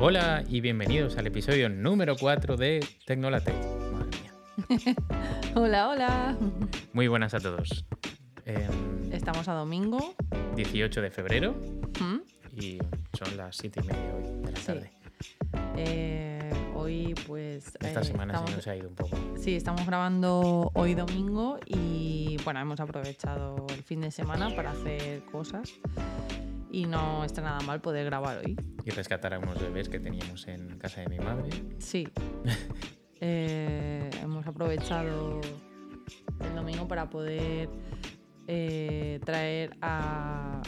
Hola 0.00 0.44
y 0.48 0.60
bienvenidos 0.60 1.16
al 1.16 1.26
episodio 1.26 1.68
número 1.68 2.16
4 2.16 2.56
de 2.56 2.84
Tecnolate. 3.06 3.52
Madre 3.92 4.18
mía. 4.22 4.94
Hola, 5.54 5.88
hola. 5.88 6.36
Muy 6.92 7.08
buenas 7.08 7.34
a 7.34 7.40
todos. 7.40 7.84
Em, 8.44 9.12
Estamos 9.12 9.48
a 9.48 9.54
domingo. 9.54 10.14
18 10.56 11.00
de 11.00 11.10
febrero 11.10 11.54
¿Mm? 12.00 12.18
y 12.60 12.78
son 13.16 13.36
las 13.36 13.56
7 13.56 13.80
y 13.82 13.86
media 13.86 14.14
hoy 14.14 14.42
de 14.44 14.52
la 14.52 14.58
Sí. 14.58 14.66
tarde. 14.66 14.90
Eh, 15.76 16.50
hoy, 16.74 17.14
pues. 17.26 17.66
Esta 17.80 18.00
eh, 18.00 18.04
semana 18.04 18.34
sí 18.34 18.38
estamos- 18.44 18.56
nos 18.56 18.66
ha 18.68 18.76
ido 18.76 18.88
un 18.88 18.94
poco. 18.94 19.16
Sí, 19.36 19.54
estamos 19.56 19.86
grabando 19.86 20.70
hoy 20.74 20.94
domingo 20.94 21.58
y 21.66 22.36
bueno, 22.44 22.60
hemos 22.60 22.80
aprovechado 22.80 23.66
el 23.70 23.82
fin 23.82 24.00
de 24.00 24.10
semana 24.10 24.54
para 24.54 24.72
hacer 24.72 25.22
cosas 25.26 25.72
y 26.70 26.86
no 26.86 27.24
está 27.24 27.40
nada 27.40 27.60
mal 27.60 27.80
poder 27.80 28.04
grabar 28.06 28.38
hoy. 28.44 28.56
Y 28.84 28.90
rescatar 28.90 29.32
a 29.34 29.38
unos 29.38 29.60
bebés 29.60 29.88
que 29.88 29.98
teníamos 29.98 30.46
en 30.46 30.78
casa 30.78 31.00
de 31.00 31.08
mi 31.08 31.18
madre. 31.18 31.50
Sí. 31.78 32.08
Eh, 33.26 34.10
hemos 34.22 34.46
aprovechado 34.46 35.40
el 36.40 36.54
domingo 36.54 36.86
para 36.86 37.08
poder 37.08 37.70
eh, 38.48 39.18
traer 39.24 39.74
a 39.80 40.60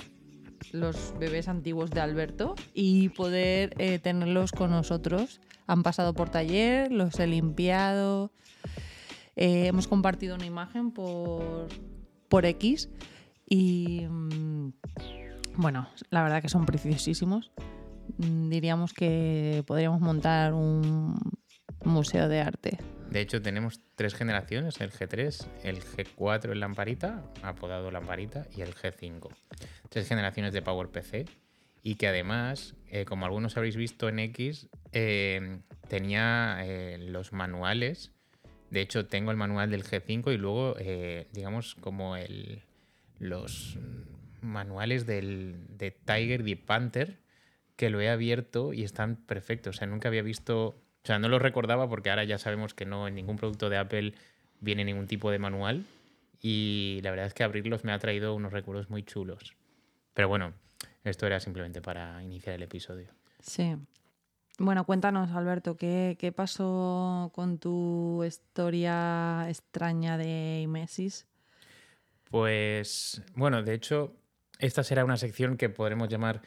los 0.72 1.12
bebés 1.18 1.48
antiguos 1.48 1.90
de 1.90 2.00
Alberto 2.00 2.54
y 2.72 3.10
poder 3.10 3.74
eh, 3.78 3.98
tenerlos 3.98 4.52
con 4.52 4.70
nosotros. 4.70 5.40
Han 5.66 5.82
pasado 5.82 6.14
por 6.14 6.30
taller, 6.30 6.90
los 6.90 7.18
he 7.20 7.26
limpiado. 7.26 8.30
eh, 9.34 9.66
hemos 9.66 9.86
compartido 9.86 10.34
una 10.36 10.46
imagen 10.46 10.92
por, 10.92 11.68
por 12.28 12.46
X 12.46 12.88
y 13.46 14.06
mm, 14.08 14.72
bueno, 15.56 15.88
la 16.08 16.22
verdad 16.22 16.40
que 16.40 16.48
son 16.48 16.64
preciosísimos. 16.64 17.50
Mm, 18.18 18.48
Diríamos 18.48 18.92
que 18.92 19.62
podríamos 19.66 20.00
montar 20.00 20.54
un 20.54 21.14
museo 21.84 22.28
de 22.28 22.40
arte. 22.40 22.78
De 23.10 23.20
hecho, 23.20 23.40
tenemos 23.40 23.80
tres 23.94 24.14
generaciones: 24.14 24.80
el 24.80 24.92
G3, 24.92 25.46
el 25.62 25.82
G4 25.82 26.52
en 26.52 26.60
Lamparita, 26.60 27.22
apodado 27.42 27.90
Lamparita, 27.90 28.46
y 28.56 28.62
el 28.62 28.74
G5. 28.74 29.30
Tres 29.88 30.08
generaciones 30.08 30.52
de 30.52 30.62
PowerPC. 30.62 31.28
Y 31.82 31.94
que 31.94 32.08
además, 32.08 32.74
eh, 32.88 33.04
como 33.04 33.26
algunos 33.26 33.56
habréis 33.56 33.76
visto 33.76 34.08
en 34.08 34.18
X, 34.18 34.68
eh, 34.92 35.60
tenía 35.88 36.58
eh, 36.64 36.98
los 36.98 37.32
manuales. 37.32 38.12
De 38.70 38.80
hecho, 38.80 39.06
tengo 39.06 39.30
el 39.30 39.36
manual 39.36 39.70
del 39.70 39.84
G5 39.84 40.34
y 40.34 40.36
luego, 40.36 40.74
digamos, 41.32 41.76
como 41.76 42.16
el, 42.16 42.64
los 43.20 43.78
manuales 44.40 45.06
del, 45.06 45.64
de 45.78 45.92
Tiger 45.92 46.46
y 46.48 46.56
Panther, 46.56 47.20
que 47.76 47.90
lo 47.90 48.00
he 48.00 48.08
abierto 48.08 48.72
y 48.72 48.82
están 48.82 49.16
perfectos. 49.16 49.76
O 49.76 49.78
sea, 49.78 49.86
nunca 49.86 50.08
había 50.08 50.22
visto. 50.22 50.68
O 50.68 51.06
sea, 51.06 51.18
no 51.18 51.28
los 51.28 51.40
recordaba 51.40 51.88
porque 51.88 52.10
ahora 52.10 52.24
ya 52.24 52.38
sabemos 52.38 52.74
que 52.74 52.84
no 52.84 53.06
en 53.06 53.14
ningún 53.14 53.36
producto 53.36 53.70
de 53.70 53.76
Apple 53.76 54.14
viene 54.60 54.84
ningún 54.84 55.06
tipo 55.06 55.30
de 55.30 55.38
manual. 55.38 55.84
Y 56.40 57.00
la 57.02 57.10
verdad 57.10 57.26
es 57.26 57.34
que 57.34 57.44
abrirlos 57.44 57.84
me 57.84 57.92
ha 57.92 57.98
traído 57.98 58.34
unos 58.34 58.52
recuerdos 58.52 58.90
muy 58.90 59.02
chulos. 59.02 59.54
Pero 60.14 60.28
bueno, 60.28 60.54
esto 61.04 61.26
era 61.26 61.40
simplemente 61.40 61.80
para 61.80 62.22
iniciar 62.22 62.56
el 62.56 62.62
episodio. 62.62 63.08
Sí. 63.40 63.76
Bueno, 64.58 64.84
cuéntanos, 64.84 65.30
Alberto, 65.32 65.76
¿qué, 65.76 66.16
qué 66.18 66.32
pasó 66.32 67.30
con 67.34 67.58
tu 67.58 68.24
historia 68.24 69.46
extraña 69.48 70.16
de 70.16 70.62
Imesis? 70.62 71.26
Pues 72.30 73.22
bueno, 73.34 73.62
de 73.62 73.74
hecho, 73.74 74.14
esta 74.58 74.82
será 74.82 75.04
una 75.04 75.18
sección 75.18 75.56
que 75.56 75.68
podremos 75.68 76.08
llamar 76.08 76.40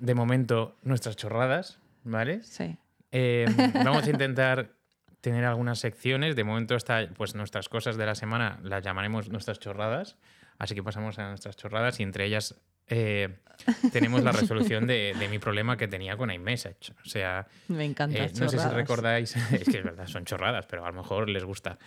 de 0.00 0.14
momento 0.14 0.76
nuestras 0.82 1.16
chorradas, 1.16 1.78
¿vale? 2.04 2.42
Sí. 2.42 2.76
Eh, 3.12 3.46
vamos 3.84 4.06
a 4.06 4.10
intentar 4.10 4.72
tener 5.20 5.44
algunas 5.44 5.78
secciones. 5.78 6.36
De 6.36 6.44
momento, 6.44 6.74
está, 6.76 7.08
pues 7.16 7.34
nuestras 7.34 7.68
cosas 7.68 7.96
de 7.96 8.06
la 8.06 8.14
semana 8.14 8.60
las 8.62 8.82
llamaremos 8.84 9.28
nuestras 9.30 9.58
chorradas. 9.58 10.16
Así 10.58 10.74
que 10.74 10.82
pasamos 10.82 11.18
a 11.18 11.28
nuestras 11.28 11.56
chorradas 11.56 12.00
y 12.00 12.02
entre 12.02 12.24
ellas 12.24 12.60
eh, 12.88 13.38
tenemos 13.92 14.22
la 14.24 14.32
resolución 14.40 14.86
de, 14.86 15.14
de 15.18 15.28
mi 15.28 15.38
problema 15.38 15.76
que 15.76 15.86
tenía 15.86 16.16
con 16.16 16.30
iMessage. 16.30 16.92
O 17.04 17.08
sea, 17.08 17.46
Me 17.68 17.84
encanta. 17.84 18.18
eh, 18.18 18.32
no 18.40 18.48
sé 18.48 18.58
si 18.58 18.68
recordáis, 18.68 19.36
es 19.52 19.64
que 19.68 19.78
es 19.78 19.84
verdad, 19.84 20.06
son 20.08 20.24
chorradas, 20.24 20.66
pero 20.66 20.84
a 20.84 20.88
lo 20.88 20.94
mejor 20.94 21.28
les 21.28 21.44
gusta. 21.44 21.78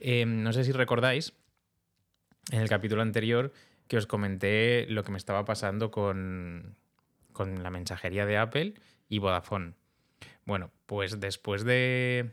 Eh, 0.00 0.24
no 0.26 0.52
sé 0.52 0.64
si 0.64 0.72
recordáis 0.72 1.34
en 2.50 2.60
el 2.60 2.68
capítulo 2.68 3.02
anterior 3.02 3.52
que 3.86 3.96
os 3.96 4.06
comenté 4.06 4.86
lo 4.88 5.04
que 5.04 5.12
me 5.12 5.18
estaba 5.18 5.44
pasando 5.44 5.90
con, 5.90 6.76
con 7.40 7.62
la 7.62 7.70
mensajería 7.70 8.26
de 8.26 8.36
Apple 8.36 8.74
y 9.08 9.18
Vodafone. 9.18 9.72
Bueno, 10.44 10.70
pues 10.84 11.20
después 11.20 11.64
de 11.64 12.32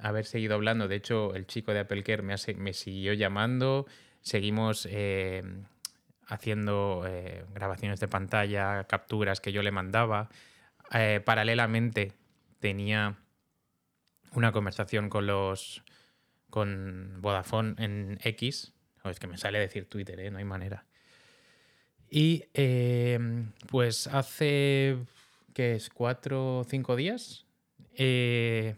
haber 0.00 0.26
seguido 0.26 0.54
hablando, 0.54 0.86
de 0.86 0.94
hecho 0.94 1.34
el 1.34 1.44
chico 1.48 1.72
de 1.72 1.80
Apple 1.80 2.04
Care 2.04 2.22
me, 2.22 2.36
me 2.56 2.72
siguió 2.72 3.14
llamando, 3.14 3.86
seguimos 4.20 4.86
eh, 4.92 5.42
haciendo 6.28 7.02
eh, 7.08 7.46
grabaciones 7.52 7.98
de 7.98 8.06
pantalla, 8.06 8.84
capturas 8.84 9.40
que 9.40 9.50
yo 9.50 9.60
le 9.62 9.72
mandaba. 9.72 10.28
Eh, 10.94 11.20
paralelamente 11.24 12.12
tenía 12.60 13.16
una 14.34 14.52
conversación 14.52 15.08
con 15.08 15.26
los 15.26 15.82
con 16.48 17.16
Vodafone 17.20 17.74
en 17.78 18.20
X. 18.22 18.72
Es 19.02 19.18
que 19.18 19.26
me 19.26 19.36
sale 19.36 19.58
decir 19.58 19.88
Twitter, 19.88 20.20
¿eh? 20.20 20.30
no 20.30 20.38
hay 20.38 20.44
manera. 20.44 20.86
Y 22.10 22.44
eh, 22.54 23.18
pues 23.68 24.06
hace 24.06 24.96
que 25.52 25.74
es 25.74 25.90
cuatro 25.90 26.58
o 26.58 26.64
cinco 26.64 26.96
días, 26.96 27.44
eh, 27.96 28.76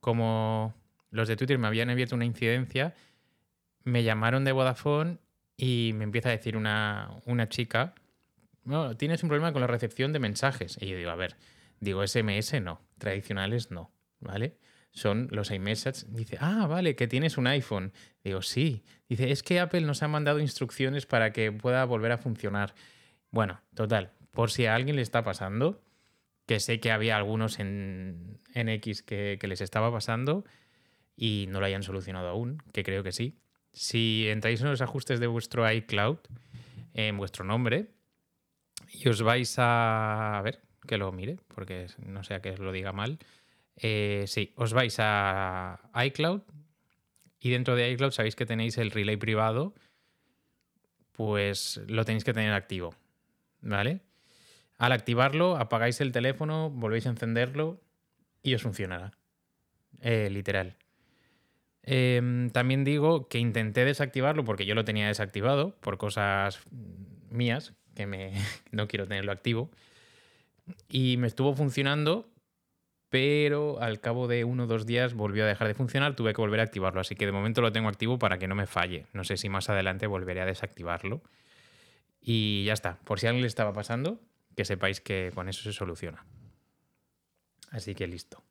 como 0.00 0.74
los 1.10 1.28
de 1.28 1.36
Twitter 1.36 1.58
me 1.58 1.66
habían 1.66 1.90
abierto 1.90 2.14
una 2.14 2.24
incidencia, 2.24 2.94
me 3.84 4.02
llamaron 4.02 4.44
de 4.44 4.52
Vodafone 4.52 5.18
y 5.56 5.92
me 5.94 6.04
empieza 6.04 6.30
a 6.30 6.32
decir 6.32 6.56
una, 6.56 7.10
una 7.26 7.48
chica, 7.48 7.94
no, 8.64 8.96
tienes 8.96 9.22
un 9.22 9.28
problema 9.28 9.52
con 9.52 9.60
la 9.60 9.66
recepción 9.68 10.12
de 10.12 10.18
mensajes. 10.18 10.78
Y 10.80 10.86
yo 10.86 10.96
digo, 10.96 11.10
a 11.10 11.16
ver, 11.16 11.36
digo 11.80 12.02
SMS 12.06 12.60
no, 12.60 12.80
tradicionales 12.98 13.70
no, 13.70 13.90
¿vale? 14.20 14.56
Son 14.96 15.28
los 15.30 15.50
iMessage. 15.50 16.06
Dice, 16.08 16.38
ah, 16.40 16.66
vale, 16.66 16.96
que 16.96 17.06
tienes 17.06 17.36
un 17.36 17.46
iPhone. 17.46 17.92
Digo, 18.24 18.40
sí. 18.40 18.82
Dice, 19.10 19.30
es 19.30 19.42
que 19.42 19.60
Apple 19.60 19.82
nos 19.82 20.02
ha 20.02 20.08
mandado 20.08 20.40
instrucciones 20.40 21.04
para 21.04 21.34
que 21.34 21.52
pueda 21.52 21.84
volver 21.84 22.12
a 22.12 22.18
funcionar. 22.18 22.74
Bueno, 23.30 23.60
total, 23.74 24.12
por 24.30 24.50
si 24.50 24.64
a 24.64 24.74
alguien 24.74 24.96
le 24.96 25.02
está 25.02 25.22
pasando, 25.22 25.82
que 26.46 26.60
sé 26.60 26.80
que 26.80 26.92
había 26.92 27.18
algunos 27.18 27.58
en, 27.58 28.40
en 28.54 28.70
X 28.70 29.02
que, 29.02 29.36
que 29.38 29.46
les 29.48 29.60
estaba 29.60 29.92
pasando 29.92 30.46
y 31.14 31.44
no 31.50 31.60
lo 31.60 31.66
hayan 31.66 31.82
solucionado 31.82 32.28
aún, 32.28 32.62
que 32.72 32.82
creo 32.82 33.02
que 33.02 33.12
sí. 33.12 33.38
Si 33.74 34.26
entráis 34.28 34.62
en 34.62 34.70
los 34.70 34.80
ajustes 34.80 35.20
de 35.20 35.26
vuestro 35.26 35.70
iCloud, 35.70 36.16
en 36.94 37.18
vuestro 37.18 37.44
nombre, 37.44 37.90
y 38.90 39.06
os 39.10 39.20
vais 39.20 39.58
a... 39.58 40.38
A 40.38 40.42
ver, 40.42 40.62
que 40.86 40.96
lo 40.96 41.12
mire, 41.12 41.36
porque 41.54 41.86
no 41.98 42.24
sea 42.24 42.40
que 42.40 42.56
lo 42.56 42.72
diga 42.72 42.92
mal. 42.92 43.18
Eh, 43.76 44.24
sí, 44.26 44.52
os 44.56 44.72
vais 44.72 44.96
a 44.98 45.78
iCloud 46.06 46.42
y 47.40 47.50
dentro 47.50 47.76
de 47.76 47.90
iCloud 47.90 48.12
sabéis 48.12 48.36
que 48.36 48.46
tenéis 48.46 48.78
el 48.78 48.90
relay 48.90 49.16
privado, 49.16 49.74
pues 51.12 51.80
lo 51.86 52.04
tenéis 52.04 52.24
que 52.24 52.32
tener 52.32 52.52
activo, 52.52 52.94
¿vale? 53.60 54.00
Al 54.78 54.92
activarlo, 54.92 55.56
apagáis 55.56 56.00
el 56.00 56.12
teléfono, 56.12 56.70
volvéis 56.70 57.06
a 57.06 57.10
encenderlo 57.10 57.80
y 58.42 58.54
os 58.54 58.62
funcionará. 58.62 59.12
Eh, 60.00 60.28
literal. 60.30 60.76
Em, 61.82 62.50
también 62.50 62.84
digo 62.84 63.28
que 63.28 63.38
intenté 63.38 63.84
desactivarlo 63.84 64.44
porque 64.44 64.66
yo 64.66 64.74
lo 64.74 64.84
tenía 64.84 65.06
desactivado 65.06 65.76
por 65.80 65.98
cosas 65.98 66.60
mías, 67.30 67.74
que 67.94 68.06
me, 68.06 68.32
no 68.72 68.88
quiero 68.88 69.06
tenerlo 69.06 69.32
activo. 69.32 69.70
Y 70.88 71.16
me 71.16 71.28
estuvo 71.28 71.54
funcionando, 71.54 72.28
pero 73.16 73.80
al 73.80 73.98
cabo 73.98 74.28
de 74.28 74.44
uno 74.44 74.64
o 74.64 74.66
dos 74.66 74.84
días 74.84 75.14
volvió 75.14 75.44
a 75.44 75.46
dejar 75.46 75.68
de 75.68 75.72
funcionar, 75.72 76.14
tuve 76.14 76.34
que 76.34 76.40
volver 76.42 76.60
a 76.60 76.64
activarlo. 76.64 77.00
Así 77.00 77.14
que 77.14 77.24
de 77.24 77.32
momento 77.32 77.62
lo 77.62 77.72
tengo 77.72 77.88
activo 77.88 78.18
para 78.18 78.36
que 78.36 78.46
no 78.46 78.54
me 78.54 78.66
falle. 78.66 79.06
No 79.14 79.24
sé 79.24 79.38
si 79.38 79.48
más 79.48 79.70
adelante 79.70 80.06
volveré 80.06 80.42
a 80.42 80.44
desactivarlo. 80.44 81.22
Y 82.20 82.64
ya 82.66 82.74
está. 82.74 82.98
Por 83.04 83.18
si 83.18 83.24
a 83.24 83.30
alguien 83.30 83.40
le 83.40 83.48
estaba 83.48 83.72
pasando, 83.72 84.20
que 84.54 84.66
sepáis 84.66 85.00
que 85.00 85.32
con 85.34 85.48
eso 85.48 85.62
se 85.62 85.72
soluciona. 85.72 86.26
Así 87.70 87.94
que 87.94 88.06
listo. 88.06 88.44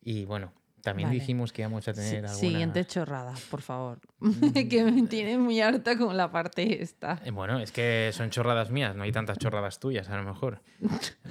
Y 0.00 0.24
bueno, 0.24 0.52
también 0.84 1.08
Vale. 1.08 1.18
dijimos 1.18 1.52
que 1.52 1.62
íbamos 1.62 1.88
a 1.88 1.94
tener 1.94 2.16
alguna... 2.26 2.34
Siguiente 2.34 2.84
chorrada, 2.84 3.32
por 3.50 3.62
favor. 3.62 3.98
que 4.70 4.84
me 4.84 5.02
tiene 5.08 5.38
muy 5.38 5.60
harta 5.60 5.96
con 5.96 6.14
la 6.16 6.30
parte 6.30 6.82
esta. 6.82 7.20
Eh, 7.24 7.30
Bueno, 7.30 7.58
es 7.58 7.72
que 7.72 8.10
son 8.12 8.28
chorradas 8.28 8.70
mías, 8.70 8.94
no 8.94 9.02
hay 9.02 9.10
tantas 9.10 9.38
chorradas 9.38 9.80
tuyas 9.80 10.10
a 10.10 10.16
lo 10.16 10.22
mejor. 10.24 10.60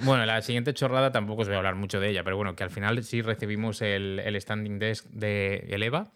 Bueno, 0.02 0.26
la 0.26 0.42
siguiente 0.42 0.74
chorrada 0.74 1.12
tampoco 1.12 1.42
os 1.42 1.48
voy 1.48 1.54
a 1.54 1.58
hablar 1.58 1.76
mucho 1.76 2.00
de 2.00 2.10
ella, 2.10 2.24
pero 2.24 2.36
bueno, 2.36 2.56
que 2.56 2.64
al 2.64 2.70
final 2.70 3.02
sí 3.04 3.22
recibimos 3.22 3.80
el, 3.80 4.18
el 4.18 4.40
standing 4.40 4.78
desk 4.80 5.06
de 5.10 5.66
Eleva. 5.70 6.10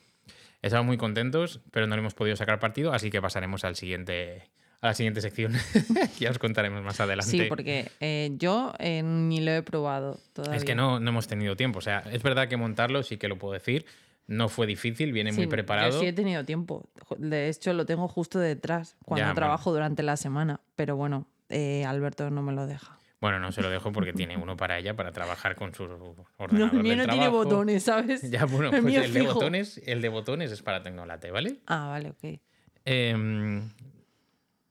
Estamos 0.61 0.87
muy 0.87 0.97
contentos, 0.97 1.61
pero 1.71 1.87
no 1.87 1.95
le 1.95 2.01
hemos 2.01 2.15
podido 2.15 2.35
sacar 2.35 2.59
partido, 2.59 2.93
así 2.93 3.11
que 3.11 3.23
pasaremos 3.23 3.65
al 3.65 3.77
siguiente, 3.77 4.51
a 4.81 4.89
la 4.89 4.95
siguiente 4.95 5.21
sección. 5.21 5.53
ya 6.19 6.31
os 6.31 6.39
contaremos 6.39 6.83
más 6.83 7.01
adelante. 7.01 7.31
Sí, 7.31 7.43
porque 7.49 7.91
eh, 8.01 8.31
yo 8.37 8.73
eh, 8.79 9.03
ni 9.03 9.41
lo 9.41 9.53
he 9.53 9.63
probado 9.63 10.21
todavía. 10.33 10.57
Es 10.57 10.65
que 10.65 10.75
no, 10.75 11.01
no 11.01 11.11
hemos 11.11 11.27
tenido 11.27 11.57
tiempo. 11.57 11.79
O 11.79 11.83
sea, 11.83 12.05
es 12.13 12.23
verdad 12.23 12.49
que 12.49 12.57
montarlo 12.57 13.03
sí 13.03 13.17
que 13.17 13.29
lo 13.29 13.39
puedo 13.39 13.55
decir. 13.55 13.87
No 14.27 14.49
fue 14.51 14.67
difícil, 14.67 15.13
viene 15.13 15.33
muy 15.33 15.47
preparado. 15.47 15.91
Yo 15.93 16.01
sí 16.01 16.07
he 16.07 16.13
tenido 16.13 16.45
tiempo. 16.45 16.87
De 17.17 17.49
hecho, 17.49 17.73
lo 17.73 17.87
tengo 17.87 18.09
justo 18.09 18.39
detrás 18.39 18.97
cuando 19.05 19.21
Ya, 19.21 19.25
bueno. 19.29 19.35
trabajo 19.37 19.73
durante 19.73 20.03
la 20.03 20.19
semana. 20.19 20.61
Pero 20.77 20.97
bueno, 20.97 21.27
eh, 21.49 21.85
Alberto 21.87 22.29
no 22.31 22.43
me 22.43 22.53
lo 22.53 22.67
deja. 22.67 22.99
Bueno, 23.21 23.41
no 23.41 23.51
se 23.51 23.63
lo 23.63 23.71
dejo 23.71 23.91
porque 23.91 24.13
tiene 24.13 24.37
uno 24.37 24.57
para 24.57 24.79
ella 24.79 24.95
para 24.95 25.11
trabajar 25.11 25.57
con 25.57 25.75
su 25.75 25.89
No, 25.89 26.15
ordenador 26.37 26.75
el 26.77 26.83
mío 26.83 26.95
no 26.97 27.07
tiene 27.09 27.29
botones, 27.29 27.83
¿sabes? 27.83 28.23
Ya, 28.31 28.45
bueno, 28.45 28.71
El 28.73 28.83
pues 28.83 28.95
el, 28.97 29.13
de 29.13 29.23
botones, 29.23 29.83
el 29.87 30.03
de 30.03 30.09
botones 30.09 30.53
es 30.53 30.63
para 30.63 30.83
Tecnolate, 30.85 31.31
¿vale? 31.33 31.57
Ah, 31.67 31.89
vale, 31.89 32.11
ok. 32.11 32.39
Em, 32.85 33.71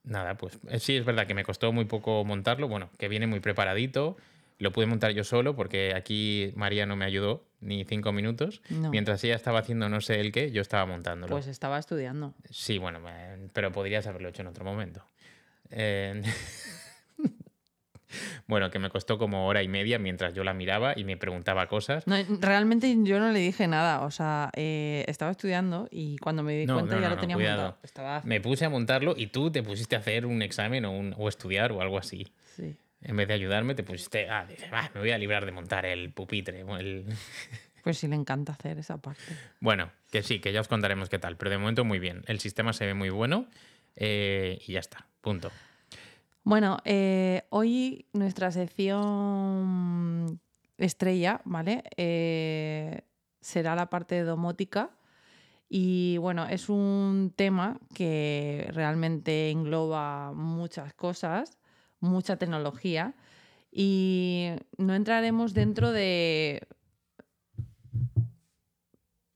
nada, 0.08 0.36
pues 0.36 0.58
eh, 0.70 0.80
sí, 0.80 0.96
es 0.96 1.06
verdad 1.06 1.28
que 1.28 1.34
me 1.34 1.44
costó 1.44 1.72
muy 1.72 1.86
poco 1.86 2.24
montarlo. 2.26 2.68
Bueno, 2.68 2.90
que 2.98 3.08
viene 3.08 3.28
muy 3.28 3.40
preparadito. 3.40 4.18
Lo 4.60 4.72
pude 4.72 4.88
montar 4.88 5.12
yo 5.12 5.24
solo 5.24 5.56
porque 5.56 5.94
aquí 5.96 6.52
María 6.56 6.88
no 6.88 6.96
me 6.96 7.06
ayudó 7.06 7.46
ni 7.62 7.86
cinco 7.86 8.12
minutos. 8.12 8.62
No. 8.70 8.90
Mientras 8.90 9.24
ella 9.24 9.36
estaba 9.36 9.60
haciendo 9.60 9.88
no 9.88 10.02
sé 10.02 10.20
el 10.20 10.32
qué, 10.32 10.52
yo 10.52 10.62
estaba 10.62 10.86
montándolo. 10.88 11.32
Pues 11.32 11.46
estaba 11.48 11.78
estudiando. 11.78 12.34
Sí, 12.50 12.80
bueno, 12.80 13.00
eh, 13.08 13.50
pero 13.54 13.72
podrías 13.72 14.08
haberlo 14.08 14.30
hecho 14.30 14.42
en 14.42 14.48
otro 14.48 14.66
momento. 14.66 15.06
Eh, 15.70 16.24
bueno, 18.48 18.70
que 18.72 18.80
me 18.80 18.90
costó 18.90 19.18
como 19.18 19.48
hora 19.48 19.64
y 19.64 19.68
media 19.68 20.00
mientras 20.00 20.34
yo 20.34 20.44
la 20.44 20.54
miraba 20.54 20.94
y 20.96 21.04
me 21.04 21.18
preguntaba 21.18 21.68
cosas. 21.68 22.06
No, 22.08 22.16
realmente 22.40 22.96
yo 23.04 23.20
no 23.20 23.32
le 23.32 23.40
dije 23.40 23.68
nada. 23.68 24.02
O 24.02 24.12
sea, 24.12 24.50
eh, 24.56 25.04
estaba 25.08 25.32
estudiando 25.32 25.88
y 25.92 26.18
cuando 26.18 26.44
me 26.44 26.54
di 26.58 26.66
No, 26.66 26.76
cuenta 26.76 26.96
no, 26.96 27.02
ya 27.02 27.10
lo 27.10 27.18
tenía 27.18 27.38
montado. 27.38 27.78
Estaba... 27.84 28.22
Me 28.26 28.42
puse 28.42 28.66
a 28.66 28.70
montarlo 28.70 29.14
y 29.18 29.28
tú 29.28 29.52
te 29.52 29.64
pusiste 29.64 29.96
a 29.96 30.00
hacer 30.00 30.26
un 30.26 30.42
examen 30.42 30.86
o, 30.86 30.92
un- 30.92 31.14
o 31.18 31.30
estudiar 31.30 31.72
o 31.72 31.82
algo 31.82 31.98
así. 31.98 32.28
Sí. 32.56 32.76
En 33.02 33.16
vez 33.16 33.28
de 33.28 33.34
ayudarme, 33.36 33.76
te 33.76 33.84
pusiste. 33.84 34.28
Ah, 34.30 34.46
dices, 34.48 34.68
"Ah, 34.72 34.90
me 34.94 35.00
voy 35.02 35.12
a 35.12 35.18
librar 35.18 35.46
de 35.46 35.52
montar 35.52 35.86
el 35.86 36.12
pupitre. 36.12 36.64
o 36.64 36.78
el-". 36.78 37.06
Pues 37.84 38.00
sí 38.00 38.08
le 38.10 38.16
encanta 38.16 38.52
hacer 38.52 38.78
esa 38.80 38.98
parte. 38.98 39.22
Bueno, 39.62 39.92
que 40.12 40.22
sí, 40.22 40.40
que 40.40 40.52
ya 40.52 40.60
os 40.60 40.68
contaremos 40.68 41.08
qué 41.08 41.20
tal. 41.20 41.38
Pero 41.38 41.52
de 41.52 41.58
momento, 41.58 41.86
muy 41.86 42.00
bien. 42.00 42.24
El 42.28 42.40
sistema 42.40 42.74
se 42.74 42.86
ve 42.86 42.94
muy 42.94 43.10
bueno 43.10 43.48
eh, 43.96 44.60
y 44.68 44.74
ya 44.74 44.80
está. 44.82 45.06
Punto. 45.22 45.52
Bueno, 46.48 46.78
eh, 46.86 47.46
hoy 47.50 48.06
nuestra 48.14 48.54
sección 48.54 50.40
estrella, 50.78 51.42
¿vale? 51.44 51.84
Eh, 51.98 53.02
será 53.42 53.76
la 53.76 53.90
parte 53.90 54.16
de 54.16 54.24
domótica. 54.24 54.92
Y 55.68 56.16
bueno, 56.20 56.48
es 56.48 56.70
un 56.70 57.34
tema 57.36 57.78
que 57.94 58.70
realmente 58.72 59.52
engloba 59.52 60.32
muchas 60.32 60.94
cosas, 60.94 61.58
mucha 62.00 62.38
tecnología. 62.38 63.14
Y 63.70 64.52
no 64.78 64.96
entraremos 64.96 65.54
dentro 65.54 65.92
de, 65.92 66.66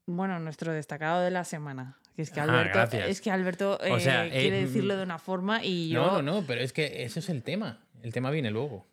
bueno, 0.05 0.39
nuestro 0.39 0.71
destacado 0.71 1.19
de 1.19 1.31
la 1.31 1.43
semana. 1.43 2.00
Que 2.15 2.21
es 2.23 2.31
que 2.31 2.39
Ah, 2.39 2.43
Alberto, 2.43 2.97
es 2.97 3.21
que 3.21 3.31
Alberto 3.31 3.77
O 3.89 3.99
sea, 3.99 4.29
quiere 4.29 4.59
eh, 4.59 4.65
decirlo 4.65 4.97
de 4.97 5.03
una 5.03 5.17
forma 5.17 5.63
y 5.63 5.89
yo... 5.89 6.05
No, 6.05 6.21
no, 6.21 6.33
no, 6.41 6.47
pero 6.47 6.61
es 6.61 6.73
que 6.73 7.03
eso 7.03 7.19
es 7.19 7.29
el 7.29 7.41
tema. 7.43 7.79
El 8.03 8.11
tema 8.13 8.29
viene 8.31 8.51
luego. 8.51 8.85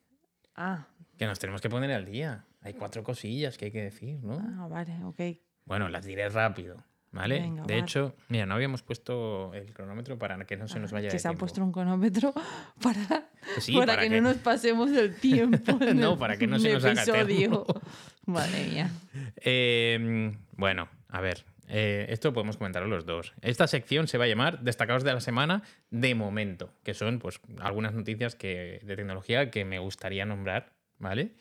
Ah, 0.54 0.86
Que 1.16 1.26
nos 1.26 1.38
tenemos 1.38 1.60
que 1.60 1.68
poner 1.68 1.90
al 1.92 2.04
día. 2.04 2.44
Hay 2.62 2.74
cuatro 2.74 3.02
cosillas 3.02 3.56
que 3.58 3.66
hay 3.66 3.70
que 3.70 3.82
decir, 3.82 4.18
¿no? 4.22 4.38
ah, 4.40 4.68
vale, 4.68 4.92
ok. 5.04 5.20
Bueno, 5.64 5.88
las 5.88 6.04
diré 6.04 6.28
rápido, 6.28 6.76
¿vale? 7.12 7.40
Venga, 7.40 7.62
de 7.62 7.74
vale. 7.74 7.78
hecho, 7.78 8.14
mira, 8.28 8.46
no 8.46 8.54
habíamos 8.54 8.82
puesto 8.82 9.52
el 9.54 9.72
cronómetro 9.72 10.18
para 10.18 10.44
que 10.44 10.56
no 10.56 10.66
se 10.68 10.78
nos 10.80 10.90
vaya 10.92 11.08
que 11.08 11.14
de 11.14 11.18
se 11.18 11.28
ha 11.28 11.30
tiempo. 11.30 11.40
puesto 11.40 11.62
un 11.62 11.72
cronómetro 11.72 12.32
para, 12.82 13.28
sí, 13.60 13.72
para, 13.74 13.86
para 13.92 14.02
que, 14.02 14.08
que- 14.10 14.20
no 14.20 14.28
nos 14.28 14.38
pasemos 14.38 14.90
del 14.90 15.14
tiempo. 15.20 15.78
No, 15.94 16.12
el- 16.14 16.18
para 16.18 16.36
que 16.36 16.46
no 16.46 16.58
se 16.58 16.68
el 16.68 16.74
nos 16.74 16.84
haga 16.84 17.02
episodio. 17.02 17.66
Madre 18.26 18.64
mía. 18.66 18.90
Eh, 19.36 20.32
bueno, 20.56 20.88
a 21.08 21.20
ver, 21.20 21.44
eh, 21.68 22.06
esto 22.08 22.32
podemos 22.32 22.56
comentarlo 22.56 22.88
los 22.88 23.06
dos. 23.06 23.34
Esta 23.42 23.66
sección 23.66 24.08
se 24.08 24.18
va 24.18 24.24
a 24.24 24.28
llamar 24.28 24.60
Destacados 24.60 25.04
de 25.04 25.12
la 25.12 25.20
Semana 25.20 25.62
de 25.90 26.14
momento, 26.14 26.72
que 26.82 26.94
son 26.94 27.18
pues 27.18 27.40
algunas 27.60 27.94
noticias 27.94 28.34
que, 28.34 28.80
de 28.82 28.96
tecnología 28.96 29.50
que 29.50 29.64
me 29.64 29.78
gustaría 29.78 30.24
nombrar, 30.24 30.72
¿vale? 30.98 31.32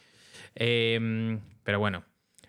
Eh, 0.56 1.39
pero 1.63 1.79
bueno, 1.79 2.03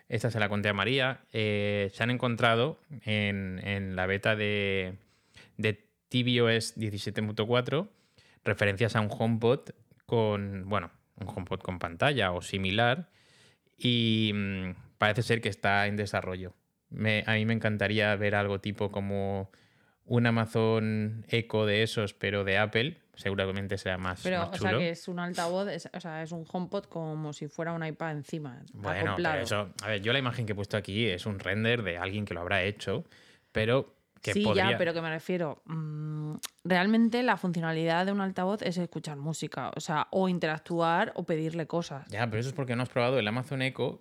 esta 0.09 0.31
se 0.31 0.41
la 0.41 0.49
conté 0.49 0.69
a 0.69 0.75
María. 0.75 1.21
Eh, 1.33 1.91
se 1.93 2.03
han 2.03 2.11
encontrado 2.11 2.81
en, 3.05 3.95
la 3.95 4.07
beta 4.07 4.37
de, 4.37 4.95
de 5.57 5.75
tvOS 6.09 6.77
17.4 6.77 7.89
referencias 8.45 8.97
a 8.97 9.01
un 9.01 9.11
HomePod 9.11 9.71
con, 10.07 10.69
bueno, 10.69 10.91
un 11.17 11.29
HomePod 11.29 11.61
con 11.61 11.79
pantalla 11.79 12.33
o 12.33 12.41
similar 12.41 13.11
y 13.77 14.33
mm, 14.35 14.71
parece 14.97 15.23
ser 15.23 15.41
que 15.41 15.51
está 15.51 15.87
en 15.87 15.97
desarrollo. 15.97 16.55
Me- 16.91 17.25
a 17.27 17.35
mí 17.35 17.45
me 17.47 17.55
encantaría 17.55 18.15
ver 18.17 18.35
algo 18.35 18.61
tipo 18.61 18.91
como 18.91 19.51
un 20.07 20.27
Amazon 20.27 21.25
Echo 21.29 21.67
de 21.67 21.83
esos, 21.83 22.15
pero 22.15 22.45
de 22.45 22.59
Apple. 22.59 23.01
Seguramente 23.15 23.77
será 23.79 23.99
más, 23.99 24.21
Pero, 24.23 24.39
más 24.39 24.49
o 24.51 24.53
sea, 24.53 24.69
chulo. 24.71 24.79
que 24.79 24.91
es 24.91 25.09
un 25.09 25.19
altavoz, 25.19 25.69
es- 25.69 25.91
o 25.93 26.01
sea, 26.01 26.23
es 26.23 26.31
un 26.33 26.45
HomePod 26.51 26.85
como 26.85 27.33
si 27.33 27.49
fuera 27.49 27.73
un 27.73 27.85
iPad 27.85 28.13
encima. 28.13 28.63
Bueno, 28.73 29.15
pero 29.17 29.41
eso, 29.41 29.73
a 29.83 29.89
ver, 29.89 30.01
yo 30.01 30.13
la 30.13 30.21
imagen 30.21 30.47
que 30.47 30.53
he 30.53 30.55
puesto 30.55 30.77
aquí 30.77 31.05
es 31.07 31.27
un 31.27 31.39
render 31.41 31.83
de 31.83 31.99
alguien 31.99 32.25
que 32.25 32.33
lo 32.35 32.41
habrá 32.41 32.63
hecho, 32.63 33.05
pero 33.51 33.97
que 34.23 34.33
sí, 34.33 34.43
podría... 34.45 34.71
ya, 34.71 34.79
pero 34.79 34.95
que 34.95 35.01
me 35.03 35.11
refiero. 35.11 35.63
mm, 35.67 36.35
realmente 36.65 37.23
la 37.25 37.37
funcionalidad 37.37 38.07
de 38.07 38.13
un 38.13 38.21
altavoz 38.21 38.63
es 38.63 38.79
escuchar 38.79 39.17
música, 39.17 39.73
o 39.77 39.81
sea, 39.81 40.07
o 40.13 40.29
interactuar 40.29 41.13
o 41.17 41.25
pedirle 41.25 41.67
cosas. 41.67 42.07
Ya, 42.09 42.25
pero 42.29 42.39
eso 42.41 42.51
es 42.51 42.55
porque 42.55 42.77
no 42.77 42.85
has 42.85 42.89
probado 42.89 43.19
el 43.19 43.27
Amazon 43.27 43.63
Echo. 43.63 44.01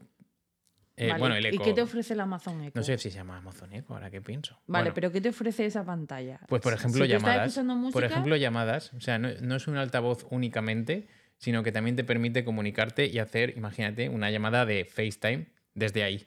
Eh, 1.00 1.08
Vale, 1.10 1.20
Bueno, 1.20 1.36
el 1.36 1.54
¿Y 1.54 1.60
qué 1.60 1.74
te 1.74 1.82
ofrece 1.84 2.14
el 2.16 2.20
Amazon 2.22 2.60
Echo? 2.64 2.72
No 2.74 2.84
sé 2.84 2.98
si 2.98 3.12
se 3.12 3.18
llama 3.18 3.38
Amazon 3.38 3.72
Echo, 3.72 3.94
ahora 3.94 4.10
que 4.10 4.20
pienso. 4.20 4.60
Vale, 4.66 4.86
Bueno, 4.86 4.96
pero 4.96 5.12
¿qué 5.12 5.22
te 5.22 5.30
ofrece 5.30 5.66
esa 5.68 5.86
pantalla? 5.86 6.40
Pues 6.48 6.60
por 6.62 6.74
ejemplo, 6.74 7.06
si 7.06 7.12
llamadas. 7.12 7.56
música, 7.64 7.94
Por 7.94 8.04
ejemplo, 8.04 8.36
llamadas. 8.36 8.94
O 8.94 9.00
sea, 9.00 9.20
no, 9.20 9.30
no 9.42 9.56
es 9.56 9.68
un 9.68 9.78
altavoz 9.78 10.26
únicamente, 10.32 11.08
sino 11.38 11.62
que 11.62 11.72
también 11.72 11.96
te 11.96 12.04
permite 12.04 12.44
comunicarte 12.44 13.06
y 13.06 13.20
hacer, 13.20 13.56
imagínate, 13.58 14.10
una 14.10 14.32
llamada 14.32 14.66
de 14.66 14.86
FaceTime 14.86 15.46
desde 15.76 16.02
ahí. 16.04 16.26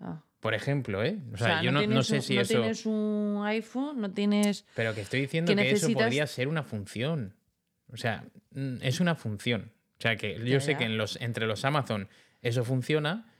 Ah. 0.00 0.22
Por 0.40 0.54
ejemplo, 0.54 1.04
¿eh? 1.04 1.18
O 1.32 1.34
O 1.34 1.36
sea, 1.36 1.62
yo 1.62 1.70
no, 1.70 1.86
no 1.86 2.02
sé 2.02 2.16
un- 2.16 2.22
si 2.22 2.36
no 2.36 2.40
eso. 2.40 2.54
tienes 2.54 2.86
un 2.86 3.42
iPhone, 3.44 4.00
no 4.00 4.10
tienes... 4.12 4.64
Pero 4.74 4.94
que 4.94 5.02
estoy 5.02 5.20
diciendo 5.20 5.54
que 5.54 5.60
que, 5.62 5.70
eso 5.72 5.90
podría 5.92 6.26
ser 6.26 6.48
una 6.48 6.62
función. 6.62 7.34
O 7.92 7.98
sea, 7.98 8.24
mm, 8.52 8.76
es 8.80 9.00
una 9.00 9.14
función. 9.14 9.72
O 9.98 10.00
sea, 10.02 10.16
que 10.16 10.38
yo 10.38 10.44
Ya, 10.44 10.60
sé 10.60 10.72
ya. 10.72 10.78
que 10.78 10.84
en 10.84 10.96
los, 10.96 11.20
entre 11.20 11.46
los 11.46 11.64
Amazon 11.66 12.08
eso 12.40 12.64
funciona. 12.64 13.32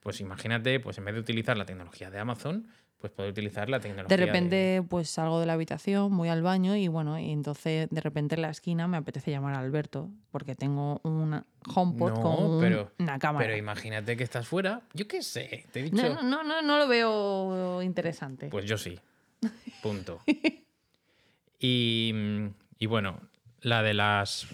Pues 0.00 0.20
imagínate, 0.20 0.80
pues 0.80 0.98
en 0.98 1.04
vez 1.04 1.14
de 1.14 1.20
utilizar 1.20 1.56
la 1.56 1.64
tecnología 1.66 2.10
de 2.10 2.18
Amazon, 2.18 2.66
pues 2.98 3.12
poder 3.12 3.30
utilizar 3.30 3.68
la 3.70 3.80
tecnología. 3.80 4.14
De 4.16 4.24
repente, 4.26 4.82
pues 4.88 5.08
salgo 5.10 5.40
de 5.40 5.46
la 5.46 5.54
habitación, 5.54 6.14
voy 6.16 6.28
al 6.28 6.42
baño 6.42 6.76
y 6.76 6.88
bueno, 6.88 7.18
y 7.18 7.30
entonces 7.30 7.88
de 7.90 8.00
repente 8.00 8.34
en 8.34 8.42
la 8.42 8.50
esquina 8.50 8.88
me 8.88 8.96
apetece 8.98 9.30
llamar 9.30 9.54
a 9.54 9.60
Alberto 9.60 10.10
porque 10.30 10.54
tengo 10.54 11.00
un 11.04 11.42
HomePod 11.74 12.10
No, 12.12 12.20
con 12.20 12.60
pero- 12.60 12.92
una 12.98 13.18
cámara. 13.18 13.46
Pero 13.46 13.56
imagínate 13.58 14.16
que 14.16 14.24
estás 14.24 14.46
fuera. 14.48 14.82
Yo 14.94 15.06
qué 15.08 15.22
sé, 15.22 15.66
te 15.72 15.80
he 15.80 15.82
dicho. 15.84 15.96
no, 15.96 16.14
no, 16.14 16.22
no, 16.22 16.42
no, 16.44 16.62
no 16.62 16.78
lo 16.78 16.88
veo 16.88 17.82
interesante. 17.82 18.48
Pues 18.48 18.64
yo 18.66 18.76
sí. 18.76 18.98
Punto. 19.82 20.20
Y, 21.58 22.12
y 22.78 22.86
bueno, 22.86 23.20
la 23.60 23.82
de 23.82 23.94
las. 23.94 24.46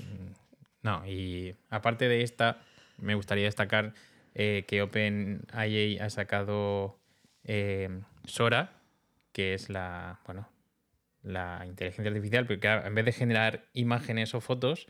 No, 0.82 1.06
y 1.06 1.54
aparte 1.70 2.08
de 2.08 2.22
esta, 2.22 2.58
me 2.98 3.14
gustaría 3.14 3.44
destacar 3.44 3.92
eh, 4.38 4.66
que 4.68 4.82
OpenIA 4.82 6.04
ha 6.04 6.10
sacado 6.10 6.98
eh, 7.44 8.02
Sora, 8.26 8.82
que 9.32 9.54
es 9.54 9.70
la. 9.70 10.20
Bueno, 10.26 10.46
la 11.22 11.64
inteligencia 11.66 12.10
artificial, 12.10 12.46
pero 12.46 12.60
que 12.60 12.68
en 12.68 12.94
vez 12.94 13.06
de 13.06 13.12
generar 13.12 13.64
imágenes 13.72 14.34
o 14.34 14.42
fotos, 14.42 14.88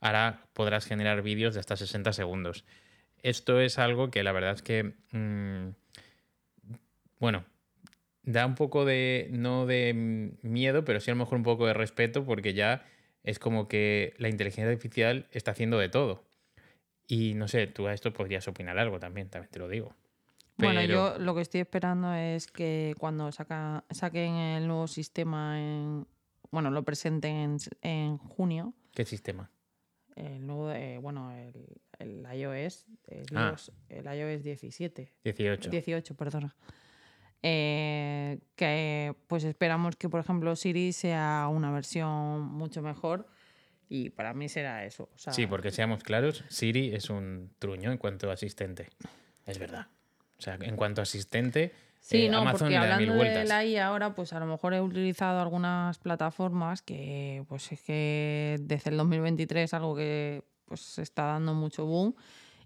ahora 0.00 0.46
podrás 0.54 0.86
generar 0.86 1.20
vídeos 1.20 1.52
de 1.52 1.60
hasta 1.60 1.76
60 1.76 2.14
segundos. 2.14 2.64
Esto 3.22 3.60
es 3.60 3.78
algo 3.78 4.10
que 4.10 4.22
la 4.22 4.32
verdad 4.32 4.52
es 4.54 4.62
que. 4.62 4.94
mm, 5.12 5.74
bueno, 7.18 7.44
da 8.22 8.46
un 8.46 8.54
poco 8.54 8.86
de, 8.86 9.28
no 9.30 9.66
de 9.66 9.92
miedo, 10.40 10.86
pero 10.86 11.00
sí 11.00 11.10
a 11.10 11.14
lo 11.14 11.18
mejor 11.18 11.36
un 11.36 11.44
poco 11.44 11.66
de 11.66 11.74
respeto, 11.74 12.24
porque 12.24 12.54
ya 12.54 12.86
es 13.24 13.38
como 13.38 13.68
que 13.68 14.14
la 14.16 14.30
inteligencia 14.30 14.70
artificial 14.70 15.26
está 15.32 15.50
haciendo 15.50 15.78
de 15.78 15.90
todo. 15.90 16.25
Y 17.08 17.34
no 17.34 17.46
sé, 17.48 17.66
tú 17.68 17.86
a 17.86 17.94
esto 17.94 18.12
podrías 18.12 18.46
opinar 18.48 18.78
algo 18.78 18.98
también, 18.98 19.28
también 19.28 19.50
te 19.50 19.58
lo 19.58 19.68
digo. 19.68 19.94
Bueno, 20.58 20.82
yo 20.82 21.18
lo 21.18 21.34
que 21.34 21.42
estoy 21.42 21.60
esperando 21.60 22.14
es 22.14 22.46
que 22.46 22.94
cuando 22.98 23.30
saca, 23.30 23.84
saquen 23.90 24.34
el 24.34 24.66
nuevo 24.66 24.86
sistema, 24.88 25.60
en, 25.60 26.06
bueno, 26.50 26.70
lo 26.70 26.82
presenten 26.82 27.34
en, 27.36 27.56
en 27.82 28.18
junio, 28.18 28.72
¿Qué 28.92 29.04
sistema? 29.04 29.50
el 30.16 30.46
nuevo, 30.46 30.72
eh, 30.72 30.96
bueno, 30.96 31.30
el, 31.30 31.66
el 31.98 32.26
iOS, 32.38 32.86
el, 33.08 33.26
Ah. 33.36 33.50
iOS, 33.50 33.70
el 33.90 34.06
iOS 34.06 34.42
17. 34.42 35.12
18. 35.24 35.68
18, 35.70 36.14
perdona. 36.16 36.56
eh, 37.42 38.38
que 38.56 39.14
pues 39.26 39.44
esperamos 39.44 39.94
que, 39.96 40.08
por 40.08 40.20
ejemplo, 40.20 40.56
Siri 40.56 40.92
sea 40.92 41.48
una 41.52 41.70
versión 41.70 42.40
mucho 42.42 42.80
mejor. 42.82 43.28
Y 43.88 44.10
para 44.10 44.34
mí 44.34 44.48
será 44.48 44.84
eso. 44.84 45.08
o 45.14 45.18
sea, 45.18 45.32
Sí, 45.32 45.46
porque 45.46 45.70
seamos 45.70 46.02
claros, 46.02 46.44
Siri 46.48 46.94
es 46.94 47.10
un 47.10 47.50
truño 47.58 47.92
en 47.92 47.98
cuanto 47.98 48.30
a 48.30 48.34
asistente. 48.34 48.88
Es 49.46 49.58
verdad. 49.58 49.86
O 50.38 50.42
sea, 50.42 50.58
en 50.60 50.76
cuanto 50.76 51.00
a 51.00 51.04
asistente, 51.04 51.72
Sí, 52.06 52.26
eh, 52.26 52.28
no, 52.28 52.38
Amazon 52.38 52.68
porque 52.68 52.78
le 52.78 52.86
da 52.86 52.98
mil 52.98 53.10
hablando 53.10 53.40
de 53.40 53.44
la 53.46 53.64
IA 53.64 53.88
ahora, 53.88 54.14
pues 54.14 54.32
a 54.32 54.38
lo 54.38 54.46
mejor 54.46 54.74
he 54.74 54.80
utilizado 54.80 55.40
algunas 55.40 55.98
plataformas 55.98 56.80
que, 56.80 57.44
pues 57.48 57.72
es 57.72 57.80
que 57.80 58.58
desde 58.60 58.90
el 58.90 58.96
2023 58.96 59.74
algo 59.74 59.96
que 59.96 60.44
pues 60.66 60.82
se 60.82 61.02
está 61.02 61.24
dando 61.24 61.52
mucho 61.52 61.84
boom. 61.84 62.14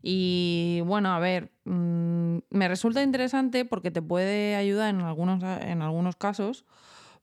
Y 0.02 0.82
bueno, 0.84 1.14
a 1.14 1.18
ver, 1.20 1.52
mm, 1.64 2.38
me 2.50 2.68
resulta 2.68 3.02
interesante 3.02 3.64
porque 3.64 3.90
te 3.90 4.02
puede 4.02 4.56
ayudar 4.56 4.94
en 4.94 5.00
algunos, 5.00 5.42
en 5.42 5.80
algunos 5.80 6.16
casos, 6.16 6.66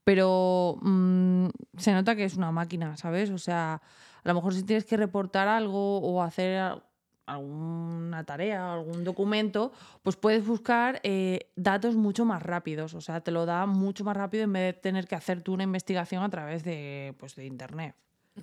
pero 0.08 0.78
mm, 0.84 1.48
se 1.76 1.92
nota 1.92 2.16
que 2.16 2.24
es 2.24 2.38
una 2.38 2.50
máquina, 2.50 2.96
¿sabes? 2.96 3.30
O 3.30 3.38
sea, 3.38 3.74
a 3.74 4.28
lo 4.30 4.34
mejor 4.36 4.54
si 4.54 4.64
tienes 4.64 4.86
que 4.86 4.96
reportar 4.96 5.50
algo 5.50 5.98
o 6.00 6.24
hacer 6.24 6.60
al- 6.60 6.84
alguna 7.26 8.24
tarea, 8.24 8.72
algún 8.74 9.04
documento, 9.04 9.74
pues 10.04 10.16
puedes 10.16 10.48
buscar 10.48 11.02
eh, 11.04 11.52
datos 11.58 11.98
mucho 11.98 12.24
más 12.24 12.42
rápidos. 12.42 12.94
O 12.94 13.02
sea, 13.02 13.20
te 13.20 13.32
lo 13.32 13.46
da 13.46 13.66
mucho 13.66 14.06
más 14.06 14.16
rápido 14.16 14.46
en 14.46 14.54
vez 14.54 14.76
de 14.76 14.80
tener 14.80 15.10
que 15.10 15.16
hacer 15.16 15.42
tú 15.42 15.54
una 15.54 15.64
investigación 15.64 16.24
a 16.24 16.30
través 16.30 16.64
de, 16.64 17.14
pues, 17.20 17.36
de 17.36 17.46
internet. 17.46 17.94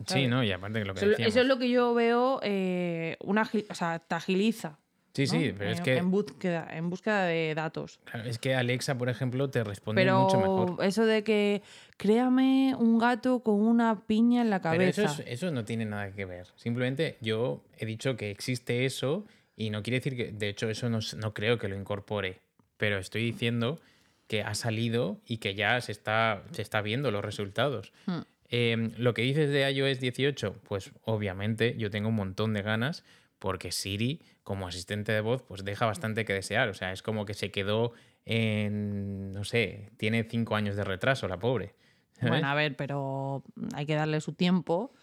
Sí. 0.06 0.26
¿no? 0.26 0.44
Y 0.44 0.52
aparte 0.52 0.80
de 0.80 0.84
lo 0.84 0.92
que 0.92 1.00
Eso, 1.00 1.22
eso 1.22 1.40
es 1.40 1.46
lo 1.46 1.58
que 1.58 1.70
yo 1.70 1.94
veo, 1.94 2.40
eh, 2.42 3.16
una, 3.24 3.48
o 3.70 3.74
sea, 3.74 4.00
te 4.00 4.14
agiliza. 4.14 4.76
Sí, 5.14 5.22
¿no? 5.22 5.28
sí, 5.30 5.54
pero 5.56 5.70
es 5.70 5.78
En- 5.78 5.84
que, 5.84 5.96
En 5.96 6.10
búsqueda, 6.10 6.68
en 6.72 6.90
búsqueda 6.90 7.24
de 7.26 7.54
datos. 7.54 8.00
claro, 8.04 8.28
es 8.28 8.38
que 8.38 8.54
Alexa, 8.56 8.98
por 8.98 9.08
ejemplo, 9.08 9.48
te 9.48 9.62
responde 9.62 10.02
Pero 10.02 10.20
mucho 10.24 10.38
mejor. 10.40 10.84
eso 10.84 11.06
de 11.06 11.22
que 11.22 11.62
créame 11.96 12.74
un 12.76 12.98
gato 12.98 13.40
con 13.40 13.60
una 13.60 14.00
piña 14.06 14.42
en 14.42 14.50
la 14.50 14.60
Pero 14.60 14.72
cabeza. 14.72 15.04
eso, 15.04 15.22
es- 15.22 15.28
eso 15.28 15.50
no 15.50 15.64
tiene 15.64 15.84
nada 15.84 16.10
que 16.12 16.24
ver. 16.24 16.48
Simplemente 16.56 17.16
yo 17.20 17.62
he 17.78 17.86
dicho 17.86 18.16
que 18.16 18.30
existe 18.30 18.84
eso 18.84 19.24
y 19.56 19.70
no 19.70 19.82
quiere 19.82 19.98
decir 20.00 20.16
que, 20.16 20.32
de 20.32 20.48
hecho, 20.48 20.68
eso 20.68 20.90
no, 20.90 20.98
no 21.16 21.32
creo 21.32 21.58
que 21.58 21.68
lo 21.68 21.76
incorpore. 21.76 22.40
Pero 22.76 22.98
estoy 22.98 23.22
diciendo 23.22 23.80
que 24.26 24.42
ha 24.42 24.54
salido 24.54 25.20
y 25.26 25.36
que 25.36 25.54
ya 25.54 25.80
se 25.80 25.92
está, 25.92 26.42
se 26.50 26.62
está 26.62 26.82
viendo 26.82 27.10
los 27.10 27.24
resultados. 27.24 27.92
Hmm. 28.06 28.20
Eh, 28.50 28.90
lo 28.98 29.14
que 29.14 29.22
dices 29.22 29.50
de 29.50 29.70
iOS 29.70 30.00
18, 30.00 30.56
pues 30.66 30.90
obviamente 31.04 31.76
yo 31.78 31.90
tengo 31.90 32.08
un 32.08 32.14
montón 32.16 32.52
de 32.52 32.62
ganas 32.62 33.04
porque 33.44 33.72
Siri, 33.72 34.22
como 34.42 34.66
asistente 34.66 35.12
de 35.12 35.20
voz, 35.20 35.42
pues 35.42 35.66
deja 35.66 35.84
bastante 35.84 36.24
que 36.24 36.32
desear. 36.32 36.70
O 36.70 36.72
sea, 36.72 36.92
es 36.92 37.02
como 37.02 37.26
que 37.26 37.34
se 37.34 37.50
quedó 37.50 37.92
en, 38.24 39.32
no 39.32 39.44
sé, 39.44 39.90
tiene 39.98 40.24
cinco 40.24 40.56
años 40.56 40.76
de 40.76 40.84
retraso 40.84 41.28
la 41.28 41.38
pobre. 41.38 41.74
¿sabes? 42.14 42.30
Bueno, 42.30 42.48
a 42.48 42.54
ver, 42.54 42.74
pero 42.74 43.44
hay 43.74 43.84
que 43.84 43.96
darle 43.96 44.22
su 44.22 44.32
tiempo. 44.32 44.94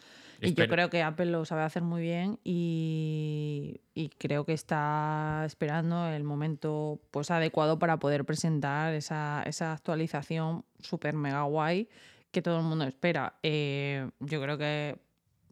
Y 0.42 0.56
yo 0.56 0.68
creo 0.68 0.90
que 0.90 1.04
Apple 1.04 1.28
lo 1.28 1.46
sabe 1.46 1.62
hacer 1.62 1.84
muy 1.84 2.02
bien 2.02 2.40
y, 2.44 3.82
y 3.94 4.10
creo 4.10 4.44
que 4.44 4.54
está 4.54 5.44
esperando 5.46 6.08
el 6.08 6.24
momento 6.24 7.00
pues, 7.12 7.30
adecuado 7.30 7.78
para 7.78 7.98
poder 7.98 8.26
presentar 8.26 8.96
esa, 8.96 9.44
esa 9.46 9.74
actualización 9.74 10.66
súper 10.80 11.14
mega 11.14 11.44
guay 11.44 11.90
que 12.32 12.42
todo 12.42 12.58
el 12.58 12.64
mundo 12.64 12.86
espera. 12.86 13.36
Eh, 13.44 14.10
yo 14.20 14.42
creo 14.42 14.58
que, 14.58 14.98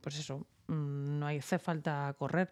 pues 0.01 0.17
eso, 0.17 0.47
mm, 0.65 1.19
no 1.19 1.27
hace 1.27 1.59
falta 1.59 2.15
correr. 2.17 2.51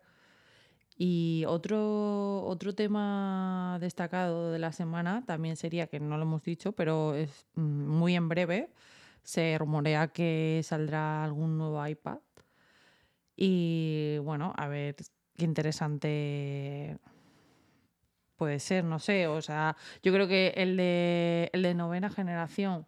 Y 0.97 1.45
otro, 1.47 2.43
otro 2.45 2.73
tema 2.73 3.77
destacado 3.79 4.51
de 4.51 4.59
la 4.59 4.71
semana 4.71 5.23
también 5.25 5.55
sería, 5.55 5.87
que 5.87 5.99
no 5.99 6.17
lo 6.17 6.23
hemos 6.23 6.43
dicho, 6.43 6.71
pero 6.71 7.13
es 7.13 7.45
mm, 7.55 7.61
muy 7.61 8.15
en 8.15 8.29
breve, 8.29 8.71
se 9.23 9.57
rumorea 9.59 10.07
que 10.09 10.61
saldrá 10.63 11.23
algún 11.23 11.57
nuevo 11.57 11.85
iPad. 11.85 12.19
Y 13.35 14.17
bueno, 14.23 14.53
a 14.57 14.67
ver 14.67 14.95
qué 15.37 15.45
interesante 15.45 16.97
puede 18.37 18.59
ser, 18.59 18.83
no 18.83 18.99
sé. 18.99 19.27
O 19.27 19.41
sea, 19.41 19.75
yo 20.03 20.13
creo 20.13 20.27
que 20.27 20.53
el 20.55 20.77
de, 20.77 21.49
el 21.53 21.63
de 21.63 21.73
novena 21.75 22.09
generación 22.09 22.87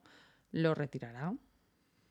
lo 0.51 0.73
retirará. 0.75 1.33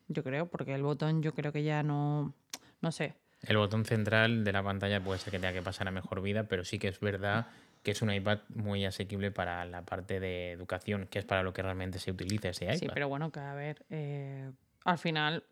Yo 0.07 0.23
creo, 0.23 0.49
porque 0.49 0.75
el 0.75 0.83
botón 0.83 1.21
yo 1.21 1.33
creo 1.33 1.51
que 1.51 1.63
ya 1.63 1.83
no, 1.83 2.33
no 2.81 2.91
sé. 2.91 3.15
El 3.41 3.57
botón 3.57 3.85
central 3.85 4.43
de 4.43 4.51
la 4.51 4.63
pantalla 4.63 5.01
puede 5.01 5.19
ser 5.19 5.31
que 5.31 5.39
tenga 5.39 5.53
que 5.53 5.61
pasar 5.61 5.87
a 5.87 5.91
mejor 5.91 6.21
vida, 6.21 6.43
pero 6.43 6.65
sí 6.65 6.77
que 6.77 6.89
es 6.89 6.99
verdad 6.99 7.47
que 7.83 7.91
es 7.91 8.01
un 8.01 8.11
iPad 8.11 8.39
muy 8.49 8.85
asequible 8.85 9.31
para 9.31 9.63
la 9.65 9.83
parte 9.83 10.19
de 10.19 10.51
educación, 10.51 11.07
que 11.09 11.19
es 11.19 11.25
para 11.25 11.43
lo 11.43 11.53
que 11.53 11.61
realmente 11.61 11.99
se 11.99 12.11
utiliza 12.11 12.49
ese 12.49 12.65
iPad. 12.65 12.77
Sí, 12.77 12.87
pero 12.93 13.07
bueno, 13.07 13.31
que 13.31 13.39
a 13.39 13.53
ver, 13.53 13.85
eh, 13.89 14.51
al 14.83 14.97
final 14.97 15.43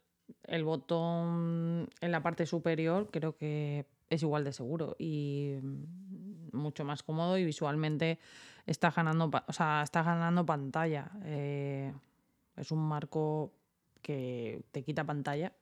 el 0.43 0.63
botón 0.63 1.89
en 2.01 2.11
la 2.11 2.21
parte 2.21 2.45
superior 2.45 3.09
creo 3.11 3.37
que 3.37 3.85
es 4.09 4.21
igual 4.21 4.43
de 4.43 4.51
seguro 4.51 4.95
y 4.99 5.57
mm, 5.61 6.57
mucho 6.57 6.83
más 6.83 7.03
cómodo 7.03 7.37
y 7.37 7.45
visualmente 7.45 8.19
está 8.65 8.91
ganando, 8.91 9.31
o 9.47 9.53
sea, 9.53 9.81
está 9.83 10.03
ganando 10.03 10.45
pantalla. 10.45 11.11
Eh, 11.23 11.93
es 12.57 12.71
un 12.71 12.87
marco 12.87 13.53
que 14.01 14.61
te 14.71 14.83
quita 14.83 15.03
pantalla 15.03 15.53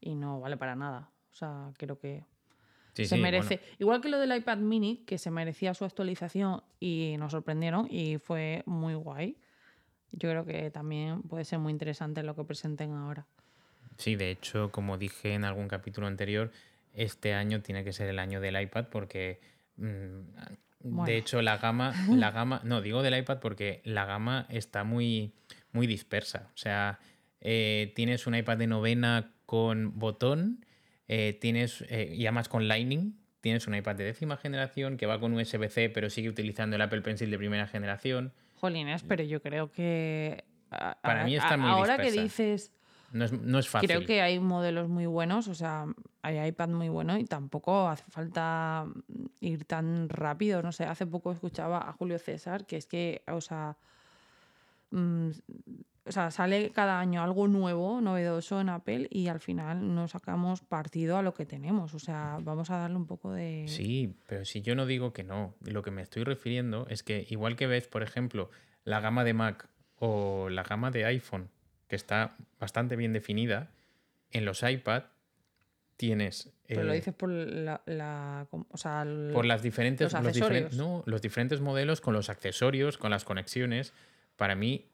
y 0.00 0.14
no 0.14 0.40
vale 0.40 0.56
para 0.56 0.76
nada. 0.76 1.10
O 1.36 1.38
sea, 1.38 1.70
creo 1.76 1.98
que 1.98 2.24
Sí, 2.94 3.04
se 3.04 3.16
sí, 3.16 3.20
merece. 3.20 3.56
bueno, 3.58 3.72
Igual 3.78 4.00
que 4.00 4.08
lo 4.08 4.18
del 4.18 4.34
iPad 4.34 4.56
mini, 4.56 5.04
que 5.06 5.18
se 5.18 5.30
merecía 5.30 5.74
su 5.74 5.84
actualización 5.84 6.62
y 6.80 7.16
nos 7.18 7.32
sorprendieron 7.32 7.86
y 7.90 8.16
fue 8.16 8.62
muy 8.64 8.94
guay. 8.94 9.36
Yo 10.12 10.30
creo 10.30 10.46
que 10.46 10.70
también 10.70 11.20
puede 11.20 11.44
ser 11.44 11.58
muy 11.58 11.72
interesante 11.72 12.22
lo 12.22 12.34
que 12.34 12.44
presenten 12.44 12.92
ahora. 12.94 13.26
sí, 13.98 14.16
de 14.16 14.30
hecho, 14.30 14.70
como 14.72 14.96
dije 14.96 15.34
en 15.34 15.44
algún 15.44 15.68
capítulo 15.68 16.06
anterior, 16.06 16.50
este 16.94 17.34
año 17.34 17.60
tiene 17.60 17.84
que 17.84 17.92
ser 17.92 18.08
el 18.08 18.18
año 18.18 18.40
del 18.40 18.58
iPad 18.58 18.86
porque, 18.90 19.40
mm, 19.76 20.20
Bueno. 20.80 21.04
de 21.04 21.18
hecho, 21.18 21.42
la 21.42 21.58
gama, 21.58 21.92
la 22.28 22.30
gama, 22.30 22.62
no, 22.64 22.80
digo 22.80 23.02
del 23.02 23.18
iPad 23.18 23.40
porque 23.40 23.82
la 23.84 24.06
gama 24.06 24.46
está 24.48 24.84
muy, 24.84 25.34
muy 25.72 25.86
dispersa. 25.86 26.48
O 26.54 26.56
sea, 26.56 26.98
eh, 27.42 27.92
tienes 27.94 28.26
un 28.26 28.34
iPad 28.36 28.56
de 28.56 28.66
novena 28.68 29.34
con 29.44 29.98
botón, 29.98 30.64
eh, 31.08 31.36
tienes, 31.40 31.82
eh, 31.88 32.12
y 32.14 32.26
además 32.26 32.48
con 32.48 32.68
Lightning, 32.68 33.12
tienes 33.40 33.66
un 33.66 33.74
iPad 33.74 33.94
de 33.96 34.04
décima 34.04 34.36
generación 34.36 34.96
que 34.96 35.06
va 35.06 35.20
con 35.20 35.32
USB-C 35.34 35.90
pero 35.90 36.10
sigue 36.10 36.28
utilizando 36.28 36.76
el 36.76 36.82
Apple 36.82 37.02
Pencil 37.02 37.30
de 37.30 37.38
primera 37.38 37.66
generación. 37.68 38.32
Jolines, 38.56 39.02
pero 39.04 39.22
yo 39.22 39.40
creo 39.42 39.70
que. 39.70 40.44
a- 40.70 40.98
Para 41.00 41.22
a- 41.22 41.24
mí 41.24 41.36
está 41.36 41.56
muy 41.56 41.70
Ahora 41.70 41.96
que 41.98 42.10
dices. 42.10 42.72
No 43.12 43.24
es, 43.24 43.32
no 43.32 43.58
es 43.60 43.68
fácil. 43.68 43.88
Creo 43.88 44.04
que 44.04 44.20
hay 44.20 44.40
modelos 44.40 44.88
muy 44.88 45.06
buenos, 45.06 45.46
o 45.46 45.54
sea, 45.54 45.86
hay 46.22 46.44
iPad 46.48 46.70
muy 46.70 46.88
buenos 46.88 47.20
y 47.20 47.24
tampoco 47.24 47.88
hace 47.88 48.02
falta 48.10 48.84
ir 49.40 49.64
tan 49.64 50.08
rápido. 50.08 50.60
No 50.60 50.72
sé, 50.72 50.84
hace 50.84 51.06
poco 51.06 51.30
escuchaba 51.30 51.88
a 51.88 51.92
Julio 51.92 52.18
César 52.18 52.66
que 52.66 52.76
es 52.76 52.86
que, 52.86 53.22
o 53.28 53.40
sea, 53.40 53.76
mm, 54.90 55.30
o 56.06 56.12
sea, 56.12 56.30
sale 56.30 56.70
cada 56.70 57.00
año 57.00 57.22
algo 57.22 57.48
nuevo, 57.48 58.00
novedoso 58.00 58.60
en 58.60 58.68
Apple 58.68 59.08
y 59.10 59.28
al 59.28 59.40
final 59.40 59.94
no 59.94 60.06
sacamos 60.08 60.60
partido 60.60 61.16
a 61.18 61.22
lo 61.22 61.34
que 61.34 61.46
tenemos. 61.46 61.94
O 61.94 61.98
sea, 61.98 62.38
vamos 62.40 62.70
a 62.70 62.78
darle 62.78 62.96
un 62.96 63.06
poco 63.06 63.32
de... 63.32 63.64
Sí, 63.68 64.16
pero 64.26 64.44
si 64.44 64.62
yo 64.62 64.74
no 64.74 64.86
digo 64.86 65.12
que 65.12 65.24
no, 65.24 65.54
lo 65.62 65.82
que 65.82 65.90
me 65.90 66.02
estoy 66.02 66.24
refiriendo 66.24 66.86
es 66.88 67.02
que 67.02 67.26
igual 67.28 67.56
que 67.56 67.66
ves, 67.66 67.88
por 67.88 68.02
ejemplo, 68.02 68.50
la 68.84 69.00
gama 69.00 69.24
de 69.24 69.34
Mac 69.34 69.68
o 69.98 70.48
la 70.48 70.62
gama 70.62 70.90
de 70.90 71.04
iPhone, 71.06 71.50
que 71.88 71.96
está 71.96 72.36
bastante 72.60 72.96
bien 72.96 73.12
definida, 73.12 73.70
en 74.30 74.44
los 74.44 74.62
iPad 74.62 75.04
tienes... 75.96 76.52
Pero 76.68 76.82
lo 76.84 76.92
dices 76.92 77.14
por 77.14 77.30
la... 77.30 77.80
la- 77.86 78.46
o 78.50 78.76
sea, 78.76 79.02
el- 79.02 79.30
por 79.32 79.46
las 79.46 79.62
diferentes, 79.62 80.12
los 80.12 80.22
los 80.22 80.34
diferen- 80.36 80.64
accesorios. 80.64 80.76
no, 80.76 81.02
los 81.06 81.22
diferentes 81.22 81.60
modelos 81.60 82.00
con 82.00 82.12
los 82.14 82.28
accesorios, 82.28 82.98
con 82.98 83.10
las 83.10 83.24
conexiones. 83.24 83.92
Para 84.36 84.54
mí 84.54 84.86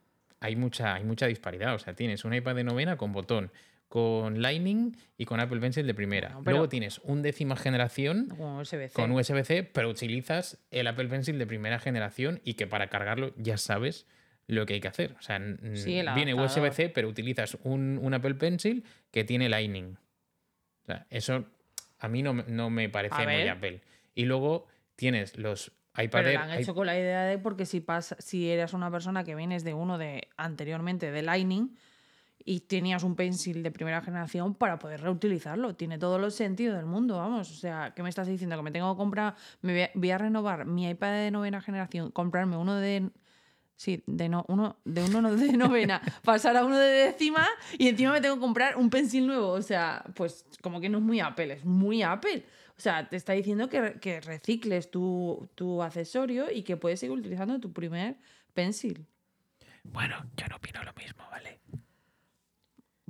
hay 0.42 0.56
mucha, 0.56 0.94
hay 0.94 1.04
mucha 1.04 1.26
disparidad. 1.26 1.74
O 1.74 1.78
sea, 1.78 1.94
tienes 1.94 2.24
un 2.24 2.34
iPad 2.34 2.54
de 2.56 2.64
novena 2.64 2.96
con 2.96 3.12
botón, 3.12 3.50
con 3.88 4.40
Lightning 4.42 4.96
y 5.18 5.24
con 5.26 5.38
Apple 5.40 5.60
Pencil 5.60 5.86
de 5.86 5.94
primera. 5.94 6.38
Luego 6.44 6.68
tienes 6.68 6.98
un 7.04 7.22
décima 7.22 7.56
generación 7.56 8.28
con 8.28 8.58
USB-C. 8.60 8.90
con 8.94 9.10
USB-C, 9.12 9.62
pero 9.64 9.88
utilizas 9.90 10.58
el 10.70 10.86
Apple 10.86 11.08
Pencil 11.08 11.38
de 11.38 11.46
primera 11.46 11.78
generación 11.78 12.40
y 12.44 12.54
que 12.54 12.66
para 12.66 12.88
cargarlo 12.88 13.32
ya 13.36 13.56
sabes 13.58 14.06
lo 14.46 14.66
que 14.66 14.74
hay 14.74 14.80
que 14.80 14.88
hacer. 14.88 15.14
O 15.18 15.22
sea, 15.22 15.40
Sí, 15.74 16.02
viene. 16.14 16.34
USB-C, 16.34 16.88
pero 16.88 17.08
utilizas 17.08 17.56
un, 17.64 17.98
un 18.02 18.14
Apple 18.14 18.34
Pencil 18.34 18.84
que 19.10 19.24
tiene 19.24 19.48
Lightning. 19.48 19.96
O 20.82 20.86
sea, 20.86 21.06
eso 21.10 21.44
a 21.98 22.08
mí 22.08 22.22
no, 22.22 22.34
me- 22.34 22.44
no 22.48 22.68
me 22.70 22.88
parece 22.88 23.14
muy. 23.26 23.48
Apple. 23.48 23.80
Y 24.14 24.24
luego 24.24 24.66
tienes 24.96 25.36
los 25.38 25.70
iPad 25.96 26.20
Pero 26.22 26.32
lo 26.32 26.40
han 26.40 26.50
hecho 26.52 26.74
con 26.74 26.86
la 26.86 26.98
idea 26.98 27.22
de 27.22 27.38
porque 27.38 27.66
si 27.66 27.80
pasa, 27.80 28.16
si 28.18 28.50
eras 28.50 28.72
una 28.72 28.90
persona 28.90 29.24
que 29.24 29.34
vienes 29.34 29.64
de 29.64 29.74
uno 29.74 29.98
de 29.98 30.28
anteriormente 30.36 31.10
de 31.10 31.22
Lightning 31.22 31.76
y 32.44 32.60
tenías 32.60 33.02
un 33.02 33.14
pencil 33.14 33.62
de 33.62 33.70
primera 33.70 34.00
generación 34.00 34.54
para 34.54 34.78
poder 34.78 35.00
reutilizarlo. 35.00 35.74
Tiene 35.74 35.98
todos 35.98 36.20
los 36.20 36.34
sentidos 36.34 36.76
del 36.76 36.86
mundo, 36.86 37.18
vamos. 37.18 37.50
O 37.50 37.54
sea, 37.54 37.92
¿qué 37.94 38.02
me 38.02 38.08
estás 38.08 38.26
diciendo? 38.26 38.56
Que 38.56 38.62
me 38.62 38.70
tengo 38.70 38.92
que 38.94 38.98
comprar, 38.98 39.34
me 39.60 39.72
voy 39.72 39.82
a, 39.82 39.90
voy 39.94 40.10
a 40.10 40.18
renovar 40.18 40.66
mi 40.66 40.88
iPad 40.88 41.12
de 41.12 41.30
novena 41.30 41.60
generación, 41.60 42.10
comprarme 42.10 42.56
uno 42.56 42.76
de 42.76 43.10
Sí, 43.82 44.00
de, 44.06 44.28
no, 44.28 44.44
uno, 44.46 44.76
de 44.84 45.02
uno 45.02 45.34
de 45.34 45.56
novena 45.56 46.00
pasar 46.22 46.56
a 46.56 46.64
uno 46.64 46.78
de 46.78 46.88
décima 46.88 47.44
y 47.76 47.88
encima 47.88 48.12
me 48.12 48.20
tengo 48.20 48.36
que 48.36 48.40
comprar 48.40 48.76
un 48.76 48.90
pensil 48.90 49.26
nuevo. 49.26 49.48
O 49.48 49.60
sea, 49.62 50.04
pues 50.14 50.46
como 50.60 50.80
que 50.80 50.88
no 50.88 50.98
es 50.98 51.04
muy 51.04 51.18
Apple, 51.18 51.52
es 51.54 51.64
muy 51.64 52.00
Apple. 52.04 52.44
O 52.78 52.80
sea, 52.80 53.08
te 53.08 53.16
está 53.16 53.32
diciendo 53.32 53.68
que, 53.68 53.94
que 54.00 54.20
recicles 54.20 54.88
tu, 54.88 55.48
tu 55.56 55.82
accesorio 55.82 56.48
y 56.48 56.62
que 56.62 56.76
puedes 56.76 57.00
seguir 57.00 57.18
utilizando 57.18 57.58
tu 57.58 57.72
primer 57.72 58.18
pensil. 58.54 59.04
Bueno, 59.82 60.14
yo 60.36 60.46
no 60.46 60.56
opino 60.56 60.84
lo 60.84 60.92
mismo, 60.92 61.24
¿vale? 61.28 61.58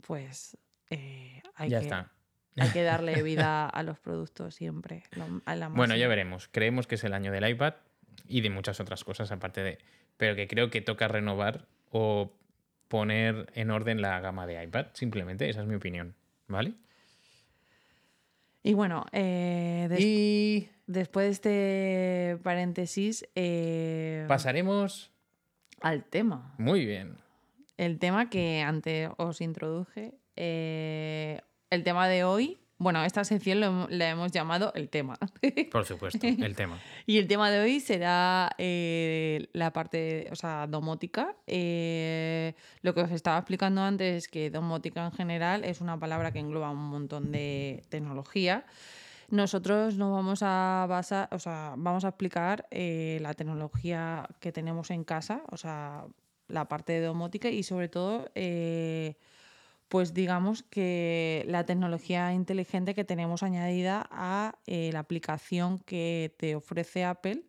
Pues 0.06 0.56
eh, 0.88 1.42
hay, 1.54 1.68
Ya 1.70 1.80
que, 1.80 1.84
está. 1.84 2.12
hay 2.56 2.70
que 2.70 2.82
darle 2.82 3.22
vida 3.22 3.66
a 3.68 3.82
los 3.82 3.98
productos 4.00 4.54
siempre. 4.54 5.04
lo- 5.16 5.42
a 5.44 5.54
la 5.54 5.68
Bueno, 5.68 5.96
ya 5.96 6.08
veremos. 6.08 6.48
Creemos 6.48 6.86
que 6.86 6.94
es 6.94 7.04
el 7.04 7.12
año 7.12 7.30
del 7.30 7.46
iPad 7.46 7.74
y 8.26 8.40
de 8.40 8.48
muchas 8.48 8.80
otras 8.80 9.04
cosas 9.04 9.30
aparte 9.32 9.62
de... 9.62 9.78
Pero 10.22 10.36
que 10.36 10.46
creo 10.46 10.70
que 10.70 10.80
toca 10.80 11.08
renovar 11.08 11.66
o 11.90 12.30
poner 12.86 13.50
en 13.56 13.72
orden 13.72 14.00
la 14.00 14.20
gama 14.20 14.46
de 14.46 14.62
iPad. 14.62 14.86
Simplemente, 14.92 15.48
esa 15.50 15.62
es 15.62 15.66
mi 15.66 15.74
opinión. 15.74 16.14
¿Vale? 16.46 16.74
Y 18.62 18.74
bueno, 18.74 19.04
eh, 19.10 19.88
des- 19.90 19.98
Y 20.00 20.68
después 20.86 21.26
de 21.26 21.30
este 21.32 22.42
paréntesis, 22.44 23.28
eh, 23.34 24.24
pasaremos... 24.28 25.10
al 25.80 26.04
tema. 26.04 26.54
Muy 26.56 26.86
bien. 26.86 27.16
El 27.76 27.98
tema 27.98 28.30
que 28.30 28.62
antes 28.62 29.10
os 29.16 29.40
introduje. 29.40 30.14
eh, 30.36 31.40
el 31.70 31.82
tema 31.82 32.06
de 32.06 32.22
hoy. 32.22 32.60
Bueno, 32.82 33.04
esta 33.04 33.22
sección 33.22 33.60
lo 33.60 33.86
la 33.90 34.10
hemos 34.10 34.32
llamado 34.32 34.72
el 34.74 34.88
tema. 34.88 35.16
Por 35.70 35.84
supuesto, 35.84 36.26
el 36.26 36.56
tema. 36.56 36.80
y 37.06 37.18
el 37.18 37.28
tema 37.28 37.48
de 37.48 37.60
hoy 37.60 37.78
será 37.78 38.50
eh, 38.58 39.46
la 39.52 39.72
parte, 39.72 40.26
o 40.32 40.34
sea, 40.34 40.66
domótica. 40.66 41.36
Eh, 41.46 42.54
lo 42.80 42.92
que 42.92 43.02
os 43.02 43.12
estaba 43.12 43.38
explicando 43.38 43.82
antes 43.82 44.24
es 44.24 44.28
que 44.28 44.50
domótica 44.50 45.04
en 45.04 45.12
general 45.12 45.64
es 45.64 45.80
una 45.80 45.96
palabra 45.96 46.32
que 46.32 46.40
engloba 46.40 46.70
un 46.70 46.90
montón 46.90 47.30
de 47.30 47.84
tecnología. 47.88 48.66
Nosotros 49.28 49.96
nos 49.96 50.10
vamos 50.10 50.40
a 50.42 50.84
basar, 50.88 51.28
o 51.30 51.38
sea, 51.38 51.74
vamos 51.76 52.04
a 52.04 52.08
explicar 52.08 52.66
eh, 52.72 53.18
la 53.22 53.32
tecnología 53.34 54.28
que 54.40 54.50
tenemos 54.50 54.90
en 54.90 55.04
casa, 55.04 55.44
o 55.52 55.56
sea, 55.56 56.04
la 56.48 56.66
parte 56.66 56.94
de 56.94 57.02
domótica 57.02 57.48
y 57.48 57.62
sobre 57.62 57.88
todo, 57.88 58.28
eh, 58.34 59.14
pues 59.92 60.14
digamos 60.14 60.62
que 60.62 61.44
la 61.48 61.66
tecnología 61.66 62.32
inteligente 62.32 62.94
que 62.94 63.04
tenemos 63.04 63.42
añadida 63.42 64.08
a 64.10 64.54
eh, 64.66 64.88
la 64.90 65.00
aplicación 65.00 65.80
que 65.80 66.34
te 66.38 66.54
ofrece 66.54 67.04
Apple 67.04 67.42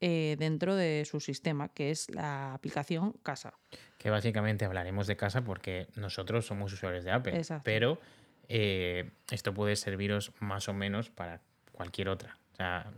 eh, 0.00 0.36
dentro 0.38 0.76
de 0.76 1.04
su 1.04 1.20
sistema, 1.20 1.68
que 1.68 1.90
es 1.90 2.08
la 2.08 2.54
aplicación 2.54 3.12
Casa. 3.22 3.52
Que 3.98 4.08
básicamente 4.08 4.64
hablaremos 4.64 5.06
de 5.06 5.18
casa 5.18 5.42
porque 5.44 5.88
nosotros 5.94 6.46
somos 6.46 6.72
usuarios 6.72 7.04
de 7.04 7.10
Apple. 7.10 7.36
Exacto. 7.36 7.64
Pero 7.64 8.00
eh, 8.48 9.10
esto 9.30 9.52
puede 9.52 9.76
serviros 9.76 10.32
más 10.40 10.70
o 10.70 10.72
menos 10.72 11.10
para 11.10 11.42
cualquier 11.72 12.08
otra. 12.08 12.38
O 12.54 12.56
sea, 12.56 12.90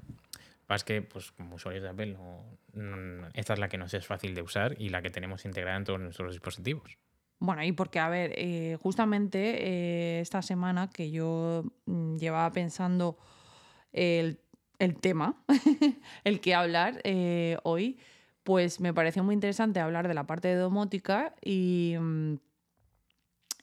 más 0.68 0.84
que 0.84 1.02
pues, 1.02 1.32
como 1.32 1.56
usuarios 1.56 1.82
de 1.82 1.88
Apple, 1.88 2.06
no- 2.12 2.44
no- 2.74 3.28
esta 3.34 3.54
es 3.54 3.58
la 3.58 3.68
que 3.68 3.78
nos 3.78 3.92
es 3.94 4.06
fácil 4.06 4.32
de 4.36 4.42
usar 4.42 4.76
y 4.78 4.90
la 4.90 5.02
que 5.02 5.10
tenemos 5.10 5.44
integrada 5.44 5.76
en 5.76 5.82
todos 5.82 5.98
nuestros 5.98 6.30
dispositivos. 6.34 6.96
Bueno, 7.40 7.64
y 7.64 7.72
porque, 7.72 7.98
a 7.98 8.10
ver, 8.10 8.34
eh, 8.36 8.76
justamente 8.82 10.18
eh, 10.18 10.20
esta 10.20 10.42
semana 10.42 10.90
que 10.90 11.10
yo 11.10 11.64
mm, 11.86 12.16
llevaba 12.16 12.52
pensando 12.52 13.16
el, 13.92 14.38
el 14.78 14.96
tema, 14.98 15.42
el 16.24 16.40
que 16.40 16.54
hablar 16.54 17.00
eh, 17.02 17.56
hoy, 17.62 17.98
pues 18.44 18.78
me 18.80 18.92
pareció 18.92 19.24
muy 19.24 19.32
interesante 19.34 19.80
hablar 19.80 20.06
de 20.06 20.12
la 20.12 20.26
parte 20.26 20.48
de 20.48 20.56
domótica 20.56 21.34
y, 21.42 21.96
mm, 21.98 22.34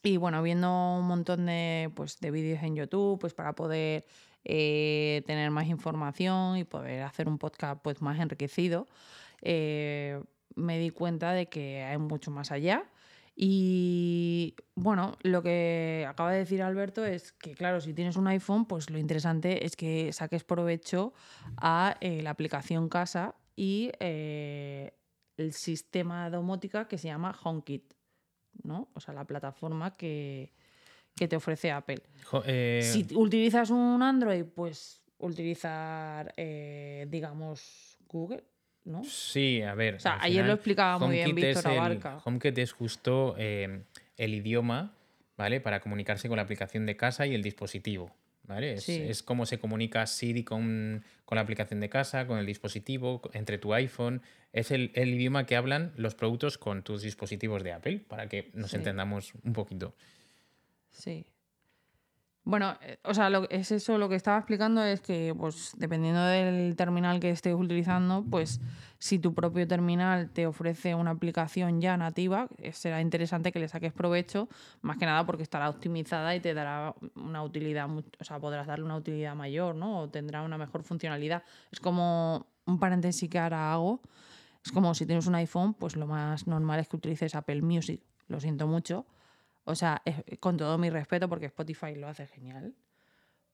y 0.02 0.18
bueno, 0.18 0.42
viendo 0.42 0.98
un 0.98 1.06
montón 1.06 1.46
de, 1.46 1.92
pues, 1.96 2.20
de 2.20 2.32
vídeos 2.32 2.64
en 2.64 2.76
YouTube, 2.76 3.20
pues 3.20 3.36
para 3.36 3.54
poder 3.54 4.06
tener 4.44 5.52
más 5.52 5.68
información 5.68 6.58
y 6.58 6.64
poder 6.64 7.04
hacer 7.04 7.28
un 7.28 7.38
podcast 7.38 7.82
pues, 7.84 8.02
más 8.02 8.18
enriquecido, 8.20 8.88
me 9.44 10.80
di 10.80 10.90
cuenta 10.92 11.34
de 11.34 11.48
que 11.48 11.84
hay 11.84 11.98
mucho 11.98 12.32
más 12.32 12.52
allá. 12.52 12.90
Y 13.40 14.56
bueno, 14.74 15.16
lo 15.22 15.44
que 15.44 16.06
acaba 16.10 16.32
de 16.32 16.40
decir 16.40 16.64
Alberto 16.64 17.06
es 17.06 17.34
que, 17.34 17.54
claro, 17.54 17.80
si 17.80 17.94
tienes 17.94 18.16
un 18.18 18.28
iPhone, 18.28 18.66
pues 18.66 18.90
lo 18.90 18.98
interesante 18.98 19.64
es 19.64 19.76
que 19.76 20.12
saques 20.12 20.44
provecho 20.44 21.14
a 21.56 21.98
eh, 22.02 22.24
la 22.24 22.32
aplicación 22.32 22.90
casa 22.90 23.36
y 23.56 23.92
eh, 24.00 24.92
el 25.38 25.54
sistema 25.54 26.32
domótica 26.32 26.88
que 26.88 26.98
se 26.98 27.10
llama 27.10 27.38
HomeKit, 27.44 27.94
¿no? 28.64 28.90
O 28.96 29.00
sea, 29.00 29.14
la 29.14 29.26
plataforma 29.26 29.96
que, 29.96 30.52
que 31.16 31.28
te 31.28 31.36
ofrece 31.36 31.72
Apple. 31.72 32.02
Jo- 32.26 32.42
eh, 32.48 32.82
Si 32.84 33.06
utilizas 33.16 33.70
un 33.70 34.02
Android, 34.02 34.46
pues 34.46 35.04
utilizar, 35.20 36.34
digamos, 37.08 38.00
Google, 38.08 38.44
¿no? 38.88 39.04
Sí, 39.04 39.62
a 39.62 39.76
ver. 39.76 39.96
O 39.96 40.00
sea, 40.00 40.18
ayer 40.22 40.46
lo 40.46 40.54
explicaba 40.54 40.98
muy 41.00 41.16
bien 41.18 41.36
Víctor 41.36 41.68
Abarca. 41.68 42.18
HomeKit 42.24 42.58
es 42.58 42.72
justo 42.72 43.36
eh, 43.38 43.82
el 44.18 44.34
idioma, 44.34 44.94
¿vale? 45.38 45.62
Para 45.62 45.80
comunicarse 45.80 46.28
con 46.28 46.38
la 46.38 46.44
aplicación 46.44 46.86
de 46.86 46.96
casa 46.96 47.28
y 47.28 47.36
el 47.36 47.44
dispositivo, 47.44 48.12
¿vale? 48.44 48.74
Es, 48.74 48.84
Sí. 48.84 49.02
es 49.08 49.22
como 49.24 49.46
se 49.46 49.60
comunica 49.60 50.06
Siri 50.08 50.44
con, 50.44 51.04
con 51.26 51.36
la 51.36 51.42
aplicación 51.42 51.80
de 51.80 51.90
casa, 51.90 52.26
con 52.26 52.40
el 52.40 52.46
dispositivo, 52.46 53.22
entre 53.34 53.58
tu 53.58 53.74
iPhone. 53.74 54.22
Es 54.54 54.72
el, 54.72 54.92
el 54.96 55.14
idioma 55.14 55.46
que 55.46 55.56
hablan 55.56 55.92
los 55.98 56.16
productos 56.16 56.58
con 56.58 56.82
tus 56.84 57.02
dispositivos 57.04 57.64
de 57.64 57.74
Apple, 57.74 58.00
para 58.08 58.28
que 58.28 58.50
nos 58.54 58.72
Sí. 58.72 58.78
entendamos 58.78 59.34
un 59.44 59.54
poquito. 59.54 59.94
Sí. 60.90 61.26
Bueno, 62.48 62.78
eh, 62.82 62.98
o 63.04 63.14
sea, 63.14 63.30
lo, 63.30 63.50
es 63.50 63.74
eso 63.74 63.98
lo 63.98 64.08
que 64.08 64.16
estaba 64.16 64.38
explicando 64.38 64.82
es 64.82 65.02
que, 65.02 65.36
pues, 65.38 65.74
dependiendo 65.76 66.24
del 66.24 66.78
terminal 66.78 67.20
que 67.20 67.30
estés 67.30 67.54
utilizando, 67.54 68.24
pues, 68.24 68.62
si 69.00 69.20
tu 69.20 69.34
propio 69.34 69.68
terminal 69.68 70.30
te 70.30 70.48
ofrece 70.48 70.96
una 70.96 71.12
aplicación 71.12 71.82
ya 71.82 71.98
nativa, 71.98 72.48
eh, 72.60 72.72
será 72.72 73.02
interesante 73.02 73.52
que 73.52 73.60
le 73.60 73.68
saques 73.68 73.92
provecho, 73.92 74.48
más 74.82 74.96
que 74.96 75.06
nada 75.06 75.26
porque 75.26 75.44
estará 75.44 75.70
optimizada 75.70 76.34
y 76.38 76.40
te 76.40 76.54
dará 76.54 76.96
una 77.16 77.44
utilidad, 77.44 77.90
o 77.90 78.24
sea, 78.24 78.40
podrás 78.40 78.66
darle 78.66 78.86
una 78.86 78.96
utilidad 78.96 79.36
mayor, 79.36 79.76
¿no? 79.76 80.00
O 80.00 80.10
tendrá 80.10 80.42
una 80.42 80.58
mejor 80.58 80.84
funcionalidad. 80.84 81.44
Es 81.70 81.82
como 81.82 82.48
un 82.66 82.80
paréntesis 82.80 83.30
que 83.30 83.40
ahora 83.40 83.74
hago. 83.74 84.00
Es 84.64 84.72
como 84.72 84.94
si 84.94 85.06
tienes 85.06 85.28
un 85.28 85.36
iPhone, 85.36 85.74
pues 85.74 85.98
lo 85.98 86.08
más 86.08 86.48
normal 86.48 86.80
es 86.80 86.88
que 86.88 86.96
utilices 86.96 87.36
Apple 87.36 87.62
Music. 87.62 88.02
Lo 88.30 88.40
siento 88.40 88.68
mucho. 88.68 89.06
O 89.68 89.76
sea, 89.76 90.02
es- 90.06 90.40
con 90.40 90.56
todo 90.58 90.78
mi 90.78 90.90
respeto, 90.90 91.28
porque 91.30 91.48
Spotify 91.48 91.94
lo 91.96 92.08
hace 92.08 92.26
genial. 92.28 92.74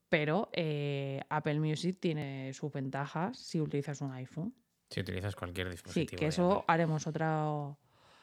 Pero 0.08 0.48
eh, 0.52 1.20
Apple 1.28 1.58
Music 1.58 1.98
tiene 1.98 2.52
sus 2.54 2.72
ventajas 2.72 3.36
si 3.36 3.60
utilizas 3.60 4.00
un 4.00 4.12
iPhone. 4.12 4.54
Si 4.90 5.00
utilizas 5.00 5.34
cualquier 5.34 5.66
Sí, 5.66 5.72
dispositivo. 5.72 6.18
que 6.20 6.26
de 6.26 6.28
eso 6.28 6.52
Apple. 6.52 6.64
haremos 6.68 7.06
otro 7.08 7.76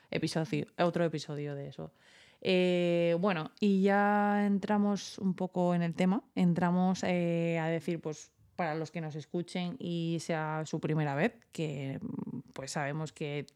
episodio, 0.10 0.68
otro 0.80 1.04
episodio 1.04 1.54
de 1.54 1.68
eso. 1.68 1.92
Eh, 2.40 3.16
bueno, 3.20 3.52
y 3.60 3.82
ya 3.82 4.46
entramos 4.46 5.18
un 5.20 5.34
poco 5.36 5.76
en 5.76 5.82
el 5.82 5.94
tema. 5.94 6.24
Entramos 6.34 7.04
eh, 7.04 7.60
a 7.60 7.68
decir, 7.68 8.00
pues, 8.00 8.32
para 8.56 8.74
los 8.76 8.90
que 8.92 9.02
nos 9.02 9.16
escuchen 9.16 9.76
y 9.80 10.18
sea 10.22 10.64
su 10.66 10.80
primera 10.80 11.14
vez, 11.16 11.34
que 11.52 12.00
mm, 12.02 12.40
pues 12.54 12.72
sabemos 12.72 13.12
que 13.12 13.48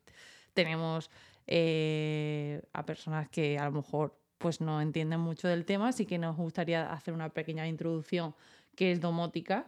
tenemos 0.53 1.09
eh, 1.47 2.61
a 2.73 2.85
personas 2.85 3.29
que 3.29 3.57
a 3.57 3.65
lo 3.65 3.71
mejor 3.71 4.17
pues 4.45 4.61
no 4.61 4.79
entienden 4.79 5.21
mucho 5.21 5.47
del 5.47 5.65
tema, 5.65 5.87
así 5.87 6.05
que 6.05 6.19
nos 6.19 6.37
gustaría 6.37 6.93
hacer 6.93 7.15
una 7.15 7.29
pequeña 7.29 7.67
introducción 7.67 8.35
que 8.75 8.91
es 8.91 9.01
domótica. 9.01 9.65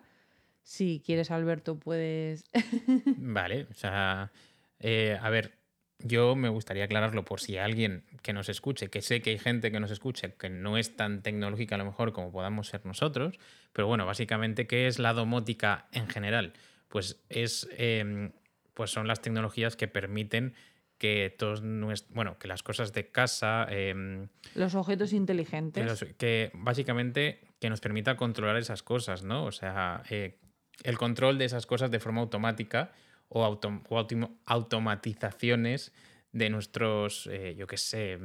Si 0.61 1.01
quieres, 1.03 1.31
Alberto, 1.31 1.79
puedes 1.79 2.43
Vale, 3.17 3.65
o 3.71 3.73
sea, 3.73 4.31
eh, 4.79 5.17
a 5.19 5.31
ver, 5.31 5.57
yo 5.97 6.35
me 6.35 6.49
gustaría 6.49 6.83
aclararlo 6.83 7.25
por 7.25 7.39
si 7.39 7.57
alguien 7.57 8.03
que 8.21 8.33
nos 8.33 8.49
escuche, 8.49 8.91
que 8.91 9.01
sé 9.01 9.19
que 9.19 9.31
hay 9.31 9.39
gente 9.39 9.71
que 9.71 9.79
nos 9.79 9.89
escuche 9.89 10.35
que 10.35 10.51
no 10.51 10.77
es 10.77 10.95
tan 10.95 11.23
tecnológica 11.23 11.73
a 11.73 11.79
lo 11.79 11.85
mejor 11.85 12.13
como 12.13 12.31
podamos 12.31 12.67
ser 12.67 12.85
nosotros, 12.85 13.39
pero 13.73 13.87
bueno, 13.87 14.05
básicamente, 14.05 14.67
¿qué 14.67 14.85
es 14.85 14.99
la 14.99 15.13
domótica 15.13 15.87
en 15.91 16.07
general? 16.07 16.53
Pues 16.87 17.19
es, 17.29 17.67
em, 17.79 18.31
pues 18.75 18.91
son 18.91 19.07
las 19.07 19.23
tecnologías 19.23 19.75
que 19.75 19.87
permiten 19.87 20.53
que 20.97 21.33
todos 21.37 21.61
bueno, 22.09 22.37
que 22.39 22.47
las 22.47 22.63
cosas 22.63 22.91
de 22.93 23.11
casa, 23.11 23.65
em, 23.69 24.27
Los 24.55 24.73
objetos 24.75 25.11
que, 25.11 25.15
inteligentes. 25.15 25.85
los- 25.85 26.05
que 26.17 26.51
básicamente 26.53 27.39
que 27.59 27.69
nos 27.69 27.81
permita 27.81 28.17
controlar 28.17 28.57
esas 28.57 28.83
cosas, 28.83 29.23
¿no? 29.23 29.45
O 29.45 29.51
sea, 29.51 30.03
eh, 30.09 30.37
el 30.83 30.97
control 30.97 31.37
de 31.37 31.45
esas 31.45 31.65
cosas 31.65 31.91
de 31.91 31.99
forma 31.99 32.21
automática 32.21 32.91
o, 33.29 33.43
autom- 33.45 33.83
o 33.89 33.99
autom- 33.99 34.37
automatizaciones 34.45 35.91
de 36.31 36.49
nuestros, 36.49 37.27
eh, 37.31 37.55
yo 37.57 37.67
qué 37.67 37.77
sé, 37.77 38.19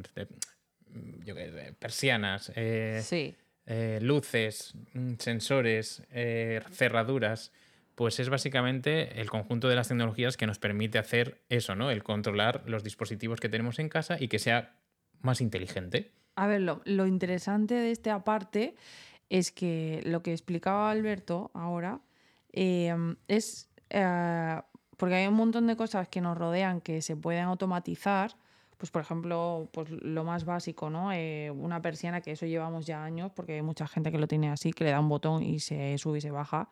yo 1.25 1.35
qué 1.35 1.51
sé, 1.51 1.73
persianas, 1.79 2.53
eh, 2.57 3.01
Sí, 3.03 3.35
luces, 4.01 4.75
sensores, 5.19 6.03
cerraduras, 6.73 7.53
pues 8.03 8.19
es 8.19 8.31
básicamente 8.31 9.21
el 9.21 9.31
conjunto 9.31 9.69
de 9.69 9.77
las 9.77 9.87
tecnologías 9.87 10.37
que 10.37 10.45
nos 10.49 10.59
permite 10.59 10.99
hacer 10.99 11.41
eso, 11.49 11.77
¿no? 11.77 11.88
El 11.88 12.03
controlar 12.03 12.65
los 12.67 12.83
dispositivos 12.83 13.38
que 13.38 13.49
tenemos 13.49 13.79
en 13.79 13.88
casa 13.88 14.17
y 14.19 14.27
que 14.27 14.41
sea 14.41 14.75
más 15.21 15.41
inteligente. 15.41 16.11
A 16.35 16.49
ver, 16.49 16.62
lo, 16.62 17.07
interesante 17.07 17.77
de 17.77 17.93
este 17.93 18.11
aparte 18.11 18.75
es 19.31 19.53
que 19.53 20.01
lo 20.05 20.21
que 20.21 20.33
explicaba 20.33 20.91
Alberto 20.91 21.53
ahora 21.55 22.01
eh, 22.53 22.93
es 23.29 23.71
eh, 23.91 24.61
porque 24.97 25.15
hay 25.15 25.29
un 25.29 25.35
montón 25.35 25.69
de 25.69 25.77
cosas 25.77 26.09
que 26.09 26.21
nos 26.21 26.37
rodean 26.37 26.81
que 26.81 27.03
se 27.03 27.15
pueden 27.15 27.45
automatizar. 27.45 28.35
Pues, 28.79 28.91
por 28.91 29.03
ejemplo, 29.03 29.69
pues 29.73 29.91
lo 29.91 30.25
más 30.25 30.45
básico, 30.45 30.91
¿no? 30.91 31.12
Eh, 31.12 31.53
una 31.53 31.81
persiana, 31.81 32.21
que 32.21 32.33
eso 32.33 32.47
llevamos 32.47 32.85
ya 32.85 33.05
años, 33.05 33.31
porque 33.31 33.55
hay 33.55 33.62
mucha 33.62 33.87
gente 33.87 34.11
que 34.11 34.19
lo 34.19 34.27
tiene 34.27 34.51
así, 34.51 34.73
que 34.73 34.83
le 34.83 34.91
da 34.91 34.99
un 34.99 35.09
botón 35.09 35.45
y 35.45 35.61
se 35.61 35.97
sube 35.99 36.19
y 36.19 36.21
se 36.21 36.33
baja. 36.33 36.69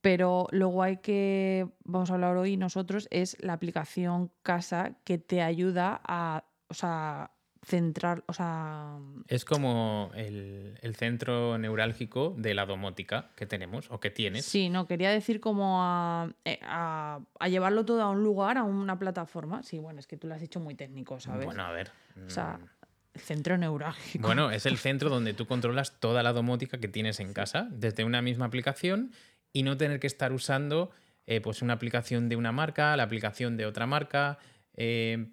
Pero 0.00 0.46
lo 0.50 0.68
guay 0.68 0.98
que 0.98 1.68
vamos 1.84 2.10
a 2.10 2.14
hablar 2.14 2.36
hoy 2.36 2.56
nosotros 2.56 3.06
es 3.10 3.36
la 3.40 3.52
aplicación 3.52 4.30
Casa 4.42 4.96
que 5.04 5.18
te 5.18 5.42
ayuda 5.42 6.00
a, 6.04 6.44
o 6.68 6.74
sea, 6.74 7.32
centrar, 7.64 8.24
o 8.26 8.32
sea... 8.32 8.98
Es 9.28 9.44
como 9.44 10.10
el, 10.14 10.78
el 10.80 10.94
centro 10.96 11.58
neurálgico 11.58 12.34
de 12.38 12.54
la 12.54 12.66
domótica 12.66 13.30
que 13.36 13.46
tenemos 13.46 13.90
o 13.90 14.00
que 14.00 14.10
tienes. 14.10 14.46
Sí, 14.46 14.70
no, 14.70 14.86
quería 14.86 15.10
decir 15.10 15.40
como 15.40 15.82
a, 15.82 16.30
eh, 16.44 16.58
a, 16.62 17.20
a 17.38 17.48
llevarlo 17.48 17.84
todo 17.84 18.02
a 18.02 18.10
un 18.10 18.22
lugar, 18.22 18.56
a 18.56 18.64
una 18.64 18.98
plataforma. 18.98 19.62
Sí, 19.62 19.78
bueno, 19.78 20.00
es 20.00 20.06
que 20.06 20.16
tú 20.16 20.26
lo 20.26 20.34
has 20.34 20.42
hecho 20.42 20.60
muy 20.60 20.74
técnico, 20.74 21.20
¿sabes? 21.20 21.44
Bueno, 21.44 21.62
a 21.62 21.72
ver. 21.72 21.90
o 22.26 22.30
sea, 22.30 22.58
mm, 22.58 22.68
el 23.14 23.20
centro 23.20 23.58
neurálgico. 23.58 24.26
Bueno, 24.26 24.50
es 24.50 24.64
el 24.66 24.78
centro 24.78 25.10
donde 25.10 25.34
tú 25.34 25.46
controlas 25.46 26.00
toda 26.00 26.22
la 26.22 26.32
domótica 26.32 26.78
que 26.78 26.88
tienes 26.88 27.20
en 27.20 27.34
casa 27.34 27.68
desde 27.70 28.04
una 28.04 28.22
misma 28.22 28.46
aplicación 28.46 29.12
y 29.52 29.62
no 29.62 29.76
tener 29.76 30.00
que 30.00 30.06
estar 30.06 30.32
usando 30.32 30.90
eh, 31.26 31.40
pues 31.40 31.62
una 31.62 31.74
aplicación 31.74 32.28
de 32.28 32.36
una 32.36 32.52
marca, 32.52 32.96
la 32.96 33.02
aplicación 33.04 33.56
de 33.56 33.66
otra 33.66 33.86
marca. 33.86 34.38
eh, 34.74 35.28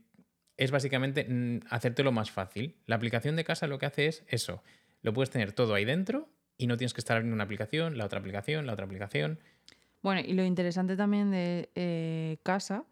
es 0.58 0.71
básicamente 0.71 1.25
mm, 1.30 1.60
hacértelo 1.69 2.12
más 2.12 2.32
fácil. 2.32 2.75
La 2.86 2.95
aplicación 2.95 3.36
de 3.36 3.43
casa 3.43 3.67
lo 3.67 3.77
que 3.77 3.86
hace 3.86 4.08
es 4.08 4.23
eso. 4.27 4.63
Lo 5.01 5.13
puedes 5.13 5.30
tener 5.30 5.53
todo 5.53 5.73
ahí 5.75 5.86
dentro 5.86 6.30
y 6.58 6.67
no 6.67 6.77
tienes 6.77 6.93
que 6.93 7.01
estar 7.01 7.15
abriendo 7.15 7.36
una 7.36 7.43
aplicación, 7.43 7.97
la 7.97 8.06
otra 8.06 8.19
aplicación, 8.19 8.65
la 8.65 8.73
otra 8.73 8.86
aplicación. 8.86 9.39
Bueno, 10.01 10.21
y 10.21 10.34
lo 10.34 10.43
interesante 10.43 10.97
también 10.97 11.32
de 11.32 11.69
eh, 11.75 12.38
casa 12.43 12.86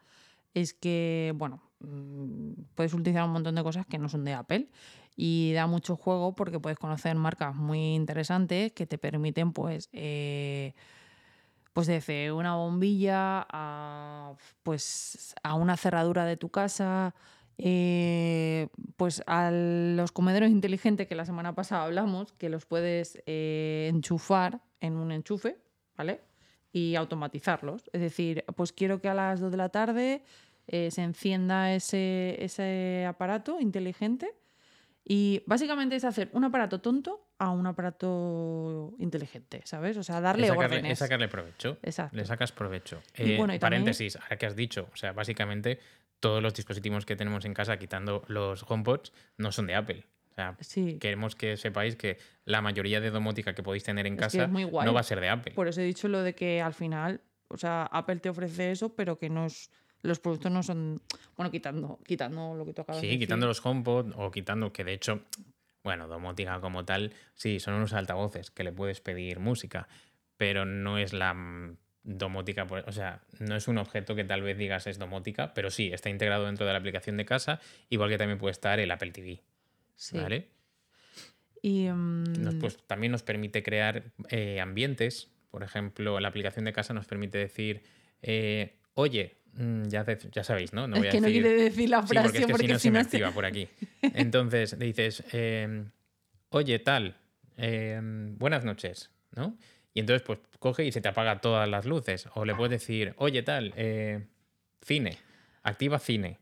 es 0.54 0.74
que, 0.74 1.34
bueno, 1.36 1.62
mm, 1.80 2.52
puedes 2.76 2.94
utilizar 2.94 3.24
un 3.26 3.32
montón 3.32 3.56
de 3.56 3.64
cosas 3.64 3.86
que 3.88 3.98
no 3.98 4.10
son 4.10 4.24
de 4.24 4.34
Apple 4.34 4.70
y 5.16 5.54
da 5.54 5.66
mucho 5.66 5.96
juego 5.96 6.36
porque 6.36 6.60
puedes 6.60 6.78
conocer 6.78 7.16
marcas 7.16 7.56
muy 7.56 7.96
interesantes 7.96 8.74
que 8.74 8.86
te 8.86 8.98
permiten, 8.98 9.54
pues, 9.54 9.90
pues 11.76 11.88
desde 11.88 12.32
una 12.32 12.56
bombilla 12.56 13.46
a, 13.50 14.38
pues, 14.64 15.36
a 15.44 15.56
una 15.56 15.76
cerradura 15.76 16.24
de 16.24 16.38
tu 16.38 16.48
casa, 16.48 17.14
eh, 17.58 18.70
pues 18.96 19.22
a 19.28 19.52
los 19.52 20.14
comederos 20.14 20.52
inteligentes 20.52 21.06
que 21.06 21.16
la 21.16 21.26
semana 21.26 21.54
pasada 21.54 21.84
hablamos, 21.84 22.32
que 22.32 22.48
los 22.48 22.66
puedes 22.66 23.22
eh, 23.26 23.90
enchufar 23.94 24.62
en 24.80 24.96
un 24.96 25.12
enchufe, 25.12 25.58
¿vale? 25.98 26.22
Y 26.72 26.96
automatizarlos. 26.96 27.90
Es 27.92 28.00
decir, 28.00 28.46
pues 28.56 28.72
quiero 28.72 29.02
que 29.02 29.10
a 29.10 29.14
las 29.14 29.42
2 29.42 29.52
de 29.52 29.58
la 29.58 29.68
tarde 29.68 30.24
eh, 30.68 30.92
se 30.92 31.04
encienda 31.04 31.74
ese, 31.74 32.38
ese 32.40 33.06
aparato 33.06 33.60
inteligente. 33.60 34.34
Y 35.04 35.44
básicamente 35.46 35.98
es 35.98 36.06
hacer 36.06 36.30
un 36.32 36.46
aparato 36.46 36.80
tonto 36.80 37.25
a 37.38 37.50
un 37.52 37.68
aparato 37.68 38.94
inteligente, 39.00 39.62
¿sabes? 39.66 39.98
O 39.98 40.04
sea, 40.04 40.22
darle 40.22 40.44
es 40.48 40.50
sacarle, 40.54 40.76
órdenes. 40.78 40.92
es 40.94 41.00
sacarle 41.00 41.28
provecho. 41.28 41.78
Exacto. 41.84 42.16
Le 42.16 42.26
sacas 42.26 42.52
provecho. 42.52 43.02
Y 43.18 43.34
Eh, 43.34 43.38
bueno, 43.38 43.54
y 43.54 43.60
también- 43.60 43.82
paréntesis, 43.84 44.16
ahora 44.16 44.38
que 44.38 44.46
has 44.46 44.56
dicho, 44.56 44.88
o 44.94 44.96
sea, 44.96 45.12
básicamente 45.14 45.80
todos 46.22 46.42
los 46.42 46.54
dispositivos 46.54 47.06
que 47.06 47.16
tenemos 47.16 47.44
en 47.46 47.54
casa, 47.54 47.78
quitando 47.78 48.24
los 48.28 48.64
HomePods, 48.70 49.12
no 49.38 49.52
son 49.52 49.68
de 49.68 49.76
Apple. 49.76 50.04
O 50.32 50.36
sea, 50.36 50.56
Sí. 50.62 50.98
queremos 51.00 51.36
que 51.36 51.56
sepáis 51.58 51.96
que 51.96 52.18
la 52.46 52.62
mayoría 52.62 53.00
de 53.02 53.10
domótica 53.12 53.54
que 53.54 53.64
podéis 53.64 53.84
tener 53.84 54.06
en 54.08 54.14
Es 54.16 54.20
casa 54.20 54.48
no 54.48 54.94
va 54.94 55.00
a 55.00 55.04
ser 55.04 55.20
de 55.20 55.30
Apple. 55.30 55.54
Por 55.54 55.68
eso 55.68 55.82
he 55.82 55.86
dicho 55.86 56.08
lo 56.08 56.24
de 56.24 56.34
que 56.36 56.62
al 56.62 56.74
final, 56.74 57.22
o 57.50 57.58
sea, 57.58 57.84
Apple 57.92 58.18
te 58.18 58.30
ofrece 58.30 58.72
eso, 58.72 58.96
pero 58.96 59.18
que 59.18 59.30
no 59.30 59.46
es, 59.46 59.72
los 60.02 60.20
productos 60.20 60.52
no 60.52 60.62
son, 60.64 61.02
bueno, 61.38 61.52
quitando, 61.52 62.00
quitando 62.06 62.54
lo 62.56 62.66
que 62.66 62.74
tú 62.74 62.82
acabas 62.82 62.98
de 63.02 63.08
Sí, 63.08 63.08
decir. 63.08 63.20
quitando 63.28 63.46
los 63.48 63.66
HomePod 63.66 64.14
o 64.18 64.32
quitando 64.32 64.72
que 64.74 64.84
de 64.84 64.94
hecho, 64.94 65.22
bueno, 65.86 66.08
domótica 66.10 66.60
como 66.60 66.84
tal, 66.84 67.14
sí, 67.36 67.62
son 67.62 67.76
unos 67.76 67.94
altavoces 67.94 68.52
que 68.52 68.64
le 68.66 68.74
puedes 68.74 69.00
pedir 69.00 69.40
música, 69.40 69.88
pero 70.36 70.66
no 70.66 70.98
es 70.98 71.14
la 71.14 71.34
mm, 71.34 71.78
domótica, 72.04 72.68
por- 72.68 72.84
o 72.88 72.92
sea, 72.92 73.22
no 73.40 73.56
es 73.56 73.68
un 73.70 73.78
objeto 73.78 74.16
que 74.16 74.24
tal 74.26 74.42
vez 74.42 74.58
digas 74.58 74.88
es 74.88 74.98
domótica, 75.00 75.54
pero 75.54 75.70
sí, 75.72 75.92
está 75.94 76.10
integrado 76.10 76.46
dentro 76.48 76.66
de 76.66 76.74
la 76.74 76.80
aplicación 76.80 77.16
de 77.18 77.26
casa, 77.26 77.62
igual 77.90 78.10
que 78.10 78.18
también 78.18 78.38
puede 78.40 78.52
estar 78.52 78.80
el 78.80 78.92
Apple 78.92 79.12
TV, 79.12 79.42
Sí. 79.96 80.18
¿vale? 80.18 80.50
Y 81.62 81.88
mm, 81.90 82.44
Nos, 82.44 82.56
pues, 82.56 82.78
también 82.88 83.12
nos 83.12 83.24
permite 83.24 83.64
crear 83.64 84.12
eh, 84.30 84.60
ambientes, 84.60 85.32
por 85.50 85.64
ejemplo, 85.64 86.20
la 86.20 86.28
aplicación 86.28 86.66
de 86.66 86.74
casa 86.74 86.94
nos 86.94 87.06
permite 87.06 87.38
decir, 87.38 87.84
eh, 88.22 88.76
oye, 88.94 89.38
ya, 89.88 90.04
de- 90.04 90.18
ya 90.32 90.44
sabéis, 90.44 90.74
¿no? 90.74 90.88
No 90.88 90.96
es 90.96 91.02
voy 91.02 91.08
a 91.08 91.12
que 91.12 91.22
no 91.22 91.28
decir- 91.28 91.42
quiere 91.44 91.64
decir 91.64 91.90
la 91.90 92.02
Sí, 92.02 92.08
frase 92.10 92.28
porque 92.28 92.38
es 92.40 92.46
que 92.46 92.54
si 92.58 92.68
no 92.68 92.80
se 92.80 92.92
me 92.92 93.00
no 93.00 93.06
activa 93.06 93.32
por 93.32 93.46
aquí. 93.46 93.68
Entonces 94.02 94.78
dices, 94.80 95.24
eh, 95.32 95.86
oye, 96.50 96.80
tal, 96.80 97.16
eh, 97.58 98.00
buenas 98.38 98.64
noches, 98.66 99.12
¿no? 99.36 99.58
Y 99.94 100.02
entonces 100.02 100.24
pues 100.24 100.40
coge 100.60 100.84
y 100.86 100.92
se 100.92 101.00
te 101.00 101.08
apaga 101.08 101.40
todas 101.40 101.70
las 101.70 101.86
luces. 101.86 102.28
O 102.36 102.44
le 102.44 102.54
puedes 102.54 102.72
decir, 102.82 103.14
oye, 103.18 103.44
tal, 103.44 103.74
eh, 103.78 104.26
cine, 104.82 105.18
activa 105.64 106.00
cine. 106.00 106.38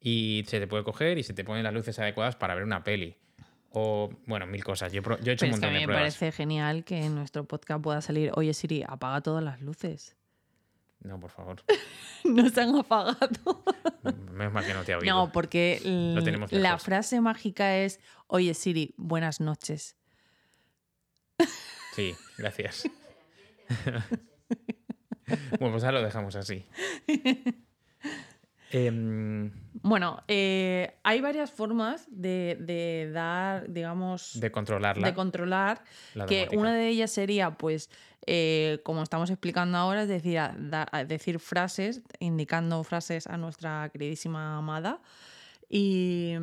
Y 0.00 0.44
se 0.48 0.58
te 0.60 0.66
puede 0.66 0.82
coger 0.84 1.16
y 1.18 1.22
se 1.22 1.32
te 1.32 1.44
ponen 1.44 1.62
las 1.62 1.72
luces 1.72 1.98
adecuadas 2.00 2.34
para 2.36 2.54
ver 2.56 2.64
una 2.64 2.82
peli. 2.82 3.16
O, 3.70 4.10
bueno, 4.26 4.46
mil 4.46 4.64
cosas. 4.64 4.92
Yo, 4.92 5.00
he 5.00 5.02
pro- 5.02 5.18
yo 5.20 5.30
he 5.30 5.34
hecho 5.34 5.44
Pero 5.44 5.50
un 5.52 5.54
es 5.54 5.60
que 5.60 5.66
a 5.66 5.68
montón 5.68 5.74
mí 5.74 5.80
de 5.80 5.86
me 5.86 5.92
parece 5.94 6.32
genial 6.32 6.84
que 6.84 7.04
en 7.04 7.14
nuestro 7.14 7.44
podcast 7.44 7.82
pueda 7.82 8.00
salir, 8.00 8.32
oye 8.34 8.54
Siri, 8.54 8.84
apaga 8.88 9.20
todas 9.20 9.44
las 9.44 9.60
luces. 9.60 10.16
No, 11.06 11.20
por 11.20 11.30
favor. 11.30 11.62
no 12.24 12.48
se 12.48 12.60
han 12.60 12.74
apagado. 12.76 13.62
Menos 14.32 14.52
mal 14.52 14.66
que 14.66 14.74
no 14.74 14.82
te 14.82 14.92
ha 14.92 14.98
oído. 14.98 15.14
No, 15.14 15.30
porque 15.30 15.78
tenemos 16.24 16.50
la 16.50 16.78
frase 16.78 17.20
mágica 17.20 17.76
es, 17.76 18.00
oye 18.26 18.54
Siri, 18.54 18.92
buenas 18.96 19.40
noches. 19.40 19.96
Sí, 21.94 22.14
gracias. 22.36 22.88
bueno, 25.58 25.72
pues 25.72 25.84
ahora 25.84 26.00
lo 26.00 26.04
dejamos 26.04 26.34
así. 26.36 26.66
Em, 28.72 29.52
Bueno, 29.82 30.24
eh, 30.26 30.98
hay 31.04 31.20
varias 31.20 31.52
formas 31.52 32.04
de, 32.10 32.56
de 32.58 33.10
dar, 33.12 33.72
digamos, 33.72 34.40
de 34.40 34.50
controlarla. 34.50 35.06
de 35.06 35.14
controlar, 35.14 35.84
la 36.14 36.26
que 36.26 36.48
una 36.52 36.74
de 36.74 36.88
ellas 36.88 37.12
sería, 37.12 37.52
pues, 37.52 37.90
eh, 38.26 38.80
como 38.84 39.02
estamos 39.02 39.30
explicando 39.30 39.78
ahora, 39.78 40.02
es 40.02 40.08
decir, 40.08 40.38
a- 40.38 40.54
da- 40.58 40.88
a 40.90 41.04
decir 41.04 41.38
frases, 41.38 42.02
indicando 42.18 42.82
frases 42.84 43.26
a 43.26 43.36
nuestra 43.36 43.88
queridísima 43.92 44.56
amada. 44.58 45.00
Y, 45.68 46.34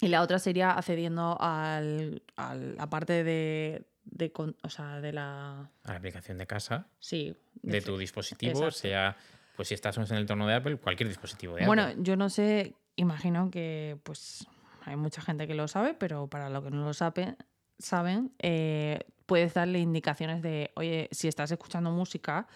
y 0.00 0.08
la 0.08 0.22
otra 0.22 0.38
sería 0.38 0.72
accediendo 0.72 1.36
al, 1.40 2.22
a 2.36 2.54
la 2.54 2.88
parte 2.88 3.24
de, 3.24 3.86
de, 4.04 4.32
con- 4.32 4.56
o 4.62 4.68
sea, 4.70 5.00
de 5.00 5.12
la... 5.12 5.60
a 5.84 5.90
la 5.92 5.96
aplicación 5.96 6.38
de 6.38 6.46
casa 6.46 6.86
Sí. 7.00 7.34
de 7.62 7.80
tu 7.80 7.98
dispositivo, 7.98 8.52
exacto. 8.52 8.78
sea, 8.78 9.16
pues 9.56 9.68
si 9.68 9.74
estás 9.74 9.96
en 9.98 10.04
el 10.04 10.22
entorno 10.22 10.46
de 10.46 10.54
Apple, 10.54 10.76
cualquier 10.78 11.08
dispositivo 11.08 11.54
de 11.56 11.66
Bueno, 11.66 11.82
Apple. 11.82 11.96
yo 12.02 12.16
no 12.16 12.30
sé, 12.30 12.74
imagino 12.96 13.50
que 13.50 13.98
pues 14.04 14.46
hay 14.86 14.96
mucha 14.96 15.20
gente 15.22 15.46
que 15.46 15.54
lo 15.54 15.68
sabe, 15.68 15.94
pero 15.94 16.28
para 16.28 16.48
los 16.48 16.64
que 16.64 16.70
no 16.70 16.84
lo 16.84 16.94
sabe, 16.94 17.36
saben, 17.78 18.32
eh, 18.38 19.00
puedes 19.30 19.54
darle 19.54 19.78
indicaciones 19.78 20.42
de, 20.42 20.72
oye, 20.74 21.08
si 21.12 21.28
estás 21.28 21.52
escuchando 21.52 21.92
música, 21.92 22.48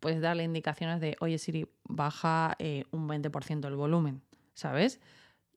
puedes 0.00 0.22
darle 0.22 0.44
indicaciones 0.44 0.98
de, 0.98 1.14
oye 1.20 1.36
Siri, 1.36 1.68
baja 1.84 2.56
eh, 2.58 2.84
un 2.90 3.06
20% 3.06 3.66
el 3.66 3.76
volumen, 3.76 4.22
¿sabes? 4.54 4.98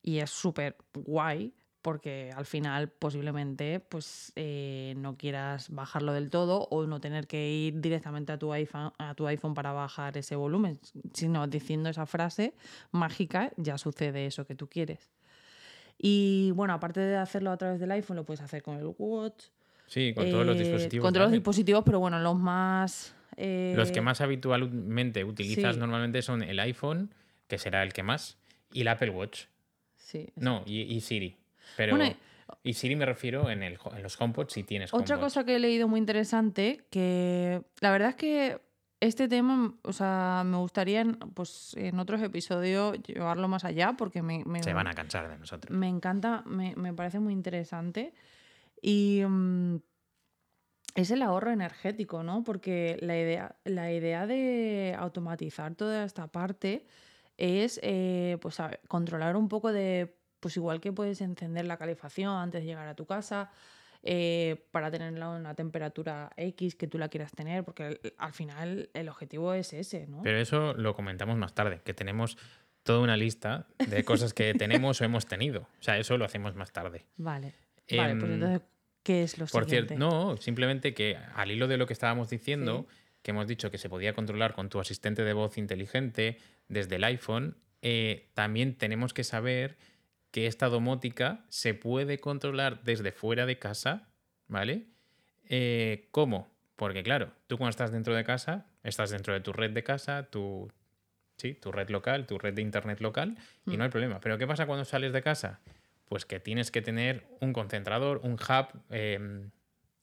Y 0.02 0.20
es 0.20 0.32
súper 0.32 0.76
guay 0.94 1.54
porque 1.82 2.34
al 2.36 2.46
final 2.46 2.90
posiblemente 2.90 3.80
pues 3.80 4.34
eh, 4.36 4.96
no 4.98 5.16
quieras 5.16 5.70
bajarlo 5.70 6.12
del 6.12 6.30
todo 6.30 6.68
o 6.70 6.86
no 6.88 7.00
tener 7.00 7.26
que 7.26 7.50
ir 7.50 7.80
directamente 7.80 8.34
a 8.34 8.38
tu 8.38 8.52
iPhone, 8.52 8.92
a 8.98 9.16
tu 9.16 9.28
iPhone 9.28 9.54
para 9.54 9.72
bajar 9.72 10.18
ese 10.18 10.36
volumen, 10.36 10.78
sino 11.14 11.48
diciendo 11.48 11.90
esa 11.90 12.06
frase 12.06 12.54
mágica 12.92 13.54
ya 13.56 13.78
sucede 13.78 14.26
eso 14.26 14.46
que 14.46 14.56
tú 14.56 14.68
quieres. 14.68 15.14
Y 15.98 16.52
bueno, 16.52 16.74
aparte 16.74 17.00
de 17.00 17.16
hacerlo 17.16 17.52
a 17.52 17.58
través 17.58 17.80
del 17.80 17.92
iPhone, 17.92 18.18
lo 18.18 18.26
puedes 18.26 18.42
hacer 18.42 18.62
con 18.62 18.76
el 18.76 18.94
Watch. 18.98 19.46
Sí, 19.88 20.14
con 20.14 20.30
todos 20.30 20.46
los 20.46 20.56
eh, 20.56 20.60
dispositivos. 20.60 21.04
Con 21.06 21.14
todos 21.14 21.26
los 21.26 21.32
dispositivos, 21.34 21.84
pero 21.86 22.00
bueno, 22.00 22.20
los 22.20 22.36
más... 22.36 23.16
eh, 23.38 23.74
Los 23.76 23.92
que 23.92 24.02
más 24.02 24.22
habitualmente 24.22 25.24
utilizas 25.24 25.76
sí. 25.76 25.80
normalmente 25.80 26.22
son 26.22 26.42
el 26.44 26.60
iPhone, 26.60 27.14
que 27.48 27.58
será 27.58 27.84
el 27.84 27.94
que 27.94 28.04
más, 28.04 28.38
y 28.74 28.82
el 28.82 28.88
Apple 28.88 29.10
Watch. 29.12 29.46
Sí, 29.96 30.28
No, 30.36 30.64
y, 30.66 30.82
y 30.82 31.02
Siri. 31.02 31.36
Pero, 31.78 31.96
Bueno, 31.98 32.16
y 32.64 32.74
Siri 32.74 32.96
me 32.96 33.06
refiero 33.06 33.50
en, 33.50 33.64
el, 33.64 33.78
en 33.96 34.04
los 34.04 34.20
HomePods 34.22 34.54
si 34.54 34.64
tienes 34.64 34.94
Otra 34.94 35.16
HomePods. 35.16 35.34
cosa 35.34 35.44
que 35.46 35.56
he 35.56 35.60
leído 35.60 35.88
muy 35.88 36.00
interesante, 36.00 36.86
que 36.92 37.62
la 37.82 37.92
verdad 37.92 38.10
es 38.10 38.16
que 38.16 38.62
este 39.00 39.28
tema, 39.28 39.74
o 39.84 39.94
sea, 39.94 40.44
me 40.46 40.58
gustaría 40.58 41.02
en, 41.02 41.16
pues, 41.16 41.76
en 41.78 42.00
otros 42.00 42.22
episodios 42.22 42.98
llevarlo 43.04 43.48
más 43.48 43.66
allá 43.66 43.94
porque 43.98 44.22
me, 44.22 44.44
me- 44.46 44.64
Se 44.64 44.74
van 44.74 44.88
a 44.88 44.94
cansar 44.94 45.28
de 45.30 45.38
nosotros. 45.38 45.76
me 45.76 45.88
encanta, 45.90 46.44
me, 46.46 46.76
me 46.76 46.94
parece 46.94 47.20
muy 47.20 47.34
interesante. 47.34 48.14
Y 48.88 49.24
mm, 49.28 49.78
es 50.94 51.10
el 51.12 51.22
ahorro 51.24 51.52
energético, 51.52 52.22
¿no? 52.22 52.44
Porque 52.44 52.98
la 53.02 53.18
idea, 53.20 53.56
la 53.66 53.92
idea 53.92 54.28
de 54.28 54.96
automatizar 54.98 55.74
toda 55.76 56.06
esta 56.06 56.28
parte 56.28 56.86
es 57.38 57.80
eh, 57.84 58.38
pues, 58.42 58.60
a- 58.60 58.80
controlar 58.88 59.36
un 59.36 59.50
poco 59.50 59.72
de, 59.74 60.16
pues 60.40 60.56
igual 60.56 60.80
que 60.80 60.94
puedes 60.94 61.20
encender 61.22 61.66
la 61.66 61.78
calefacción 61.78 62.36
antes 62.38 62.62
de 62.62 62.68
llegar 62.68 62.88
a 62.88 62.96
tu 62.96 63.06
casa, 63.06 63.52
eh, 64.04 64.68
para 64.72 64.92
tenerla 64.92 65.26
a 65.26 65.30
una 65.36 65.56
temperatura 65.56 66.30
X 66.38 66.76
que 66.76 66.86
tú 66.88 67.00
la 67.00 67.10
quieras 67.10 67.32
tener, 67.32 67.64
porque 67.66 67.84
al, 67.84 68.00
al 68.20 68.34
final 68.34 68.90
el 68.94 69.10
objetivo 69.10 69.54
es 69.56 69.74
ese, 69.74 70.06
¿no? 70.06 70.22
Pero 70.22 70.38
eso 70.38 70.76
lo 70.76 70.94
comentamos 70.94 71.38
más 71.38 71.56
tarde, 71.56 71.82
que 71.84 71.96
tenemos 71.96 72.38
toda 72.84 73.00
una 73.00 73.18
lista 73.18 73.66
de 73.88 74.06
cosas 74.06 74.36
que 74.36 74.54
tenemos 74.54 75.02
o 75.02 75.06
hemos 75.06 75.26
tenido. 75.26 75.62
O 75.80 75.84
sea, 75.84 75.98
eso 75.98 76.18
lo 76.20 76.26
hacemos 76.26 76.54
más 76.56 76.72
tarde. 76.72 77.08
Vale. 77.18 77.54
Vale, 77.92 78.16
pues 78.16 78.32
Em, 78.32 78.34
entonces, 78.34 78.62
¿qué 79.06 79.24
es 79.24 79.38
lo 79.38 79.46
Por 79.46 79.64
siguiente? 79.64 79.96
cierto, 79.96 80.06
no, 80.06 80.36
simplemente 80.38 80.94
que 80.94 81.16
al 81.36 81.50
hilo 81.52 81.68
de 81.70 81.78
lo 81.78 81.88
que 81.88 81.94
estábamos 81.94 82.30
diciendo, 82.30 82.86
que 83.22 83.32
hemos 83.32 83.48
dicho 83.48 83.72
que 83.72 83.78
se 83.78 83.88
podía 83.88 84.14
controlar 84.14 84.54
con 84.54 84.68
tu 84.70 84.80
asistente 84.82 85.24
de 85.24 85.32
voz 85.32 85.58
inteligente 85.58 86.38
desde 86.68 86.98
el 86.98 87.04
iPhone, 87.06 87.56
eh, 87.82 88.28
también 88.34 88.76
tenemos 88.76 89.14
que 89.14 89.24
saber 89.24 89.78
que 90.32 90.48
esta 90.48 90.68
domótica 90.68 91.46
se 91.50 91.74
puede 91.74 92.18
controlar 92.20 92.84
desde 92.84 93.12
fuera 93.14 93.46
de 93.46 93.58
casa, 93.58 94.10
¿vale? 94.48 94.88
Eh, 95.48 96.08
¿Cómo? 96.12 96.50
Porque 96.76 97.04
claro, 97.04 97.32
tú 97.48 97.58
cuando 97.58 97.70
estás 97.70 97.92
dentro 97.92 98.14
de 98.16 98.24
casa, 98.26 98.66
estás 98.84 99.12
dentro 99.12 99.34
de 99.34 99.40
tu 99.40 99.54
red 99.54 99.72
de 99.72 99.84
casa, 99.84 100.24
tu, 100.30 100.70
sí, 101.38 101.54
tu 101.54 101.72
red 101.72 101.90
local, 101.90 102.26
tu 102.26 102.38
red 102.38 102.54
de 102.54 102.62
internet 102.64 103.00
local, 103.00 103.38
y 103.66 103.72
Mm. 103.72 103.78
no 103.78 103.84
hay 103.86 103.90
problema. 103.90 104.20
Pero 104.20 104.38
¿qué 104.38 104.46
pasa 104.48 104.66
cuando 104.66 104.84
sales 104.84 105.14
de 105.14 105.22
casa? 105.22 105.62
Pues 106.06 106.26
que 106.26 106.40
tienes 106.40 106.72
que 106.72 106.82
tener 106.82 107.26
un 107.42 107.54
concentrador, 107.54 108.22
un 108.24 108.34
hub, 108.34 108.82
eh, 108.90 109.50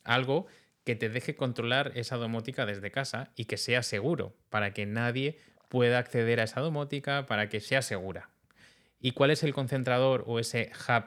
algo 0.05 0.47
que 0.85 0.97
te 0.97 1.09
deje 1.09 1.37
controlar 1.37 1.93
esa 1.95 2.17
domótica 2.17 2.67
desde 2.67 2.91
casa 2.91 3.31
y 3.37 3.45
que 3.45 3.57
sea 3.57 3.83
seguro, 3.83 4.35
para 4.51 4.73
que 4.73 4.85
nadie 4.87 5.39
pueda 5.69 5.99
acceder 5.99 6.41
a 6.41 6.45
esa 6.45 6.61
domótica, 6.61 7.27
para 7.27 7.49
que 7.49 7.61
sea 7.61 7.83
segura. 7.83 8.31
¿Y 9.01 9.13
cuál 9.13 9.31
es 9.31 9.43
el 9.43 9.55
concentrador 9.55 10.25
o 10.27 10.39
ese 10.39 10.71
hub 10.89 11.05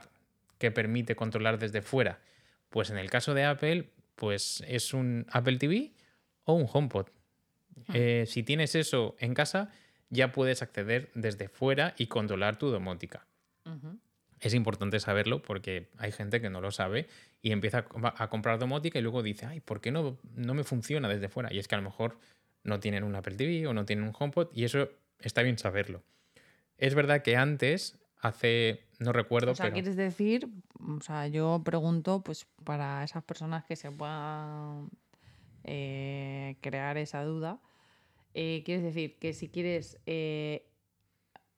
que 0.58 0.71
permite 0.71 1.15
controlar 1.15 1.60
desde 1.60 1.81
fuera? 1.81 2.19
Pues 2.69 2.89
en 2.89 2.97
el 2.97 3.10
caso 3.10 3.34
de 3.34 3.43
Apple, 3.43 3.91
pues 4.15 4.63
es 4.67 4.93
un 4.93 5.25
Apple 5.29 5.58
TV 5.58 5.93
o 6.43 6.53
un 6.53 6.67
HomePod. 6.71 7.08
Eh, 7.93 8.25
si 8.27 8.43
tienes 8.43 8.75
eso 8.75 9.15
en 9.19 9.34
casa, 9.34 9.71
ya 10.10 10.31
puedes 10.31 10.62
acceder 10.62 11.12
desde 11.13 11.49
fuera 11.49 11.93
y 11.97 12.08
controlar 12.08 12.58
tu 12.58 12.69
domótica. 12.69 13.27
Es 14.41 14.53
importante 14.53 14.99
saberlo 14.99 15.41
porque 15.41 15.89
hay 15.97 16.11
gente 16.11 16.41
que 16.41 16.49
no 16.49 16.61
lo 16.61 16.71
sabe 16.71 17.07
y 17.41 17.51
empieza 17.51 17.79
a 17.79 17.85
com- 17.85 18.05
a 18.05 18.27
comprar 18.29 18.59
domótica 18.59 18.99
y 18.99 19.01
luego 19.01 19.23
dice, 19.23 19.45
ay, 19.45 19.61
¿por 19.61 19.79
qué 19.81 19.91
no, 19.91 20.17
no 20.35 20.53
me 20.53 20.63
funciona 20.63 21.07
desde 21.07 21.29
fuera? 21.29 21.53
Y 21.53 21.59
es 21.59 21.67
que 21.67 21.75
a 21.75 21.77
lo 21.77 21.83
mejor 21.85 22.17
no 22.63 22.79
tienen 22.79 23.03
un 23.03 23.15
Apple 23.15 23.35
TV 23.35 23.65
o 23.67 23.73
no 23.73 23.85
tienen 23.85 24.05
un 24.05 24.13
HomePod 24.17 24.49
y 24.53 24.65
eso 24.65 24.89
está 25.19 25.41
bien 25.41 25.57
saberlo. 25.57 26.03
Es 26.77 26.95
verdad 26.95 27.21
que 27.21 27.37
antes, 27.37 27.97
hace, 28.19 28.81
no 28.99 29.13
recuerdo, 29.13 29.51
O 29.51 29.55
sea, 29.55 29.65
pero... 29.67 29.75
quieres 29.75 29.95
decir, 29.95 30.49
o 30.79 30.99
sea, 31.01 31.27
yo 31.27 31.61
pregunto, 31.63 32.21
pues 32.21 32.45
para 32.63 33.03
esas 33.03 33.23
personas 33.23 33.63
que 33.63 33.75
se 33.77 33.89
puedan 33.91 34.89
eh, 35.63 36.57
crear 36.61 36.97
esa 36.97 37.23
duda, 37.23 37.59
eh, 38.33 38.63
quieres 38.65 38.83
decir 38.83 39.17
que 39.17 39.33
si 39.33 39.47
quieres 39.47 39.97
eh, 40.05 40.67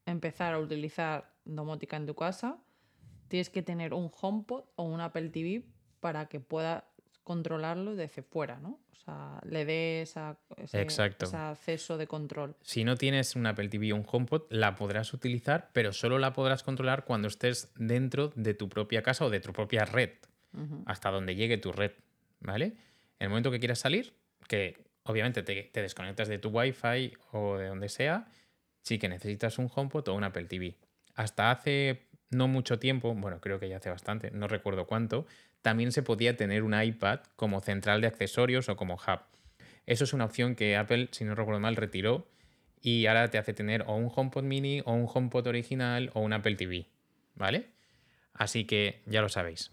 empezar 0.06 0.54
a 0.54 0.58
utilizar 0.60 1.34
domótica 1.44 1.96
en 1.96 2.06
tu 2.06 2.14
casa, 2.14 2.58
tienes 3.28 3.50
que 3.50 3.62
tener 3.62 3.94
un 3.94 4.10
HomePod 4.20 4.64
o 4.76 4.82
un 4.82 5.00
Apple 5.00 5.28
TV 5.28 5.62
para 6.00 6.26
que 6.26 6.40
puedas 6.40 6.84
controlarlo 7.24 7.94
desde 7.94 8.22
fuera, 8.22 8.58
¿no? 8.58 8.80
O 8.90 8.94
sea, 8.94 9.40
le 9.44 9.64
dé 9.64 10.02
esa, 10.02 10.38
ese, 10.56 10.80
acceso 10.80 11.98
de 11.98 12.06
control. 12.06 12.56
Si 12.62 12.84
no 12.84 12.96
tienes 12.96 13.36
un 13.36 13.46
Apple 13.46 13.68
TV 13.68 13.92
o 13.92 13.96
un 13.96 14.06
HomePod, 14.10 14.42
la 14.50 14.74
podrás 14.74 15.12
utilizar, 15.12 15.70
pero 15.72 15.92
solo 15.92 16.18
la 16.18 16.32
podrás 16.32 16.62
controlar 16.62 17.04
cuando 17.04 17.28
estés 17.28 17.72
dentro 17.76 18.32
de 18.34 18.54
tu 18.54 18.68
propia 18.68 19.02
casa 19.02 19.24
o 19.24 19.30
de 19.30 19.40
tu 19.40 19.52
propia 19.52 19.84
red, 19.84 20.10
hasta 20.86 21.10
donde 21.10 21.36
llegue 21.36 21.58
tu 21.58 21.72
red, 21.72 21.92
¿vale? 22.40 22.66
En 23.18 23.26
el 23.26 23.28
momento 23.28 23.50
que 23.50 23.58
quieras 23.58 23.78
salir, 23.78 24.14
que 24.48 24.84
obviamente 25.04 25.42
te, 25.42 25.64
te 25.64 25.82
desconectas 25.82 26.28
de 26.28 26.38
tu 26.38 26.48
Wi-Fi 26.48 27.12
o 27.32 27.56
de 27.56 27.68
donde 27.68 27.88
sea, 27.88 28.28
sí 28.82 28.98
que 28.98 29.08
necesitas 29.08 29.58
un 29.58 29.70
HomePod 29.72 30.08
o 30.08 30.14
un 30.14 30.24
Apple 30.24 30.46
TV. 30.46 30.76
Hasta 31.14 31.50
hace 31.50 32.07
no 32.30 32.48
mucho 32.48 32.78
tiempo, 32.78 33.14
bueno, 33.14 33.40
creo 33.40 33.58
que 33.58 33.68
ya 33.68 33.78
hace 33.78 33.90
bastante, 33.90 34.30
no 34.30 34.48
recuerdo 34.48 34.86
cuánto, 34.86 35.26
también 35.62 35.92
se 35.92 36.02
podía 36.02 36.36
tener 36.36 36.62
un 36.62 36.80
iPad 36.80 37.20
como 37.36 37.60
central 37.60 38.00
de 38.00 38.06
accesorios 38.06 38.68
o 38.68 38.76
como 38.76 38.94
hub. 38.94 39.20
Eso 39.86 40.04
es 40.04 40.12
una 40.12 40.24
opción 40.26 40.54
que 40.54 40.76
Apple, 40.76 41.08
si 41.12 41.24
no 41.24 41.34
recuerdo 41.34 41.60
mal, 41.60 41.76
retiró 41.76 42.28
y 42.80 43.06
ahora 43.06 43.28
te 43.30 43.38
hace 43.38 43.54
tener 43.54 43.82
o 43.86 43.94
un 43.96 44.10
HomePod 44.14 44.42
mini 44.44 44.82
o 44.84 44.92
un 44.92 45.08
HomePod 45.12 45.46
original 45.46 46.10
o 46.14 46.20
un 46.20 46.32
Apple 46.32 46.56
TV, 46.56 46.86
¿vale? 47.34 47.70
Así 48.34 48.64
que 48.66 49.02
ya 49.06 49.20
lo 49.22 49.28
sabéis. 49.28 49.72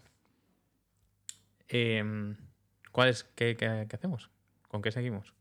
Em, 1.68 2.36
¿Cuál 2.92 3.08
es? 3.10 3.24
¿Qué, 3.24 3.56
qué- 3.56 3.86
qué 3.88 3.96
hacemos? 3.96 4.30
¿Con 4.68 4.82
qué 4.82 4.90
seguimos? 4.90 5.34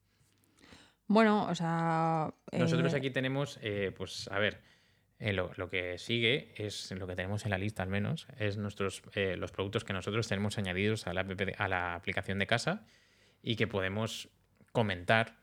Bueno, 1.08 1.48
o 1.48 1.56
sea... 1.56 2.34
Nosotros 2.52 2.94
eh, 2.94 2.98
aquí 2.98 3.12
tenemos, 3.12 3.60
eh, 3.62 3.94
pues 3.96 4.28
a 4.32 4.40
ver, 4.40 4.60
eh, 5.18 5.32
lo, 5.32 5.70
que 5.70 5.98
sigue 5.98 6.54
es 6.58 6.92
lo 6.92 7.08
que 7.08 7.16
tenemos 7.16 7.46
en 7.46 7.52
la 7.52 7.58
lista 7.58 7.84
al 7.84 7.90
menos, 7.90 8.28
es 8.38 8.58
nuestros, 8.58 9.02
eh, 9.14 9.38
los 9.38 9.52
productos 9.52 9.86
que 9.86 9.94
nosotros 9.94 10.28
tenemos 10.28 10.58
añadidos 10.58 11.08
a 11.08 11.14
la, 11.14 11.96
aplicación 11.96 12.38
de 12.38 12.48
casa 12.48 12.86
y 13.42 13.56
que 13.56 13.66
podemos 13.66 14.28
comentar 14.74 15.38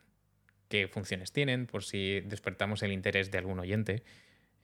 qué 0.68 0.88
funciones 0.88 1.32
tienen 1.32 1.66
por 1.66 1.84
si 1.84 2.20
despertamos 2.20 2.82
el 2.82 2.92
interés 2.92 3.30
de 3.30 3.38
algún 3.38 3.58
oyente, 3.60 4.02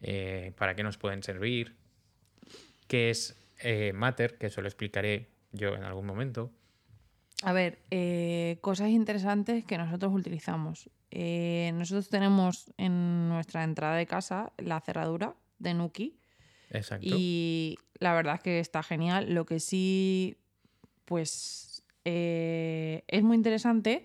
eh, 0.02 0.52
para 0.56 0.74
qué 0.74 0.82
nos 0.82 0.98
pueden 0.98 1.22
servir, 1.22 1.74
qué 2.86 3.10
es 3.10 3.34
Matter, 3.94 4.36
que 4.36 4.46
eso 4.46 4.60
lo 4.60 4.68
explicaré 4.68 5.26
yo 5.52 5.74
en 5.74 5.82
algún 5.82 6.06
momento. 6.06 6.52
A 7.42 7.53
ver, 7.53 7.79
eh, 7.90 8.59
cosas 8.61 8.88
interesantes 8.88 9.64
que 9.64 9.79
nosotros 9.79 10.12
utilizamos. 10.12 10.90
Eh, 11.11 11.70
nosotros 11.74 12.09
tenemos 12.09 12.72
en 12.77 13.29
nuestra 13.29 13.64
entrada 13.64 13.96
de 13.96 14.07
casa 14.07 14.53
la 14.59 14.81
cerradura 14.81 15.35
de 15.59 15.74
Nuki 15.74 16.18
Exacto. 16.70 17.07
y 17.09 17.79
la 17.98 18.12
verdad 18.12 18.35
es 18.35 18.40
que 18.42 18.59
está 18.59 18.83
genial. 18.83 19.33
Lo 19.33 19.46
que 19.46 19.61
sí, 19.61 20.37
pues 21.05 21.85
eh, 22.05 23.05
es 23.07 23.22
muy 23.22 23.37
interesante 23.37 24.03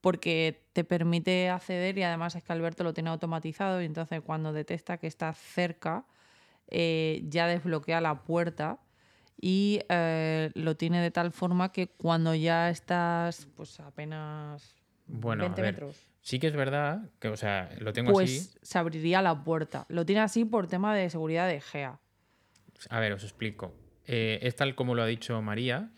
porque 0.00 0.66
te 0.74 0.84
permite 0.84 1.48
acceder 1.48 1.96
y 1.96 2.02
además 2.02 2.34
es 2.34 2.42
que 2.42 2.52
Alberto 2.52 2.84
lo 2.84 2.92
tiene 2.92 3.10
automatizado 3.10 3.80
y 3.80 3.86
entonces 3.86 4.20
cuando 4.20 4.52
detecta 4.52 4.98
que 4.98 5.06
está 5.06 5.32
cerca 5.32 6.04
eh, 6.68 7.24
ya 7.28 7.46
desbloquea 7.46 8.00
la 8.00 8.22
puerta 8.22 8.80
y 9.40 9.80
eh, 9.88 10.50
lo 10.54 10.76
tiene 10.76 11.00
de 11.02 11.10
tal 11.10 11.32
forma 11.32 11.72
que 11.72 11.88
cuando 11.88 12.34
ya 12.34 12.70
estás 12.70 13.46
pues 13.56 13.80
apenas 13.80 14.74
Bueno, 15.06 15.44
a 15.44 15.46
20 15.48 15.62
ver, 15.62 15.72
metros 15.74 15.96
Sí 16.24 16.38
que 16.38 16.46
es 16.46 16.56
verdad 16.56 17.10
que, 17.20 17.28
o 17.28 17.36
sea, 17.36 17.68
lo 17.80 17.92
tengo 17.92 18.10
pues 18.12 18.30
así. 18.30 18.58
se 18.62 18.78
abriría 18.78 19.20
la 19.20 19.44
puerta. 19.44 19.84
Lo 19.90 20.06
tiene 20.06 20.22
así 20.22 20.46
por 20.46 20.66
tema 20.66 20.96
de 20.96 21.10
seguridad 21.10 21.46
de 21.46 21.60
GEA. 21.60 22.00
A 22.88 22.98
ver, 22.98 23.12
os 23.12 23.24
explico. 23.24 23.74
Eh, 24.06 24.38
es 24.40 24.56
tal 24.56 24.74
como 24.74 24.94
lo 24.94 25.02
ha 25.02 25.06
dicho 25.06 25.40
María, 25.42 25.90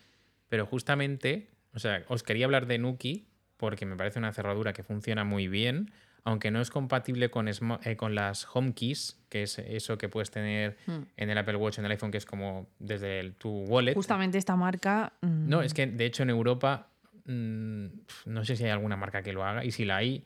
pero 0.48 0.66
justamente, 0.66 1.48
o 1.74 1.78
sea, 1.78 2.04
os 2.08 2.24
quería 2.24 2.46
hablar 2.46 2.66
de 2.66 2.78
Nuki 2.78 3.28
porque 3.56 3.86
me 3.86 3.96
parece 3.96 4.18
una 4.18 4.32
cerradura 4.32 4.72
que 4.72 4.82
funciona 4.82 5.22
muy 5.22 5.46
bien, 5.46 5.92
aunque 6.26 6.50
no 6.50 6.60
es 6.60 6.70
compatible 6.70 7.30
con, 7.30 7.48
eh, 7.48 7.96
con 7.96 8.14
las 8.14 8.46
Home 8.54 8.74
Keys, 8.74 9.16
que 9.28 9.44
es 9.44 9.58
eso 9.60 9.96
que 9.96 10.08
puedes 10.08 10.30
tener 10.30 10.76
Hmm. 10.86 11.02
en 11.16 11.30
el 11.30 11.38
Apple 11.38 11.56
Watch, 11.56 11.78
en 11.78 11.84
el 11.84 11.90
iPhone, 11.92 12.10
que 12.10 12.18
es 12.18 12.26
como 12.26 12.66
desde 12.78 13.20
el- 13.20 13.34
tu 13.34 13.50
wallet. 13.64 13.94
Justamente 13.94 14.36
esta 14.36 14.56
marca. 14.56 15.12
mm, 15.22 15.48
No, 15.48 15.62
es 15.62 15.72
que 15.72 15.86
de 15.86 16.04
hecho 16.04 16.22
en 16.24 16.30
Europa 16.30 16.88
mm, 17.28 17.86
no 18.26 18.44
sé 18.44 18.54
si 18.56 18.64
hay 18.64 18.70
alguna 18.70 18.96
marca 18.96 19.22
que 19.22 19.32
lo 19.32 19.44
haga 19.44 19.64
y 19.64 19.70
si 19.72 19.84
la 19.84 19.96
hay 19.96 20.24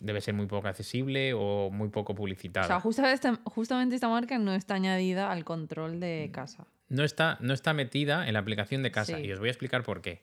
debe 0.00 0.20
ser 0.20 0.34
muy 0.34 0.46
poco 0.46 0.68
accesible 0.68 1.32
o 1.34 1.70
muy 1.70 1.88
poco 1.88 2.12
O 2.12 2.16
publicitada. 2.16 2.66
sea, 2.66 2.80
justamente 2.80 3.14
esta, 3.14 3.40
justamente 3.44 3.94
esta 3.94 4.08
marca 4.08 4.38
no 4.38 4.52
está 4.54 4.74
añadida 4.74 5.30
al 5.30 5.44
control 5.44 5.96
Mm. 5.96 6.00
de 6.00 6.30
casa. 6.32 6.66
no 6.88 7.04
está, 7.04 7.36
no 7.40 7.52
está 7.52 7.72
metida 7.74 8.26
en 8.28 8.34
la 8.34 8.38
aplicación 8.40 8.82
de 8.82 8.90
casa. 8.92 9.16
Sí. 9.16 9.24
Y 9.24 9.32
os 9.32 9.38
voy 9.40 9.48
a 9.48 9.50
explicar 9.50 9.82
por 9.82 10.02
qué. 10.02 10.22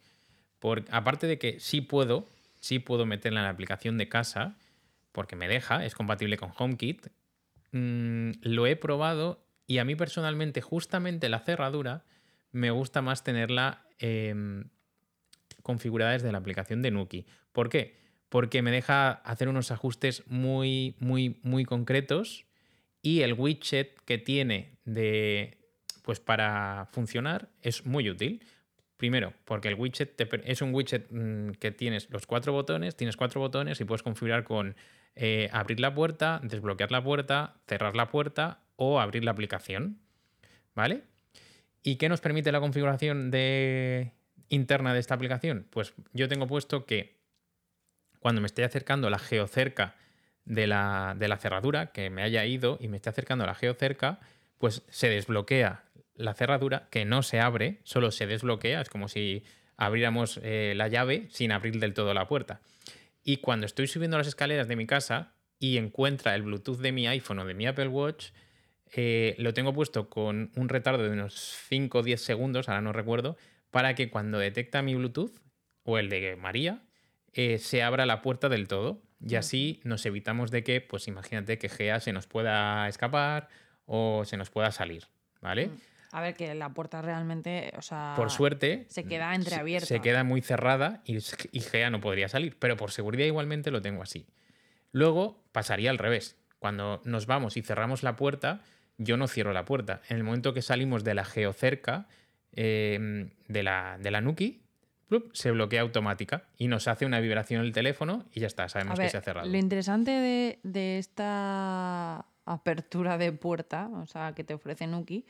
Por, 0.60 0.86
aparte 0.91 1.28
de 1.28 1.38
que 1.38 1.60
sí 1.60 1.82
puedo, 1.82 2.26
sí 2.62 2.80
puedo 2.80 3.06
meterla 3.06 3.41
en 3.41 3.45
la 3.45 3.49
aplicación 3.52 3.97
de 3.97 4.08
casa, 4.08 4.56
porque 5.13 5.38
me 5.38 5.47
deja, 5.47 5.86
es 5.86 5.95
compatible 5.95 6.36
con 6.38 6.52
HomeKit. 6.58 7.08
mm, 7.71 8.32
lo 8.41 8.67
he 8.67 8.76
probado 8.76 9.47
y 9.65 9.78
a 9.78 9.86
mí 9.86 9.95
personalmente, 9.95 10.60
justamente 10.62 11.30
la 11.30 11.39
cerradura, 11.39 12.04
me 12.52 12.69
gusta 12.69 13.02
más 13.02 13.23
tenerla 13.23 13.88
em, 13.99 14.69
configurada 15.62 16.12
desde 16.12 16.32
la 16.34 16.39
aplicación 16.39 16.82
de 16.82 16.91
Nuki. 16.91 17.26
¿Por 17.54 17.69
qué? 17.69 18.04
porque 18.34 18.63
me 18.63 18.71
deja 18.71 19.12
hacer 19.12 19.47
unos 19.47 19.69
ajustes 19.69 20.23
muy, 20.26 20.95
muy, 20.97 21.39
muy 21.43 21.65
concretos 21.65 22.47
y 23.04 23.21
el 23.21 23.34
widget 23.34 23.93
que 24.06 24.17
tiene 24.17 24.80
de, 24.86 25.60
pues 26.02 26.19
para 26.19 26.88
funcionar 26.91 27.52
es 27.62 27.86
muy 27.86 28.10
útil. 28.10 28.41
Primero, 29.04 29.34
porque 29.44 29.68
el 29.68 29.76
widget 29.76 30.16
es 30.46 30.62
un 30.62 30.74
widget 30.74 31.08
mm, 31.12 31.56
que 31.60 31.72
tienes 31.72 32.10
los 32.10 32.26
cuatro 32.26 32.54
botones, 32.54 32.96
tienes 32.96 33.18
cuatro 33.18 33.42
botones 33.42 33.82
y 33.82 33.84
puedes 33.84 34.02
configurar 34.02 34.46
con 34.46 34.78
eh, 35.18 35.50
abrir 35.52 35.82
la 35.82 35.94
puerta, 35.94 36.39
desbloquear 36.42 36.89
la 36.89 37.04
puerta, 37.04 37.58
cerrar 37.68 37.98
la 37.98 38.08
puerta 38.08 38.62
o 38.78 39.02
abrir 39.02 39.26
la 39.26 39.32
aplicación. 39.32 40.00
¿Vale? 40.74 41.04
¿Y 41.82 41.98
qué 41.98 42.08
nos 42.08 42.22
permite 42.22 42.54
la 42.54 42.62
configuración 42.62 43.30
de, 43.30 44.13
interna 44.48 44.94
de 44.94 45.02
esta 45.02 45.16
aplicación? 45.16 45.68
Pues 45.70 45.94
yo 46.13 46.30
tengo 46.30 46.48
puesto 46.48 46.86
que 46.86 47.18
cuando 48.20 48.39
me 48.39 48.48
esté 48.48 48.63
acercando 48.63 49.10
la 49.10 49.20
geocerca 49.20 49.98
de 50.46 50.66
la, 50.66 51.13
de 51.20 51.28
la 51.28 51.36
cerradura, 51.36 51.92
que 51.92 52.10
me 52.10 52.24
haya 52.24 52.46
ido 52.46 52.78
y 52.80 52.88
me 52.88 52.96
esté 52.96 53.10
acercando 53.10 53.46
la 53.46 53.54
geocerca, 53.54 54.22
pues 54.60 54.82
se 54.88 55.10
desbloquea 55.10 55.84
la 56.15 56.34
cerradura, 56.34 56.88
que 56.91 57.06
no 57.06 57.23
se 57.23 57.39
abre, 57.39 57.80
solo 57.84 58.12
se 58.12 58.28
desbloquea, 58.28 58.82
es 58.82 58.89
como 58.89 59.08
si 59.08 59.43
abriéramos 59.78 60.39
eh, 60.43 60.73
la 60.76 60.88
llave 60.88 61.28
sin 61.30 61.52
abrir 61.52 61.80
del 61.80 61.93
todo 61.93 62.13
la 62.13 62.28
puerta. 62.28 62.62
Y 63.23 63.38
cuando 63.38 63.65
estoy 63.65 63.88
subiendo 63.88 64.17
las 64.17 64.28
escaleras 64.28 64.67
de 64.67 64.76
mi 64.76 64.86
casa 64.86 65.34
y 65.60 65.78
encuentra 65.78 66.36
el 66.36 66.43
Bluetooth 66.43 66.80
de 66.80 66.91
mi 66.91 67.08
iPhone 67.08 67.39
o 67.39 67.45
de 67.45 67.54
mi 67.54 67.65
Apple 67.65 67.88
Watch, 67.88 68.28
eh, 68.95 69.36
lo 69.39 69.54
tengo 69.54 69.73
puesto 69.73 70.10
con 70.10 70.52
un 70.56 70.69
retardo 70.69 71.04
de 71.04 71.10
unos 71.10 71.58
5 71.67 71.99
o 71.99 72.04
10 72.04 72.21
segundos, 72.21 72.69
ahora 72.69 72.82
no 72.82 72.93
recuerdo, 72.93 73.38
para 73.71 73.95
que 73.95 74.10
cuando 74.10 74.38
detecta 74.38 74.82
mi 74.82 74.93
Bluetooth 74.93 75.32
o 75.84 75.97
el 75.97 76.10
de 76.10 76.36
María, 76.36 76.84
eh, 77.34 77.58
se 77.58 77.82
abra 77.82 78.06
la 78.06 78.21
puerta 78.21 78.49
del 78.49 78.67
todo. 78.67 79.02
Y 79.26 79.36
así 79.36 79.80
nos 79.84 80.06
evitamos 80.06 80.52
de 80.52 80.63
que, 80.63 80.82
pues 80.82 81.08
imagínate 81.08 81.58
que 81.58 81.69
Gea 81.69 82.02
se 82.02 82.12
nos 82.12 82.28
pueda 82.28 82.88
escapar 82.89 83.47
o 83.86 84.26
se 84.26 84.38
nos 84.38 84.49
pueda 84.49 84.71
salir, 84.71 85.06
¿vale? 85.41 85.67
Mm. 85.67 85.92
A 86.13 86.21
ver, 86.21 86.36
que 86.36 86.54
la 86.54 86.69
puerta 86.69 87.02
realmente, 87.02 87.73
o 87.76 87.82
sea... 87.82 88.13
Por 88.15 88.30
suerte... 88.30 88.86
Se 88.88 89.04
queda 89.04 89.34
entreabierta. 89.34 89.88
Se, 89.88 89.99
queda 89.99 90.23
muy 90.23 90.41
cerrada 90.41 91.02
y, 91.06 91.17
y 91.52 91.60
Gea 91.60 91.89
no 91.89 92.02
podría 92.02 92.30
salir, 92.30 92.56
pero 92.60 92.78
por 92.78 92.91
seguridad 92.91 93.26
igualmente 93.26 93.71
lo 93.71 93.82
tengo 93.82 94.04
así. 94.04 94.28
Luego 94.91 95.43
pasaría 95.52 95.89
al 95.89 95.97
revés. 95.97 96.38
Cuando 96.60 97.02
nos 97.04 97.26
vamos 97.26 97.58
y 97.58 97.63
cerramos 97.63 98.04
la 98.04 98.15
puerta, 98.15 98.62
yo 98.99 99.17
no 99.17 99.28
cierro 99.28 99.54
la 99.54 99.65
puerta. 99.65 100.02
En 100.08 100.17
el 100.17 100.23
momento 100.23 100.54
que 100.54 100.62
salimos 100.62 101.04
de 101.04 101.15
la 101.15 101.26
geocerca 101.26 102.08
em, 102.52 103.32
de, 103.47 103.63
la, 103.63 103.97
de 103.99 104.12
la 104.12 104.21
Nuki, 104.21 104.62
se 105.34 105.49
bloquea 105.49 105.82
automática 105.82 106.43
y 106.60 106.67
nos 106.67 106.88
hace 106.88 107.08
una 107.08 107.19
vibración 107.21 107.65
el 107.65 107.71
teléfono 107.71 108.26
y 108.32 108.39
ya 108.39 108.47
está, 108.47 108.69
sabemos 108.69 108.99
que 108.99 109.10
se 109.10 109.17
ha 109.17 109.21
cerrado. 109.21 109.49
Lo 109.49 109.58
interesante 109.58 110.12
de, 110.12 110.60
de, 110.62 110.99
esta 110.99 112.28
apertura 112.45 113.17
de 113.17 113.32
puerta, 113.32 113.89
o 113.93 114.06
sea, 114.06 114.34
que 114.34 114.43
te 114.43 114.54
ofrece 114.54 114.86
Nuki, 114.86 115.26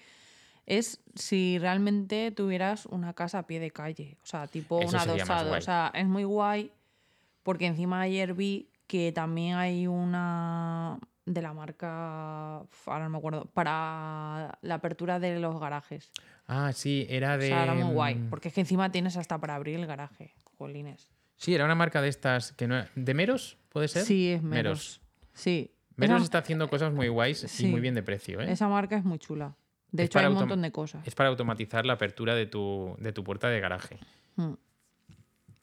es 0.66 1.02
si 1.16 1.60
realmente 1.60 2.32
tuvieras 2.32 2.86
una 2.86 3.14
casa 3.14 3.40
a 3.40 3.48
pie 3.48 3.60
de 3.60 3.72
calle, 3.72 4.18
o 4.24 4.26
sea, 4.26 4.48
tipo 4.48 4.78
un 4.78 4.96
adosado. 4.96 5.54
O 5.54 5.62
sea, 5.62 5.92
es 5.94 6.06
muy 6.06 6.24
guay 6.24 6.72
porque 7.44 7.66
encima 7.66 8.02
ayer 8.02 8.34
vi 8.34 8.70
que 8.88 9.12
también 9.12 9.56
hay 9.56 9.88
una 9.88 11.00
de 11.26 11.42
la 11.42 11.54
marca, 11.54 12.58
ahora 12.86 13.04
no 13.04 13.10
me 13.10 13.18
acuerdo, 13.18 13.46
para 13.54 14.58
la 14.62 14.76
apertura 14.76 15.20
de 15.20 15.40
los 15.40 15.60
garajes. 15.60 16.12
Ah, 16.48 16.72
sí, 16.74 17.06
era 17.10 17.38
de... 17.38 17.46
O 17.46 17.50
sea, 17.50 17.64
era 17.64 17.74
muy 17.74 17.94
guay, 17.94 18.16
mm, 18.16 18.30
porque 18.30 18.50
es 18.50 18.54
que 18.54 18.62
encima 18.62 18.92
tienes 18.92 19.16
hasta 19.16 19.40
para 19.40 19.56
abrir 19.56 19.80
el 19.80 19.86
garaje, 19.86 20.34
jolines. 20.58 21.10
Sí, 21.38 21.56
era 21.56 21.66
una 21.66 21.76
marca 21.76 22.02
de 22.02 22.10
estas 22.10 22.52
que 22.52 22.68
no... 22.68 22.84
¿De 22.96 23.14
Meros? 23.14 23.58
¿Puede 23.70 23.88
ser? 23.88 24.04
Sí, 24.04 24.32
es 24.32 24.44
Meros. 24.44 25.02
Sí. 25.34 25.72
Meros 25.96 26.24
está 26.24 26.40
haciendo 26.40 26.70
cosas 26.70 26.94
muy 26.94 27.08
guays 27.08 27.60
y 27.62 27.68
muy 27.68 27.80
bien 27.80 27.96
de 27.96 28.04
precio. 28.04 28.42
¿eh? 28.42 28.52
Esa 28.52 28.68
marca 28.68 28.98
es 28.98 29.04
muy 29.04 29.20
chula. 29.20 29.56
De 29.94 30.04
hecho, 30.04 30.20
hay 30.20 30.26
un 30.26 30.34
montón 30.34 30.64
de 30.64 30.72
cosas. 30.72 31.08
Es 31.08 31.14
para 31.14 31.30
automatizar 31.30 31.86
la 31.86 31.94
apertura 31.94 32.34
de 32.34 32.48
tu, 32.48 32.96
de 32.98 33.14
tu 33.14 33.24
puerta 33.24 33.48
de 33.48 33.60
garaje. 33.60 34.00
Mm. 34.36 34.54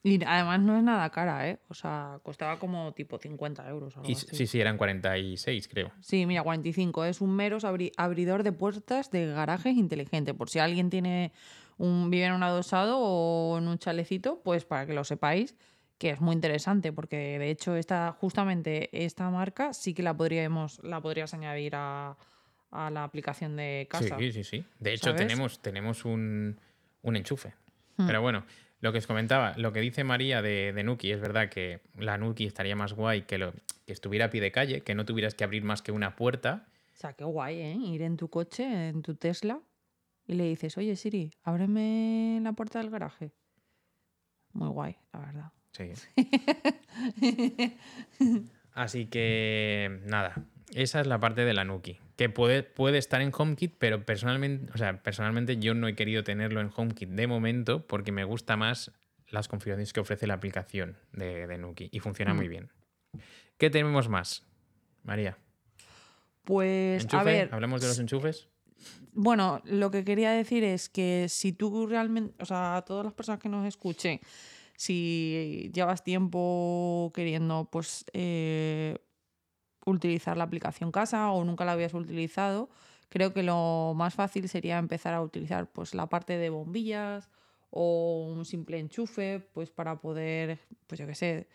Y 0.05 0.25
además 0.25 0.61
no 0.61 0.79
es 0.79 0.85
nada 0.85 1.11
cara, 1.11 1.49
¿eh? 1.49 1.59
O 1.69 1.75
sea, 1.75 2.21
costaba 2.23 2.59
como 2.59 2.93
tipo 2.93 3.19
50 3.19 3.69
euros. 3.69 3.95
Sí, 4.05 4.47
sí, 4.47 4.61
eran 4.61 4.79
46, 4.79 5.69
creo. 5.69 5.91
Sí, 6.01 6.25
mira, 6.27 6.43
45. 6.43 7.05
Es 7.05 7.21
un 7.21 7.35
mero 7.35 7.59
abridor 7.97 8.43
de 8.45 8.53
puertas 8.53 9.11
de 9.11 9.27
garajes 9.27 9.77
inteligente. 9.77 10.33
Por 10.33 10.49
si 10.49 10.61
alguien 10.61 10.89
tiene 10.91 11.33
un, 11.77 12.09
vive 12.09 12.27
en 12.27 12.33
un 12.33 12.45
adosado 12.45 12.99
o 12.99 13.59
en 13.59 13.67
un 13.67 13.79
chalecito, 13.79 14.41
pues 14.43 14.65
para 14.65 14.87
que 14.87 14.95
lo 14.95 15.03
sepáis, 15.03 15.57
que 15.99 16.11
es 16.11 16.21
muy 16.21 16.35
interesante, 16.35 16.93
porque 16.93 17.39
de 17.39 17.51
hecho 17.51 17.75
esta, 17.75 18.17
justamente 18.19 18.89
esta 19.05 19.29
marca 19.29 19.75
sí 19.75 19.93
que 19.93 20.05
la 20.05 20.17
podríamos, 20.17 20.81
la 20.83 21.03
podrías 21.03 21.35
añadir 21.35 21.75
a, 21.75 22.17
la 22.73 23.05
aplicación 23.05 23.57
de 23.57 23.87
casa. 23.91 24.17
Sí, 24.19 24.33
sí, 24.33 24.45
sí. 24.45 24.65
De 24.79 24.93
hecho, 24.93 25.15
tenemos, 25.15 25.61
tenemos 25.61 26.05
un, 26.05 26.59
enchufe. 27.03 27.55
Hmm. 27.97 28.07
Pero 28.07 28.23
bueno, 28.23 28.45
lo 28.81 28.93
que 28.93 28.99
os 28.99 29.07
comentaba, 29.07 29.55
lo 29.57 29.73
que 29.73 29.81
dice 29.81 30.05
María 30.05 30.41
de, 30.43 30.73
de, 30.73 30.83
Nuki, 30.83 31.11
es 31.11 31.21
verdad 31.21 31.49
que 31.49 31.81
la 31.97 32.17
Nuki 32.17 32.47
estaría 32.47 32.77
más 32.77 32.95
guay 32.95 33.23
que, 33.23 33.39
lo, 33.39 33.53
que 33.87 33.93
estuviera 33.93 34.27
a 34.27 34.31
pie 34.31 34.41
de 34.41 34.53
calle, 34.53 34.81
que 34.83 34.95
no 34.95 35.05
tuvieras 35.05 35.35
que 35.35 35.45
abrir 35.45 35.65
más 35.65 35.83
que 35.83 35.93
una 35.93 36.17
puerta. 36.17 36.67
O 36.95 36.97
sea, 36.97 37.13
qué 37.13 37.25
guay, 37.25 37.59
¿eh? 37.61 37.75
Ir 37.75 38.03
en 38.03 38.17
tu 38.17 38.29
coche, 38.29 38.89
en 38.89 39.03
tu 39.03 39.15
Tesla, 39.15 39.61
y 40.27 40.35
le 40.35 40.45
dices, 40.45 40.79
oye 40.79 40.97
Siri, 40.97 41.33
ábreme 41.43 42.41
la 42.43 42.53
puerta 42.53 42.79
del 42.79 42.91
garaje. 42.91 43.33
Muy 44.53 44.69
guay, 44.69 44.97
la 45.13 45.19
verdad. 45.21 45.53
Sí. 45.73 45.93
Así 48.73 49.07
que, 49.07 50.01
nada, 50.05 50.45
esa 50.75 51.01
es 51.01 51.07
la 51.07 51.19
parte 51.19 51.45
de 51.45 51.55
la 51.55 51.65
Nuki, 51.65 51.99
que 52.21 52.29
puede, 52.29 52.63
puede 52.63 52.99
estar 52.99 53.23
en 53.23 53.33
HomeKit, 53.35 53.77
pero 53.79 54.05
personalmente, 54.05 54.71
o 54.75 54.77
sea, 54.77 55.03
personalmente 55.03 55.57
yo 55.57 55.73
no 55.73 55.89
he 55.89 55.95
querido 55.95 56.23
tenerlo 56.23 56.61
en 56.61 56.71
HomeKit 56.77 57.09
de 57.09 57.27
momento 57.27 57.87
porque 57.87 58.13
me 58.13 58.25
gusta 58.25 58.59
más 58.59 58.93
las 59.31 59.49
configuraciones 59.49 59.95
que 59.95 60.01
ofrece 60.01 60.27
la 60.27 60.35
aplicación 60.35 60.99
de, 61.13 61.47
de 61.47 61.57
Nuki 61.57 61.89
y 61.91 61.99
funciona 62.01 62.35
muy 62.35 62.49
mm. 62.49 62.51
bien. 62.51 62.73
¿Qué 63.57 63.71
tenemos 63.71 64.11
más, 64.11 64.47
María? 65.03 65.39
Pues, 66.45 67.07
a 67.15 67.25
ver. 67.25 67.49
¿Hablamos 67.55 67.81
de 67.81 67.89
los 67.89 67.99
enchufes? 67.99 68.51
Bueno, 69.15 69.63
lo 69.65 69.91
que 69.91 70.05
quería 70.05 70.33
decir 70.33 70.63
es 70.63 70.91
que 70.91 71.25
si 71.31 71.55
tú 71.55 71.87
realmente, 71.87 72.35
o 72.39 72.45
sea, 72.45 72.77
a 72.77 72.83
todas 72.83 73.07
las 73.07 73.15
personas 73.15 73.41
que 73.41 73.49
nos 73.49 73.67
escuchen, 73.67 74.21
si 74.77 75.71
llevas 75.73 76.05
tiempo 76.05 77.13
queriendo, 77.15 77.67
pues, 77.73 78.05
eh, 78.13 78.99
utilizar 79.91 80.37
la 80.37 80.45
aplicación 80.45 80.91
casa 80.93 81.31
o 81.31 81.45
nunca 81.45 81.65
la 81.65 81.73
habías 81.73 81.95
utilizado, 81.95 82.69
creo 83.09 83.33
que 83.33 83.43
lo 83.43 83.93
más 83.95 84.15
fácil 84.15 84.49
sería 84.49 84.79
empezar 84.79 85.15
a 85.15 85.21
utilizar 85.21 85.67
pues 85.67 85.95
la 85.95 86.07
parte 86.07 86.39
de 86.39 86.51
bombillas 86.51 87.29
o 87.71 88.27
un 88.35 88.45
simple 88.45 88.79
enchufe, 88.79 89.41
pues 89.53 89.71
para 89.71 90.01
poder, 90.01 90.59
pues 90.87 90.99
yo 90.99 91.07
qué 91.07 91.15
sé. 91.15 91.49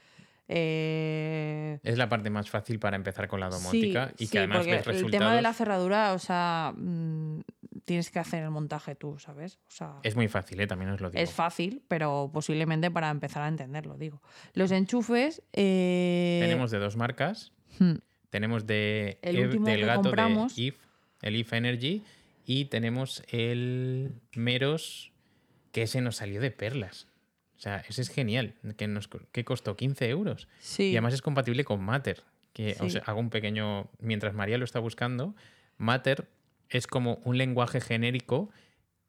Eh, 0.48 1.80
es 1.82 1.98
la 1.98 2.08
parte 2.08 2.30
más 2.30 2.50
fácil 2.50 2.78
para 2.78 2.96
empezar 2.96 3.28
con 3.28 3.40
la 3.40 3.50
domótica 3.50 4.14
y 4.20 4.28
que 4.28 4.40
además 4.40 4.66
ves 4.66 4.86
resultados. 4.86 5.02
El 5.02 5.12
tema 5.12 5.36
de 5.36 5.42
la 5.42 5.54
cerradura, 5.54 6.14
o 6.14 6.20
sea, 6.20 6.72
mm, 6.76 7.40
tienes 7.84 8.12
que 8.12 8.20
hacer 8.20 8.44
el 8.44 8.52
montaje 8.52 8.96
tú, 8.96 9.18
¿sabes? 9.18 9.58
O 9.68 9.72
sea, 9.72 9.96
es 10.04 10.16
muy 10.16 10.28
fácil, 10.28 10.60
¿eh? 10.60 10.68
también 10.68 10.92
os 10.92 11.02
lo 11.02 11.10
digo. 11.10 11.22
Es 11.22 11.32
fácil, 11.32 11.84
pero 11.88 12.30
posiblemente 12.32 12.92
para 12.92 13.10
empezar 13.10 13.42
a 13.42 13.48
entenderlo, 13.48 13.98
digo. 13.98 14.22
Los 14.54 14.72
enchufes. 14.72 15.42
Eh, 15.54 16.40
Tenemos 16.42 16.70
de 16.70 16.78
dos 16.78 16.96
marcas. 16.96 17.52
Hmm. 17.80 17.96
Tenemos 18.36 18.68
de, 18.68 19.18
del 19.22 19.86
gato 19.86 20.12
de 20.12 20.48
If, 20.58 20.76
el 21.22 21.38
If 21.38 21.54
Energy, 21.54 22.04
y 22.46 22.66
tenemos 22.66 23.24
el 23.30 24.12
Meros, 24.36 25.14
que 25.72 25.84
ese 25.84 26.02
nos 26.02 26.18
salió 26.18 26.42
de 26.42 26.52
perlas. 26.52 27.08
O 27.56 27.62
sea, 27.62 27.78
ese 27.88 28.02
es 28.02 28.10
genial, 28.10 28.56
que, 28.76 28.88
nos, 28.88 29.08
que 29.32 29.46
costó 29.46 29.78
15 29.78 30.10
euros. 30.10 30.50
Y 30.78 30.92
además 30.98 31.14
es 31.14 31.22
compatible 31.22 31.64
con 31.64 31.82
Matter. 31.82 32.24
Que 32.52 32.76
hago 33.06 33.22
un 33.22 33.30
pequeño. 33.30 33.90
Mientras 34.00 34.34
María 34.34 34.58
lo 34.58 34.66
está 34.66 34.80
buscando, 34.80 35.34
Matter 35.78 36.28
es 36.68 36.88
como 36.88 37.22
un 37.24 37.38
lenguaje 37.38 37.80
genérico 37.80 38.50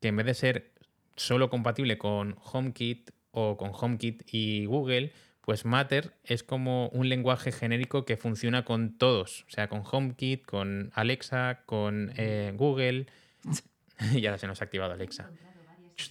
que 0.01 0.07
en 0.07 0.19
vez 0.19 0.27
de 0.27 0.35
ser 0.35 0.71
solo 1.17 1.51
compatible 1.51 1.99
con 1.99 2.37
HomeKit 2.41 3.11
o 3.33 3.57
con 3.57 3.73
HomeKit 3.75 4.23
y 4.33 4.67
Google, 4.67 5.11
pues 5.47 5.65
Matter 5.65 6.13
es 6.25 6.43
como 6.43 6.89
un 6.89 7.09
lenguaje 7.09 7.53
genérico 7.53 8.05
que 8.05 8.17
funciona 8.17 8.65
con 8.65 8.99
todos, 8.99 9.45
o 9.47 9.51
sea, 9.51 9.69
con 9.69 9.85
HomeKit, 9.89 10.45
con 10.45 10.91
Alexa, 10.93 11.63
con 11.67 12.13
eh, 12.17 12.53
Google. 12.57 13.07
y 14.13 14.27
ahora 14.27 14.39
se 14.39 14.49
nos 14.49 14.61
ha 14.61 14.65
activado 14.65 14.93
Alexa. 14.93 15.31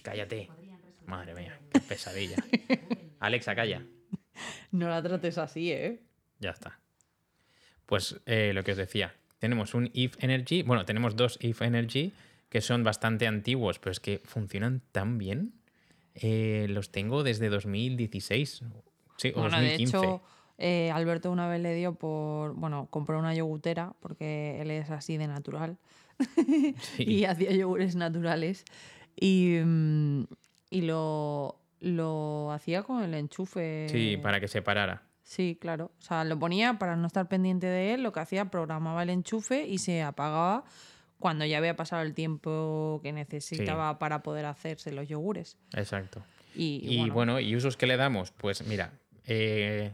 cállate. 0.02 0.48
Madre 1.04 1.34
mía, 1.34 1.60
qué 1.70 1.80
pesadilla. 1.80 2.36
Alexa, 3.20 3.54
calla. 3.54 3.84
No 4.70 4.88
la 4.88 5.02
trates 5.02 5.36
así, 5.36 5.70
¿eh? 5.70 6.00
Ya 6.40 6.50
está. 6.50 6.80
Pues 7.84 8.18
eh, 8.24 8.52
lo 8.54 8.64
que 8.64 8.72
os 8.72 8.78
decía, 8.78 9.16
tenemos 9.38 9.74
un 9.74 9.90
If 9.92 10.16
Energy, 10.24 10.62
bueno, 10.62 10.86
tenemos 10.86 11.14
dos 11.14 11.36
If 11.42 11.60
Energy 11.60 12.14
que 12.48 12.62
son 12.62 12.84
bastante 12.84 13.26
antiguos, 13.26 13.80
pero 13.80 13.92
es 13.92 14.00
que 14.00 14.22
funcionan 14.24 14.80
tan 14.92 15.18
bien. 15.18 15.52
Eh, 16.14 16.68
los 16.70 16.90
tengo 16.90 17.22
desde 17.22 17.50
2016 17.50 18.62
Sí, 19.16 19.32
bueno, 19.34 19.60
de 19.60 19.74
hecho, 19.74 20.22
Eh, 20.58 20.90
Alberto 20.90 21.30
una 21.30 21.48
vez 21.48 21.60
le 21.60 21.74
dio 21.74 21.92
por, 21.94 22.54
bueno, 22.54 22.88
compró 22.88 23.18
una 23.18 23.34
yogutera 23.34 23.92
porque 24.00 24.58
él 24.62 24.70
es 24.70 24.90
así 24.90 25.18
de 25.18 25.26
natural 25.26 25.76
y 26.98 27.24
hacía 27.24 27.52
yogures 27.52 27.94
naturales 27.94 28.64
y, 29.14 29.58
mm, 29.62 30.24
y 30.70 30.80
lo, 30.80 31.60
lo 31.80 32.52
hacía 32.52 32.82
con 32.84 33.02
el 33.02 33.12
enchufe. 33.12 33.86
Sí, 33.90 34.16
para 34.16 34.40
que 34.40 34.48
se 34.48 34.62
parara. 34.62 35.02
Sí, 35.24 35.58
claro. 35.60 35.92
O 35.98 36.02
sea, 36.02 36.24
lo 36.24 36.38
ponía 36.38 36.78
para 36.78 36.96
no 36.96 37.06
estar 37.06 37.28
pendiente 37.28 37.66
de 37.66 37.92
él, 37.94 38.02
lo 38.02 38.12
que 38.12 38.20
hacía, 38.20 38.46
programaba 38.46 39.02
el 39.02 39.10
enchufe 39.10 39.66
y 39.66 39.76
se 39.78 40.02
apagaba 40.02 40.64
cuando 41.18 41.44
ya 41.44 41.58
había 41.58 41.76
pasado 41.76 42.02
el 42.02 42.14
tiempo 42.14 43.00
que 43.02 43.12
necesitaba 43.12 43.98
para 43.98 44.22
poder 44.22 44.46
hacerse 44.46 44.92
los 44.92 45.08
yogures. 45.08 45.58
Exacto. 45.74 46.22
Y, 46.54 46.80
Y, 46.82 46.98
bueno, 47.10 47.14
bueno, 47.34 47.40
¿y 47.40 47.56
usos 47.56 47.76
que 47.76 47.86
le 47.86 47.96
damos? 47.96 48.30
Pues 48.30 48.66
mira, 48.66 48.92
eh, 49.26 49.92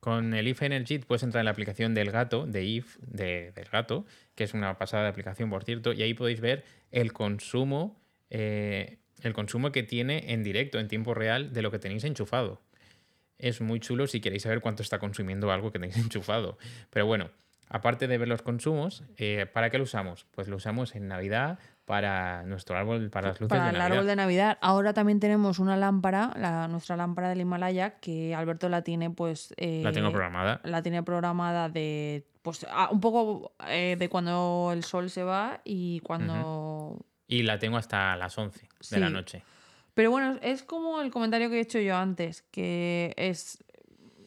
con 0.00 0.32
el 0.34 0.48
If 0.48 0.62
Energy 0.62 0.98
puedes 0.98 1.22
entrar 1.22 1.40
en 1.42 1.44
la 1.46 1.50
aplicación 1.50 1.94
del 1.94 2.10
gato, 2.10 2.46
de 2.46 2.64
If, 2.64 2.96
de- 3.00 3.52
del 3.52 3.66
gato, 3.66 4.06
que 4.34 4.44
es 4.44 4.54
una 4.54 4.78
pasada 4.78 5.02
de 5.04 5.08
aplicación, 5.10 5.50
por 5.50 5.64
cierto, 5.64 5.92
y 5.92 6.02
ahí 6.02 6.14
podéis 6.14 6.40
ver 6.40 6.64
el 6.90 7.12
consumo, 7.12 8.00
eh, 8.30 8.98
el 9.22 9.34
consumo 9.34 9.72
que 9.72 9.82
tiene 9.82 10.32
en 10.32 10.42
directo, 10.42 10.78
en 10.78 10.88
tiempo 10.88 11.12
real, 11.14 11.52
de 11.52 11.60
lo 11.62 11.70
que 11.70 11.78
tenéis 11.78 12.04
enchufado. 12.04 12.62
Es 13.38 13.60
muy 13.60 13.80
chulo 13.80 14.06
si 14.06 14.20
queréis 14.20 14.42
saber 14.42 14.60
cuánto 14.60 14.82
está 14.82 14.98
consumiendo 14.98 15.50
algo 15.52 15.70
que 15.72 15.78
tenéis 15.78 15.96
enchufado. 15.98 16.56
Pero 16.90 17.04
bueno, 17.06 17.30
aparte 17.68 18.06
de 18.08 18.16
ver 18.18 18.28
los 18.28 18.40
consumos, 18.42 19.02
eh, 19.18 19.46
¿para 19.52 19.68
qué 19.70 19.76
lo 19.78 19.84
usamos? 19.84 20.26
Pues 20.30 20.48
lo 20.48 20.56
usamos 20.56 20.94
en 20.94 21.08
Navidad 21.08 21.58
para 21.90 22.44
nuestro 22.44 22.76
árbol, 22.76 23.10
para 23.10 23.30
las 23.30 23.40
luces 23.40 23.48
para 23.48 23.64
de 23.64 23.70
el 23.70 23.78
Navidad. 23.78 23.96
árbol 23.96 24.06
de 24.06 24.14
Navidad. 24.14 24.58
Ahora 24.60 24.92
también 24.92 25.18
tenemos 25.18 25.58
una 25.58 25.76
lámpara, 25.76 26.30
la, 26.36 26.68
nuestra 26.68 26.96
lámpara 26.96 27.28
del 27.30 27.40
Himalaya, 27.40 27.98
que 27.98 28.32
Alberto 28.32 28.68
la 28.68 28.82
tiene, 28.82 29.10
pues. 29.10 29.52
La 29.58 29.90
tengo 29.90 30.06
eh, 30.06 30.12
programada. 30.12 30.60
La 30.62 30.84
tiene 30.84 31.02
programada 31.02 31.68
de. 31.68 32.28
Pues 32.42 32.64
ah, 32.70 32.90
un 32.92 33.00
poco 33.00 33.54
eh, 33.66 33.96
de 33.98 34.08
cuando 34.08 34.70
el 34.72 34.84
sol 34.84 35.10
se 35.10 35.24
va 35.24 35.62
y 35.64 35.98
cuando. 36.04 37.04
Y 37.26 37.42
la 37.42 37.58
tengo 37.58 37.76
hasta 37.76 38.14
las 38.14 38.38
11 38.38 38.68
de 38.92 39.00
la 39.00 39.10
noche. 39.10 39.42
Pero 39.92 40.12
bueno, 40.12 40.38
es 40.42 40.62
como 40.62 41.00
el 41.00 41.10
comentario 41.10 41.50
que 41.50 41.56
he 41.56 41.60
hecho 41.60 41.80
yo 41.80 41.96
antes, 41.96 42.42
que 42.52 43.14
es. 43.16 43.64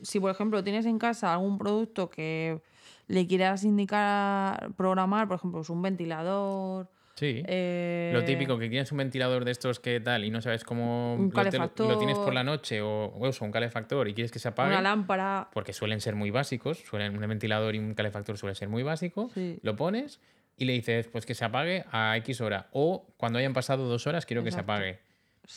Si 0.02 0.20
por 0.20 0.32
ejemplo 0.32 0.66
tienes 0.66 0.86
en 0.86 1.00
casa 1.00 1.32
algún 1.32 1.58
producto 1.58 2.10
que 2.10 2.62
le 3.08 3.26
quieras 3.26 3.64
indicar, 3.64 4.74
programar, 4.76 5.30
por 5.30 5.38
ejemplo, 5.38 5.60
pues 5.60 5.70
un 5.70 5.82
ventilador. 5.82 6.90
Sí. 7.16 7.44
eh, 7.46 8.10
Lo 8.12 8.24
típico, 8.26 8.58
que 8.58 8.70
tienes 8.70 8.92
un 8.92 8.98
ventilador 8.98 9.46
de 9.46 9.52
estos 9.52 9.80
que 9.80 10.00
tal 10.00 10.26
y 10.26 10.32
no 10.32 10.42
sabes 10.42 10.64
cómo 10.64 11.14
Un 11.14 11.32
lo, 11.34 11.44
te- 11.50 11.58
lo 11.60 11.70
tienes 11.70 12.16
por 12.18 12.26
calefactor. 12.26 12.34
la 12.34 12.44
noche 12.44 12.82
o, 12.82 13.06
o 13.06 13.28
eso, 13.28 13.46
un 13.46 13.52
calefactor 13.52 14.08
y 14.08 14.14
quieres 14.16 14.32
que 14.32 14.40
se 14.40 14.48
apague, 14.48 14.72
Una 14.72 14.82
lámpara. 14.82 15.50
porque 15.54 15.74
suelen 15.74 16.02
ser 16.02 16.16
muy 16.16 16.32
básicos, 16.32 16.80
suelen, 16.80 17.16
un 17.16 17.28
ventilador 17.30 17.76
y 17.76 17.80
un 17.80 17.94
calefactor 17.94 18.38
suele 18.38 18.56
ser 18.56 18.68
muy 18.70 18.82
básico, 18.82 19.30
Sí. 19.36 19.60
lo 19.62 19.76
pones 19.76 20.20
y 20.58 20.66
le 20.66 20.74
dices 20.74 21.08
pues 21.08 21.26
que 21.28 21.36
se 21.36 21.46
apague 21.46 21.86
a 21.92 22.18
X 22.18 22.42
hora 22.42 22.68
o 22.72 23.06
cuando 23.18 23.38
hayan 23.38 23.54
pasado 23.54 23.88
dos 23.88 24.08
horas 24.08 24.26
quiero 24.26 24.44
que 24.44 24.52
se 24.52 24.62
apague. 24.62 25.00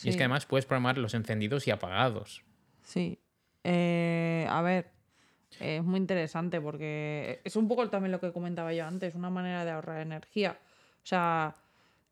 Y 0.03 0.09
es 0.09 0.15
que 0.17 0.23
además 0.23 0.45
puedes 0.45 0.65
programar 0.65 0.97
los 0.99 1.13
encendidos 1.15 1.65
y 1.67 1.71
apagados. 1.71 2.43
Sí. 2.83 3.19
Eh, 3.63 4.45
a 4.49 4.61
ver, 4.61 4.91
es 5.59 5.83
muy 5.83 5.97
interesante 5.99 6.61
porque 6.61 7.41
es 7.43 7.55
un 7.55 7.67
poco 7.67 7.89
también 7.89 8.11
lo 8.11 8.19
que 8.19 8.31
comentaba 8.31 8.73
yo 8.73 8.85
antes, 8.85 9.15
una 9.15 9.29
manera 9.31 9.65
de 9.65 9.71
ahorrar 9.71 10.01
energía. 10.01 10.57
O 11.07 11.09
sea, 11.09 11.55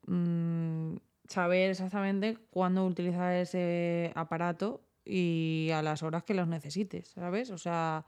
mm, 0.08 0.96
saber 1.28 1.72
exactamente 1.72 2.38
cuándo 2.50 2.86
utilizar 2.86 3.34
ese 3.34 4.14
aparato 4.16 4.88
y 5.04 5.70
a 5.74 5.82
las 5.82 6.02
horas 6.02 6.24
que 6.24 6.34
los 6.34 6.48
necesites, 6.48 7.10
¿sabes? 7.10 7.52
O 7.52 7.58
sea, 7.58 8.06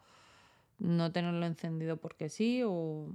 no 0.79 1.11
tenerlo 1.11 1.45
encendido 1.45 1.97
porque 1.97 2.29
sí 2.29 2.61
o... 2.65 3.13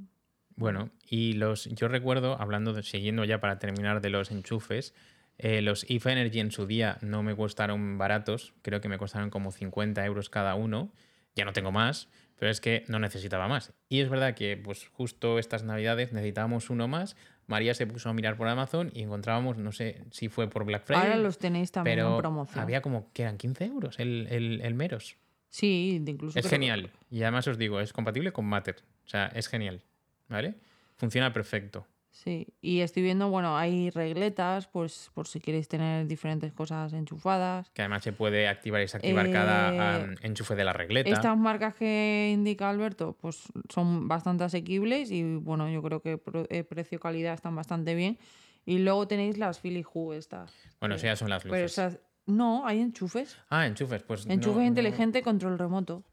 Bueno, 0.55 0.91
y 1.09 1.33
los, 1.33 1.65
yo 1.65 1.89
recuerdo, 1.89 2.39
hablando, 2.39 2.75
de- 2.75 2.83
siguiendo 2.83 3.25
ya 3.25 3.41
para 3.41 3.59
terminar 3.59 4.03
de 4.03 4.11
los 4.11 4.31
enchufes, 4.31 4.95
eh, 5.39 5.63
los 5.63 5.89
If 5.91 6.05
Energy 6.05 6.41
en 6.41 6.51
su 6.51 6.67
día 6.67 6.99
no 7.01 7.23
me 7.23 7.35
costaron 7.35 7.97
baratos, 7.97 8.53
creo 8.61 8.83
que 8.83 8.91
me 8.91 8.99
costaron 8.99 9.31
como 9.31 9.51
50 9.51 10.05
euros 10.05 10.29
cada 10.29 10.57
uno, 10.57 10.93
ya 11.35 11.47
no 11.47 11.55
tengo 11.55 11.73
más, 11.73 12.11
pero 12.39 12.51
es 12.51 12.61
que 12.61 12.85
no 12.89 12.99
necesitaba 12.99 13.49
más. 13.49 13.73
Y 13.89 14.01
es 14.01 14.11
verdad 14.11 14.35
que 14.35 14.57
pues 14.57 14.89
justo 14.89 15.39
estas 15.39 15.63
navidades 15.63 16.13
necesitábamos 16.13 16.71
uno 16.71 16.87
más, 16.87 17.17
María 17.53 17.75
se 17.75 17.87
puso 17.87 18.09
a 18.09 18.13
mirar 18.15 18.37
por 18.37 18.49
Amazon 18.49 18.91
y 18.95 19.03
encontrábamos, 19.03 19.57
no 19.59 19.71
sé 19.73 20.03
si 20.11 20.29
fue 20.29 20.49
por 20.49 20.65
Black 20.65 20.85
Friday, 20.85 21.03
Ahora 21.05 21.17
los 21.19 21.39
tenéis 21.39 21.71
también 21.71 21.99
en 22.01 22.17
promoción. 22.17 22.61
había 22.63 22.81
como 22.83 23.13
que 23.13 23.23
eran 23.23 23.37
15 23.37 23.65
euros 23.67 23.99
el, 24.01 24.27
el, 24.31 24.61
el 24.63 24.75
Meros. 24.75 25.17
Sí, 25.51 26.03
incluso... 26.07 26.39
Es 26.39 26.47
creo- 26.47 26.51
genial. 26.59 26.91
Y 27.11 27.23
además 27.23 27.47
os 27.47 27.59
digo, 27.59 27.79
es 27.81 27.93
compatible 27.93 28.33
con 28.33 28.47
Matter. 28.47 28.77
O 29.05 29.09
sea, 29.09 29.27
es 29.35 29.49
genial. 29.49 29.83
¿Vale? 30.29 30.55
Funciona 30.97 31.33
perfecto. 31.33 31.87
Sí, 32.15 32.47
y 32.61 32.81
estoy 32.81 33.03
viendo, 33.03 33.31
bueno, 33.31 33.57
hay 33.57 33.89
regletas, 33.89 34.67
pues 34.69 35.11
por 35.15 35.27
si 35.27 35.41
queréis 35.41 35.67
tener 35.67 36.07
diferentes 36.07 36.53
cosas 36.53 36.93
enchufadas. 36.93 37.71
Que 37.71 37.81
además 37.83 38.03
se 38.05 38.13
puede 38.13 38.49
activar 38.49 38.81
y 38.81 38.85
desactivar 38.85 39.33
cada 39.33 40.01
Eh, 40.05 40.15
enchufe 40.21 40.55
de 40.55 40.63
la 40.65 40.75
regleta. 40.75 41.09
Estas 41.09 41.37
marcas 41.39 41.75
que 41.75 42.31
indica 42.33 42.69
Alberto, 42.69 43.17
pues 43.19 43.45
son 43.71 44.09
bastante 44.09 44.45
asequibles 44.45 45.11
y 45.11 45.37
bueno, 45.37 45.71
yo 45.71 45.83
creo 45.83 46.03
que 46.03 46.21
eh, 46.51 46.65
precio-calidad 46.65 47.33
están 47.33 47.57
bastante 47.57 47.95
bien. 47.95 48.19
Y 48.67 48.79
luego 48.79 49.09
tenéis 49.09 49.39
las 49.39 49.59
Philly 49.59 49.83
Hue 49.93 50.19
estas. 50.19 50.55
Bueno, 50.81 50.95
esas 50.97 51.05
ya 51.05 51.17
son 51.17 51.31
las 51.31 51.43
Pero 51.43 51.55
luces. 51.57 51.73
esas, 51.73 51.99
no, 52.27 52.67
hay 52.67 52.81
enchufes. 52.81 53.39
Ah, 53.49 53.67
enchufes. 53.67 54.03
Pues 54.03 54.27
no- 54.27 54.35
Enchufe 54.35 54.61
no- 54.61 54.67
inteligente, 54.67 55.23
control 55.23 55.59
remoto. 55.59 56.05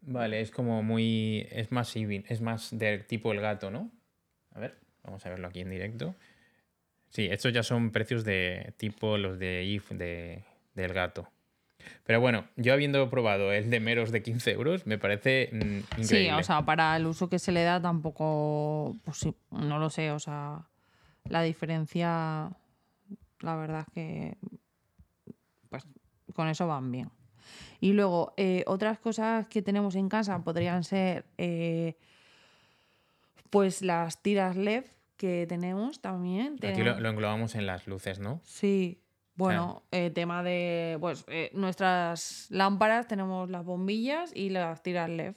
Vale, 0.00 0.40
es 0.40 0.50
como 0.50 0.82
muy. 0.82 1.46
Es 1.52 1.70
más 1.70 1.88
civil, 1.88 2.24
es 2.28 2.40
más 2.40 2.76
del 2.76 3.06
tipo 3.06 3.30
el 3.32 3.40
gato, 3.40 3.70
¿no? 3.70 3.92
A 4.50 4.58
ver, 4.58 4.81
vamos 5.02 5.24
a 5.26 5.30
verlo 5.30 5.48
aquí 5.48 5.60
en 5.60 5.70
directo. 5.70 6.14
Sí, 7.10 7.28
estos 7.30 7.52
ya 7.52 7.62
son 7.62 7.90
precios 7.90 8.24
de 8.24 8.72
tipo 8.76 9.18
los 9.18 9.38
de 9.38 9.64
IF 9.64 9.90
de, 9.90 10.44
del 10.74 10.92
gato. 10.92 11.28
Pero 12.04 12.20
bueno, 12.20 12.46
yo 12.56 12.72
habiendo 12.72 13.08
probado 13.10 13.52
el 13.52 13.70
de 13.70 13.80
meros 13.80 14.12
de 14.12 14.22
15 14.22 14.52
euros, 14.52 14.86
me 14.86 14.98
parece 14.98 15.50
mm, 15.52 16.00
increíble. 16.00 16.04
Sí, 16.04 16.30
o 16.30 16.42
sea, 16.42 16.62
para 16.64 16.96
el 16.96 17.06
uso 17.06 17.28
que 17.28 17.38
se 17.38 17.52
le 17.52 17.62
da 17.64 17.80
tampoco, 17.80 18.96
pues 19.04 19.18
sí, 19.18 19.34
no 19.50 19.78
lo 19.78 19.90
sé, 19.90 20.10
o 20.10 20.18
sea, 20.18 20.68
la 21.28 21.42
diferencia, 21.42 22.50
la 23.40 23.56
verdad 23.56 23.84
es 23.86 23.94
que, 23.94 24.36
pues 25.68 25.84
con 26.34 26.48
eso 26.48 26.66
van 26.66 26.90
bien. 26.90 27.10
Y 27.80 27.92
luego, 27.92 28.32
eh, 28.36 28.64
otras 28.66 28.98
cosas 28.98 29.46
que 29.48 29.62
tenemos 29.62 29.96
en 29.96 30.08
casa 30.08 30.42
podrían 30.42 30.84
ser, 30.84 31.24
eh, 31.36 31.96
pues 33.52 33.82
las 33.82 34.22
tiras 34.22 34.56
LED 34.56 34.86
que 35.18 35.46
tenemos 35.46 36.00
también. 36.00 36.54
Aquí 36.54 36.66
lo, 36.68 36.72
tenemos- 36.72 37.00
lo 37.02 37.08
englobamos 37.10 37.54
en 37.54 37.66
las 37.66 37.86
luces, 37.86 38.18
¿no? 38.18 38.40
Sí, 38.44 38.98
bueno, 39.36 39.82
eh, 39.92 40.10
tema 40.10 40.42
de 40.42 40.96
pues 41.00 41.24
eh, 41.28 41.50
nuestras 41.52 42.46
lámparas, 42.50 43.06
tenemos 43.06 43.48
las 43.50 43.64
bombillas 43.64 44.32
y 44.34 44.48
las 44.48 44.82
tiras 44.82 45.08
LED. 45.10 45.34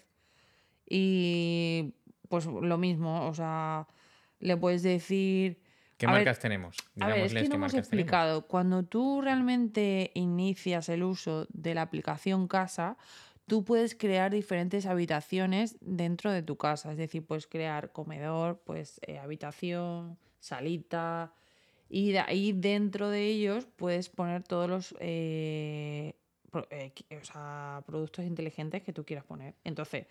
Y 0.87 1.93
pues 2.29 2.45
lo 2.45 2.77
mismo, 2.77 3.27
o 3.27 3.33
sea, 3.33 3.87
le 4.39 4.57
puedes 4.57 4.83
decir... 4.83 5.59
¿Qué 5.97 6.05
A 6.07 6.09
ver, 6.11 6.19
marcas 6.19 6.39
tenemos? 6.39 6.77
A 6.99 7.07
ver, 7.07 7.19
es 7.19 7.33
que 7.33 7.39
no 7.47 7.55
hemos 7.55 7.59
marcas 7.59 7.71
tenemos. 7.71 7.87
explicado. 7.87 8.47
Cuando 8.47 8.83
tú 8.83 9.21
realmente 9.21 10.11
inicias 10.13 10.89
el 10.89 11.03
uso 11.03 11.47
de 11.51 11.73
la 11.73 11.83
aplicación 11.83 12.47
casa, 12.47 12.97
tú 13.47 13.63
puedes 13.63 13.95
crear 13.95 14.31
diferentes 14.31 14.85
habitaciones 14.85 15.77
dentro 15.81 16.31
de 16.31 16.43
tu 16.43 16.57
casa. 16.57 16.91
Es 16.91 16.97
decir, 16.97 17.25
puedes 17.25 17.47
crear 17.47 17.91
comedor, 17.91 18.61
pues 18.65 18.99
eh, 19.07 19.17
habitación, 19.17 20.17
salita. 20.39 21.33
Y 21.89 22.11
de 22.11 22.19
ahí 22.19 22.51
dentro 22.53 23.09
de 23.09 23.25
ellos 23.25 23.67
puedes 23.75 24.09
poner 24.09 24.43
todos 24.43 24.69
los 24.69 24.95
eh, 24.99 26.15
eh, 26.69 26.93
o 27.21 27.25
sea, 27.25 27.83
productos 27.85 28.25
inteligentes 28.25 28.83
que 28.83 28.93
tú 28.93 29.05
quieras 29.05 29.25
poner. 29.25 29.55
Entonces, 29.63 30.07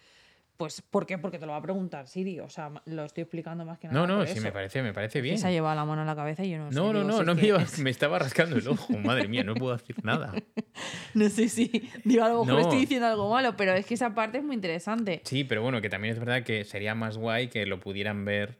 pues, 0.57 0.82
¿por 0.82 1.05
qué? 1.07 1.18
Porque 1.18 1.38
te 1.38 1.46
lo 1.46 1.52
va 1.52 1.59
a 1.59 1.62
preguntar 1.62 2.07
Siri. 2.07 2.38
O 2.40 2.48
sea, 2.48 2.70
lo 2.86 3.05
estoy 3.05 3.22
explicando 3.22 3.64
más 3.64 3.78
que 3.78 3.88
nada. 3.88 4.07
No, 4.07 4.07
no, 4.18 4.26
sí, 4.26 4.38
me 4.40 4.52
parece, 4.52 4.82
me 4.82 4.92
parece 4.92 5.20
bien. 5.20 5.38
se 5.38 5.46
ha 5.46 5.50
llevado 5.50 5.74
la 5.74 5.84
mano 5.84 6.02
a 6.02 6.05
la 6.05 6.14
cabeza 6.14 6.44
y 6.44 6.50
yo 6.50 6.59
no 6.59 6.70
sé. 6.70 6.74
No, 6.76 6.92
no, 6.92 7.00
digo, 7.00 7.05
no, 7.12 7.18
si 7.20 7.24
no 7.26 7.34
me, 7.34 7.46
iba- 7.46 7.64
me 7.82 7.90
estaba 7.90 8.18
rascando 8.18 8.57
el 8.57 8.66
ojo. 8.68 8.96
Madre 8.98 9.26
mía, 9.28 9.42
no 9.44 9.55
puedo 9.55 9.76
decir 9.76 9.96
nada. 10.05 10.32
No 11.14 11.28
sé 11.28 11.48
si. 11.48 11.88
Digo, 12.05 12.24
a 12.24 12.28
lo 12.28 12.44
mejor 12.44 12.61
No. 12.61 12.61
estoy 12.68 12.80
diciendo 12.80 13.07
algo 13.07 13.30
malo, 13.30 13.57
pero 13.57 13.72
es 13.74 13.86
que 13.86 13.94
esa 13.94 14.14
parte 14.14 14.38
es 14.38 14.44
muy 14.44 14.55
interesante. 14.57 15.20
Sí, 15.24 15.44
pero 15.44 15.62
bueno, 15.62 15.80
que 15.80 15.88
también 15.88 16.12
es 16.14 16.18
verdad 16.18 16.42
que 16.42 16.64
sería 16.64 16.94
más 16.96 17.16
guay 17.16 17.48
que 17.48 17.66
lo 17.66 17.78
pudieran 17.78 18.24
ver. 18.24 18.59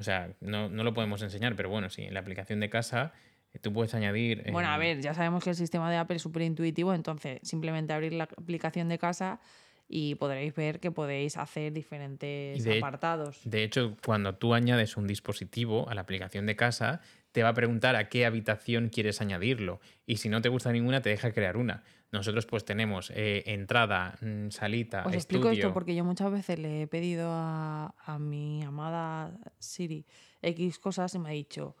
O 0.00 0.02
sea, 0.02 0.32
no, 0.40 0.68
no 0.68 0.82
lo 0.84 0.94
podemos 0.94 1.22
enseñar, 1.22 1.54
pero 1.56 1.68
bueno, 1.68 1.90
sí, 1.90 2.02
en 2.02 2.14
la 2.14 2.20
aplicación 2.20 2.58
de 2.60 2.68
casa 2.68 3.12
eh, 3.52 3.58
tú 3.60 3.72
puedes 3.72 3.94
añadir. 3.94 4.42
eh, 4.46 4.50
Bueno, 4.52 4.68
a 4.70 4.78
ver, 4.78 5.00
ya 5.00 5.14
sabemos 5.14 5.42
que 5.44 5.50
el 5.50 5.56
sistema 5.56 5.90
de 5.90 5.96
Apple 5.96 6.16
es 6.16 6.22
súper 6.22 6.42
intuitivo, 6.42 6.94
entonces 6.94 7.38
simplemente 7.42 7.92
abrir 7.92 8.12
la 8.12 8.24
aplicación 8.24 8.88
de 8.88 8.98
casa 8.98 9.40
y 9.88 10.14
podréis 10.16 10.54
ver 10.54 10.80
que 10.80 10.90
podéis 10.90 11.36
hacer 11.38 11.72
diferentes 11.72 12.62
de- 12.62 12.78
apartados. 12.78 13.40
De 13.44 13.62
hecho, 13.64 13.96
cuando 14.04 14.34
tú 14.34 14.54
añades 14.54 14.96
un 14.96 15.06
dispositivo 15.06 15.88
a 15.88 15.94
la 15.94 16.02
aplicación 16.02 16.46
de 16.46 16.56
casa, 16.56 17.00
te 17.32 17.42
va 17.42 17.50
a 17.50 17.54
preguntar 17.54 17.96
a 17.96 18.08
qué 18.08 18.26
habitación 18.26 18.88
quieres 18.90 19.20
añadirlo. 19.20 19.80
Y 20.06 20.16
si 20.16 20.28
no 20.28 20.40
te 20.42 20.48
gusta 20.48 20.72
ninguna, 20.72 21.00
te 21.02 21.10
deja 21.10 21.32
crear 21.32 21.56
una. 21.56 21.82
Nosotros 22.10 22.46
pues 22.46 22.64
tenemos 22.64 23.10
eh, 23.14 23.44
entrada, 23.46 24.16
mm, 24.22 24.48
salita, 24.50 25.00
Os 25.06 25.12
estudio. 25.14 25.16
explico 25.42 25.48
esto 25.50 25.72
porque 25.74 25.94
yo 25.94 26.04
muchas 26.04 26.32
veces 26.32 26.58
le 26.58 26.82
he 26.82 26.86
pedido 26.86 27.28
a, 27.30 27.94
a 28.04 28.18
mi 28.18 28.62
amada 28.62 29.38
Siri 29.58 30.06
X 30.42 30.78
cosas 30.78 31.14
y 31.14 31.18
me 31.18 31.28
ha 31.28 31.32
dicho 31.32 31.76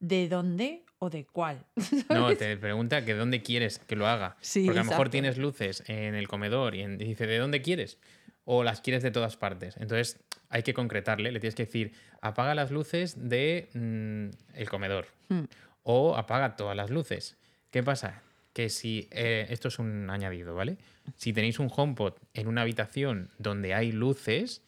¿de 0.00 0.28
dónde 0.28 0.84
o 0.98 1.10
de 1.10 1.24
cuál? 1.26 1.64
No, 2.10 2.34
te 2.36 2.56
pregunta 2.56 3.04
que 3.04 3.14
dónde 3.14 3.42
quieres 3.42 3.78
que 3.78 3.96
lo 3.96 4.06
haga. 4.06 4.36
Sí, 4.40 4.64
Porque 4.64 4.80
a 4.80 4.84
lo 4.84 4.90
mejor 4.90 5.08
tienes 5.10 5.38
luces 5.38 5.82
en 5.86 6.14
el 6.14 6.28
comedor 6.28 6.74
y, 6.74 6.82
en- 6.82 7.00
y 7.00 7.04
dice, 7.04 7.26
¿de 7.26 7.38
dónde 7.38 7.62
quieres? 7.62 7.98
O 8.44 8.62
las 8.64 8.80
quieres 8.80 9.02
de 9.02 9.10
todas 9.10 9.36
partes. 9.36 9.76
Entonces 9.78 10.20
hay 10.48 10.62
que 10.62 10.72
concretarle, 10.74 11.32
le 11.32 11.40
tienes 11.40 11.54
que 11.56 11.64
decir, 11.66 11.92
apaga 12.20 12.54
las 12.54 12.70
luces 12.70 13.28
de 13.28 13.68
mm, 13.74 14.56
el 14.58 14.68
comedor. 14.70 15.06
Hmm. 15.28 15.44
O 15.82 16.16
apaga 16.16 16.56
todas 16.56 16.76
las 16.76 16.90
luces. 16.90 17.36
¿Qué 17.70 17.82
pasa? 17.82 18.22
Que 18.52 18.68
si, 18.70 19.08
eh, 19.10 19.46
esto 19.50 19.68
es 19.68 19.78
un 19.78 20.08
añadido, 20.08 20.54
¿vale? 20.54 20.78
Si 21.16 21.32
tenéis 21.32 21.58
un 21.58 21.70
HomePod 21.74 22.14
en 22.34 22.48
una 22.48 22.62
habitación 22.62 23.30
donde 23.38 23.74
hay 23.74 23.92
luces, 23.92 24.62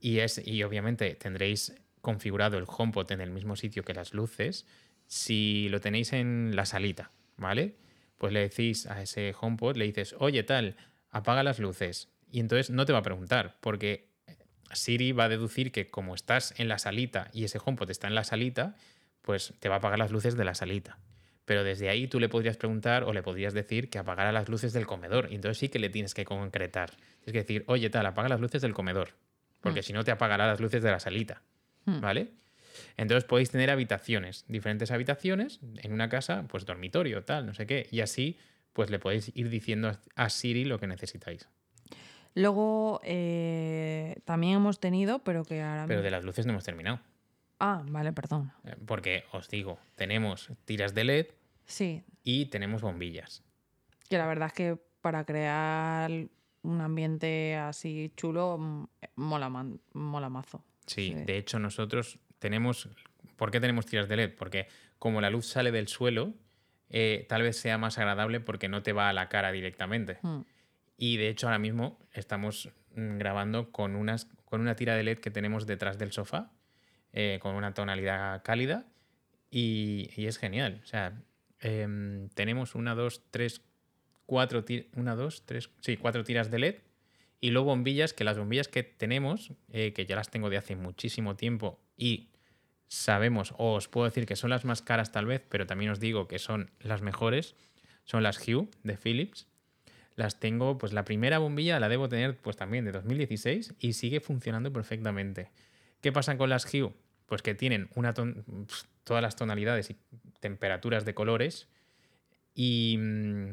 y, 0.00 0.18
es, 0.18 0.40
y 0.44 0.62
obviamente 0.64 1.14
tendréis 1.14 1.74
configurado 2.04 2.58
el 2.58 2.66
HomePod 2.68 3.10
en 3.10 3.20
el 3.20 3.30
mismo 3.30 3.56
sitio 3.56 3.82
que 3.82 3.94
las 3.94 4.14
luces. 4.14 4.66
Si 5.06 5.68
lo 5.70 5.80
tenéis 5.80 6.12
en 6.12 6.52
la 6.54 6.66
salita, 6.66 7.10
¿vale? 7.36 7.74
Pues 8.18 8.32
le 8.32 8.40
decís 8.40 8.86
a 8.86 9.02
ese 9.02 9.34
HomePod, 9.38 9.76
le 9.76 9.86
dices, 9.86 10.14
oye, 10.18 10.44
tal, 10.44 10.76
apaga 11.10 11.42
las 11.42 11.58
luces. 11.58 12.10
Y 12.30 12.38
entonces 12.38 12.70
no 12.70 12.84
te 12.84 12.92
va 12.92 13.00
a 13.00 13.02
preguntar, 13.02 13.56
porque 13.60 14.08
Siri 14.72 15.12
va 15.12 15.24
a 15.24 15.28
deducir 15.28 15.72
que 15.72 15.90
como 15.90 16.14
estás 16.14 16.54
en 16.58 16.68
la 16.68 16.78
salita 16.78 17.30
y 17.32 17.44
ese 17.44 17.58
HomePod 17.64 17.90
está 17.90 18.06
en 18.06 18.14
la 18.14 18.24
salita, 18.24 18.76
pues 19.22 19.54
te 19.58 19.68
va 19.68 19.76
a 19.76 19.78
apagar 19.78 19.98
las 19.98 20.10
luces 20.10 20.36
de 20.36 20.44
la 20.44 20.54
salita. 20.54 20.98
Pero 21.44 21.64
desde 21.64 21.88
ahí 21.88 22.06
tú 22.06 22.20
le 22.20 22.28
podrías 22.28 22.56
preguntar 22.56 23.04
o 23.04 23.12
le 23.12 23.22
podrías 23.22 23.54
decir 23.54 23.90
que 23.90 23.98
apagara 23.98 24.32
las 24.32 24.48
luces 24.48 24.72
del 24.72 24.86
comedor. 24.86 25.28
Y 25.30 25.34
entonces 25.34 25.58
sí 25.58 25.68
que 25.68 25.78
le 25.78 25.90
tienes 25.90 26.14
que 26.14 26.24
concretar. 26.24 26.90
Tienes 26.90 27.32
que 27.32 27.38
decir, 27.38 27.64
oye, 27.66 27.90
tal, 27.90 28.06
apaga 28.06 28.28
las 28.28 28.40
luces 28.40 28.62
del 28.62 28.72
comedor. 28.72 29.10
Porque 29.60 29.82
si 29.82 29.92
no 29.92 30.04
te 30.04 30.10
apagará 30.10 30.46
las 30.46 30.60
luces 30.60 30.82
de 30.82 30.90
la 30.90 31.00
salita. 31.00 31.42
Hmm. 31.86 32.00
¿Vale? 32.00 32.32
Entonces 32.96 33.24
podéis 33.24 33.50
tener 33.50 33.70
habitaciones, 33.70 34.44
diferentes 34.48 34.90
habitaciones 34.90 35.60
en 35.82 35.92
una 35.92 36.08
casa, 36.08 36.44
pues 36.48 36.64
dormitorio, 36.66 37.24
tal, 37.24 37.46
no 37.46 37.54
sé 37.54 37.66
qué. 37.66 37.86
Y 37.90 38.00
así, 38.00 38.38
pues 38.72 38.90
le 38.90 38.98
podéis 38.98 39.30
ir 39.36 39.48
diciendo 39.48 39.92
a 40.16 40.28
Siri 40.30 40.64
lo 40.64 40.78
que 40.80 40.86
necesitáis. 40.86 41.48
Luego 42.34 43.00
eh, 43.04 44.16
también 44.24 44.54
hemos 44.56 44.80
tenido, 44.80 45.20
pero 45.20 45.44
que 45.44 45.62
ahora 45.62 45.86
Pero 45.86 46.02
de 46.02 46.10
las 46.10 46.24
luces 46.24 46.46
no 46.46 46.52
hemos 46.52 46.64
terminado. 46.64 46.98
Ah, 47.60 47.82
vale, 47.88 48.12
perdón. 48.12 48.50
Eh, 48.64 48.74
Porque 48.84 49.24
os 49.32 49.48
digo, 49.48 49.78
tenemos 49.94 50.50
tiras 50.64 50.94
de 50.94 51.04
LED 51.04 51.26
Sí, 51.66 52.02
y 52.24 52.46
tenemos 52.46 52.82
bombillas. 52.82 53.42
que 54.08 54.18
la 54.18 54.26
verdad 54.26 54.48
es 54.48 54.52
que 54.54 54.78
para 55.00 55.24
crear 55.24 56.10
un 56.62 56.80
ambiente 56.80 57.54
así 57.56 58.12
chulo 58.16 58.58
mm, 58.58 58.86
mola, 59.16 59.48
man- 59.48 59.80
mola 59.92 60.28
mazo. 60.28 60.64
Sí, 60.86 61.08
Sí. 61.08 61.14
de 61.14 61.38
hecho 61.38 61.58
nosotros 61.58 62.18
tenemos... 62.38 62.88
¿Por 63.36 63.50
qué 63.50 63.60
tenemos 63.60 63.86
tiras 63.86 64.08
de 64.08 64.16
LED? 64.16 64.34
Porque 64.36 64.68
como 64.98 65.20
la 65.20 65.30
luz 65.30 65.46
sale 65.46 65.72
del 65.72 65.88
suelo, 65.88 66.34
eh, 66.90 67.26
tal 67.28 67.42
vez 67.42 67.56
sea 67.56 67.78
más 67.78 67.98
agradable 67.98 68.40
porque 68.40 68.68
no 68.68 68.82
te 68.82 68.92
va 68.92 69.08
a 69.08 69.12
la 69.12 69.28
cara 69.28 69.50
directamente. 69.50 70.18
Mm. 70.22 70.40
Y 70.96 71.16
de 71.16 71.28
hecho 71.28 71.46
ahora 71.48 71.58
mismo 71.58 71.98
estamos 72.12 72.70
mm, 72.94 73.18
grabando 73.18 73.72
con, 73.72 73.96
unas, 73.96 74.26
con 74.44 74.60
una 74.60 74.76
tira 74.76 74.94
de 74.94 75.02
LED 75.02 75.18
que 75.18 75.30
tenemos 75.30 75.66
detrás 75.66 75.98
del 75.98 76.12
sofá, 76.12 76.52
eh, 77.12 77.38
con 77.42 77.54
una 77.56 77.74
tonalidad 77.74 78.42
cálida, 78.44 78.86
y, 79.50 80.10
y 80.16 80.26
es 80.26 80.38
genial. 80.38 80.80
O 80.82 80.86
sea, 80.86 81.20
em, 81.60 82.28
tenemos 82.30 82.74
una, 82.74 82.94
dos, 82.94 83.22
tres, 83.30 83.62
cuatro, 84.26 84.64
una, 84.94 85.14
dos, 85.16 85.44
tres, 85.46 85.70
sí, 85.80 85.96
cuatro 85.96 86.24
tiras 86.24 86.50
de 86.50 86.58
LED, 86.58 86.74
y 87.44 87.50
luego 87.50 87.66
bombillas, 87.66 88.14
que 88.14 88.24
las 88.24 88.38
bombillas 88.38 88.68
que 88.68 88.82
tenemos, 88.82 89.52
eh, 89.70 89.92
que 89.92 90.06
ya 90.06 90.16
las 90.16 90.30
tengo 90.30 90.48
de 90.48 90.56
hace 90.56 90.76
muchísimo 90.76 91.36
tiempo, 91.36 91.78
y 91.94 92.30
sabemos, 92.88 93.52
o 93.58 93.74
os 93.74 93.86
puedo 93.86 94.06
decir 94.06 94.24
que 94.24 94.34
son 94.34 94.48
las 94.48 94.64
más 94.64 94.80
caras 94.80 95.12
tal 95.12 95.26
vez, 95.26 95.42
pero 95.50 95.66
también 95.66 95.90
os 95.90 96.00
digo 96.00 96.26
que 96.26 96.38
son 96.38 96.70
las 96.80 97.02
mejores, 97.02 97.54
son 98.04 98.22
las 98.22 98.38
Hue 98.48 98.66
de 98.82 98.96
Philips 98.96 99.46
las 100.16 100.40
tengo, 100.40 100.78
pues 100.78 100.94
la 100.94 101.04
primera 101.04 101.38
bombilla 101.38 101.78
la 101.80 101.88
debo 101.90 102.08
tener 102.08 102.36
pues 102.36 102.56
también 102.56 102.84
de 102.86 102.92
2016 102.92 103.74
y 103.80 103.92
sigue 103.92 104.20
funcionando 104.20 104.72
perfectamente. 104.72 105.50
¿Qué 106.00 106.12
pasa 106.12 106.38
con 106.38 106.48
las 106.48 106.64
Hue? 106.72 106.92
Pues 107.26 107.42
que 107.42 107.54
tienen 107.54 107.88
una 107.94 108.14
ton- 108.14 108.44
todas 109.02 109.22
las 109.22 109.36
tonalidades 109.36 109.90
y 109.90 109.96
temperaturas 110.40 111.04
de 111.04 111.12
colores 111.14 111.66
y 112.54 112.96
mm, 112.98 113.52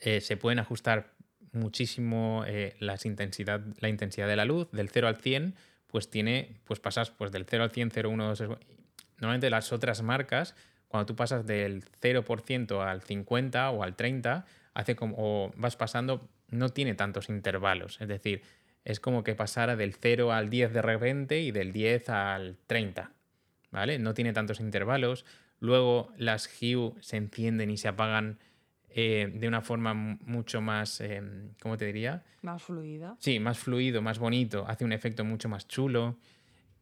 eh, 0.00 0.20
se 0.20 0.36
pueden 0.36 0.58
ajustar 0.58 1.13
muchísimo 1.54 2.44
eh, 2.46 2.76
las 2.80 3.06
intensidad, 3.06 3.60
la 3.80 3.88
intensidad 3.88 4.26
de 4.28 4.36
la 4.36 4.44
luz, 4.44 4.70
del 4.72 4.88
0 4.88 5.08
al 5.08 5.16
100, 5.16 5.54
pues 5.86 6.10
tiene, 6.10 6.56
pues 6.64 6.80
pasas 6.80 7.10
pues 7.10 7.32
del 7.32 7.46
0 7.48 7.64
al 7.64 7.70
100, 7.70 7.90
0, 7.92 8.10
1, 8.10 8.28
2, 8.28 8.38
3, 8.38 8.50
Normalmente 9.18 9.50
las 9.50 9.72
otras 9.72 10.02
marcas, 10.02 10.54
cuando 10.88 11.06
tú 11.06 11.16
pasas 11.16 11.46
del 11.46 11.84
0% 12.00 12.84
al 12.84 13.02
50 13.02 13.70
o 13.70 13.82
al 13.82 13.96
30, 13.96 14.44
hace 14.74 14.96
como, 14.96 15.16
o 15.18 15.52
vas 15.56 15.76
pasando, 15.76 16.28
no 16.48 16.68
tiene 16.68 16.94
tantos 16.94 17.28
intervalos. 17.28 18.00
Es 18.00 18.08
decir, 18.08 18.42
es 18.84 19.00
como 19.00 19.24
que 19.24 19.34
pasara 19.34 19.76
del 19.76 19.94
0 19.94 20.32
al 20.32 20.50
10 20.50 20.72
de 20.72 20.82
repente 20.82 21.40
y 21.40 21.52
del 21.52 21.72
10 21.72 22.10
al 22.10 22.56
30. 22.66 23.12
¿Vale? 23.70 23.98
No 23.98 24.14
tiene 24.14 24.32
tantos 24.32 24.60
intervalos. 24.60 25.24
Luego 25.58 26.12
las 26.16 26.48
Hue 26.60 26.92
se 27.00 27.16
encienden 27.16 27.70
y 27.70 27.76
se 27.76 27.88
apagan 27.88 28.38
eh, 28.96 29.28
de 29.34 29.48
una 29.48 29.60
forma 29.60 29.92
mu- 29.92 30.18
mucho 30.24 30.60
más, 30.60 31.00
eh, 31.00 31.20
¿cómo 31.60 31.76
te 31.76 31.86
diría? 31.86 32.22
Más 32.42 32.62
fluida. 32.62 33.16
Sí, 33.18 33.40
más 33.40 33.58
fluido, 33.58 34.02
más 34.02 34.18
bonito, 34.18 34.64
hace 34.68 34.84
un 34.84 34.92
efecto 34.92 35.24
mucho 35.24 35.48
más 35.48 35.66
chulo. 35.66 36.16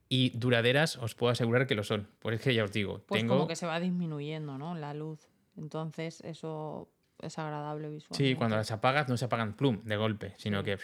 Y 0.08 0.30
duraderas, 0.36 0.98
os 0.98 1.14
puedo 1.14 1.32
asegurar 1.32 1.66
que 1.66 1.74
lo 1.74 1.84
son. 1.84 2.06
Por 2.18 2.34
es 2.34 2.42
que 2.42 2.52
ya 2.54 2.64
os 2.64 2.72
digo, 2.72 3.02
Pues 3.06 3.22
tengo. 3.22 3.34
como 3.36 3.48
que 3.48 3.56
se 3.56 3.64
va 3.66 3.80
disminuyendo, 3.80 4.58
¿no? 4.58 4.74
La 4.74 4.92
luz. 4.92 5.26
Entonces 5.56 6.20
eso 6.20 6.90
es 7.18 7.38
agradable 7.38 7.88
visualmente. 7.88 8.16
Sí, 8.30 8.34
cuando 8.34 8.56
las 8.56 8.70
apagas 8.72 9.08
no 9.08 9.16
se 9.16 9.24
apagan 9.24 9.54
plum 9.54 9.80
de 9.84 9.96
golpe, 9.96 10.34
sino 10.36 10.58
Sí. 10.60 10.64
que 10.64 10.78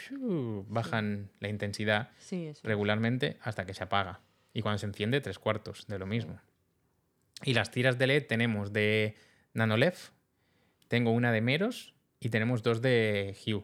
bajan 0.68 1.30
la 1.40 1.48
intensidad 1.48 2.10
Sí, 2.18 2.52
regularmente 2.62 3.36
hasta 3.42 3.66
que 3.66 3.74
se 3.74 3.84
apaga. 3.84 4.20
Y 4.54 4.62
cuando 4.62 4.78
se 4.78 4.86
enciende, 4.86 5.20
tres 5.20 5.38
cuartos 5.38 5.86
de 5.88 5.98
lo 5.98 6.06
mismo. 6.06 6.40
Y 7.44 7.52
las 7.54 7.70
tiras 7.70 7.98
de 7.98 8.06
LED 8.06 8.26
tenemos 8.28 8.72
de 8.72 9.14
Nanolev, 9.52 9.94
tengo 10.88 11.12
una 11.12 11.32
de 11.32 11.40
Meros 11.40 11.94
y 12.20 12.30
tenemos 12.30 12.62
dos 12.62 12.82
de 12.82 13.36
Hue. 13.46 13.62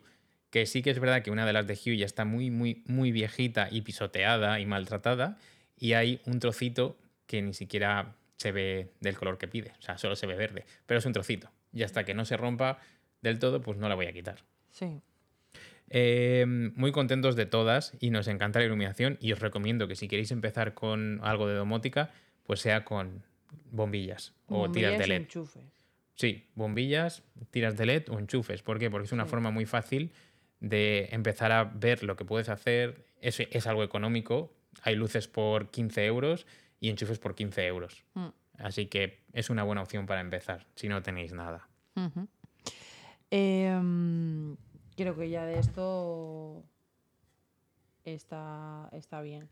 Que 0.51 0.67
sí 0.67 0.83
que 0.83 0.91
es 0.91 1.01
verdad 1.01 1.23
que 1.23 1.31
una 1.31 1.47
de 1.47 1.53
las 1.53 1.67
de 1.67 1.75
Hue 1.75 1.97
ya 1.97 2.07
está 2.07 2.25
muy, 2.25 2.51
muy, 2.51 2.85
muy 2.87 3.11
viejita 3.11 3.69
y 3.71 3.81
pisoteada 3.81 4.61
y 4.61 4.67
maltratada. 4.67 5.37
Y 5.77 5.95
hay 5.95 6.21
un 6.27 6.39
trocito 6.39 6.97
que 7.27 7.43
ni 7.43 7.55
siquiera 7.55 8.15
se 8.37 8.53
ve 8.53 8.93
del 9.01 9.17
color 9.17 9.39
que 9.39 9.49
pide. 9.49 9.73
O 9.79 9.83
sea, 9.83 9.99
solo 9.99 10.15
se 10.15 10.27
ve 10.27 10.37
verde. 10.37 10.65
Pero 10.87 10.99
es 10.99 11.07
un 11.07 11.13
trocito. 11.13 11.51
Y 11.73 11.83
hasta 11.83 12.05
que 12.05 12.15
no 12.15 12.25
se 12.25 12.37
rompa 12.37 12.79
del 13.21 13.39
todo, 13.39 13.61
pues 13.61 13.79
no 13.79 13.89
la 13.89 13.97
voy 13.97 14.07
a 14.07 14.13
quitar. 14.13 14.45
Sí. 14.71 15.01
Eh, 15.91 16.45
muy 16.47 16.93
contentos 16.93 17.37
de 17.37 17.47
todas 17.47 17.93
y 18.01 18.11
nos 18.11 18.29
encanta 18.29 18.59
la 18.59 18.65
iluminación 18.67 19.19
y 19.21 19.33
os 19.33 19.41
recomiendo 19.41 19.87
que 19.87 19.97
si 19.97 20.09
queréis 20.09 20.31
empezar 20.31 20.75
con 20.75 21.21
algo 21.23 21.47
de 21.47 21.55
domótica, 21.55 22.11
pues 22.45 22.61
sea 22.61 22.85
con 22.85 23.23
bombillas 23.71 24.35
o 24.47 24.71
tiras 24.71 24.99
de 24.99 25.07
LED. 25.07 25.17
enchufes. 25.17 25.74
Sí, 26.15 26.47
bombillas, 26.55 27.23
tiras 27.51 27.77
de 27.77 27.87
LED 27.87 28.09
o 28.11 28.19
enchufes. 28.19 28.63
¿Por 28.63 28.79
qué? 28.79 28.91
Porque 28.91 29.07
es 29.07 29.13
una 29.13 29.25
Sí. 29.25 29.31
forma 29.31 29.51
muy 29.51 29.67
fácil 29.67 30.13
de 30.61 31.09
empezar 31.11 31.51
a 31.53 31.65
ver 31.65 32.03
lo 32.05 32.17
que 32.17 32.25
puedes 32.25 32.49
hacer. 32.49 33.05
Es, 33.21 33.41
es 33.41 33.67
algo 33.67 33.83
económico. 33.83 34.55
Hay 34.83 34.95
luces 34.97 35.27
por 35.29 35.71
15 35.71 36.07
euros 36.07 36.47
y 36.81 36.89
enchufes 36.91 37.19
por 37.19 37.35
15 37.35 37.67
euros. 37.67 38.05
Mm. 38.15 38.29
Así 38.59 38.87
que 38.87 39.25
es 39.33 39.51
una 39.51 39.65
buena 39.65 39.83
opción 39.83 40.07
para 40.07 40.21
empezar 40.21 40.67
si 40.77 40.89
no 40.89 41.03
tenéis 41.03 41.33
nada. 41.33 41.69
Em, 43.31 44.57
creo 44.97 45.17
que 45.17 45.29
ya 45.29 45.45
de 45.45 45.59
esto 45.59 46.65
está, 48.05 48.89
está 48.93 49.21
bien. 49.23 49.49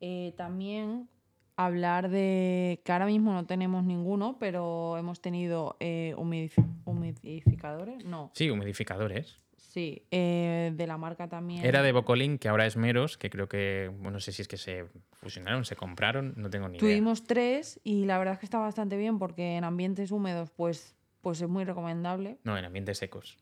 Eh, 0.00 0.34
también 0.36 1.08
hablar 1.56 2.08
de 2.10 2.80
que 2.84 2.92
ahora 2.92 3.06
mismo 3.06 3.32
no 3.32 3.46
tenemos 3.46 3.84
ninguno, 3.84 4.36
pero 4.38 4.96
hemos 4.98 5.20
tenido 5.20 5.76
eh, 5.80 6.14
humidifi- 6.16 6.66
humidificadores. 6.84 8.04
No, 8.04 8.30
Sí, 8.34 8.50
humidificadores. 8.50 9.38
sí, 9.56 10.02
eh, 10.10 10.72
de 10.74 10.86
la 10.86 10.96
marca 10.98 11.28
también. 11.28 11.64
Era 11.64 11.82
de 11.82 11.92
Bocolín, 11.92 12.38
que 12.38 12.48
ahora 12.48 12.66
es 12.66 12.76
Meros, 12.76 13.16
que 13.18 13.30
creo 13.30 13.48
que, 13.48 13.88
bueno, 13.92 14.12
no 14.12 14.20
sé 14.20 14.32
si 14.32 14.42
es 14.42 14.48
que 14.48 14.56
se 14.56 14.86
fusionaron, 15.12 15.64
se 15.64 15.76
compraron, 15.76 16.34
no 16.36 16.50
tengo 16.50 16.68
ni 16.68 16.78
idea. 16.78 16.80
Tuvimos 16.80 17.24
tres 17.24 17.80
y 17.84 18.04
la 18.04 18.18
verdad 18.18 18.34
es 18.34 18.40
que 18.40 18.46
está 18.46 18.58
bastante 18.58 18.96
bien 18.96 19.18
porque 19.18 19.56
en 19.56 19.64
ambientes 19.64 20.10
húmedos 20.10 20.50
pues, 20.50 20.94
pues 21.20 21.40
es 21.40 21.48
muy 21.48 21.64
recomendable. 21.64 22.38
No, 22.44 22.56
en 22.58 22.64
ambientes 22.64 22.98
secos. 22.98 23.38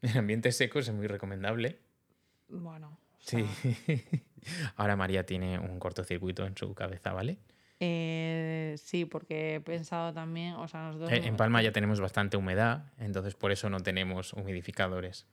En 0.00 0.16
ambientes 0.16 0.56
secos 0.56 0.88
es 0.88 0.94
muy 0.94 1.06
recomendable. 1.06 1.78
Bueno, 2.48 2.98
Sí. 3.18 3.44
ahora 4.76 4.96
María 4.96 5.24
tiene 5.26 5.58
un 5.58 5.78
cortocircuito 5.78 6.46
en 6.46 6.56
su 6.56 6.74
cabeza, 6.74 7.12
¿vale? 7.12 7.38
Eh, 7.80 8.74
sí, 8.78 9.04
porque 9.04 9.56
he 9.56 9.60
pensado 9.60 10.12
también, 10.12 10.54
o 10.54 10.66
sea, 10.66 10.86
nosotros... 10.88 11.12
Eh, 11.12 11.26
En 11.26 11.36
Palma 11.36 11.62
ya 11.62 11.72
tenemos 11.72 12.00
bastante 12.00 12.36
humedad, 12.36 12.92
entonces 12.98 13.34
por 13.34 13.52
eso 13.52 13.70
no 13.70 13.80
tenemos 13.80 14.32
humidificadores. 14.32 15.26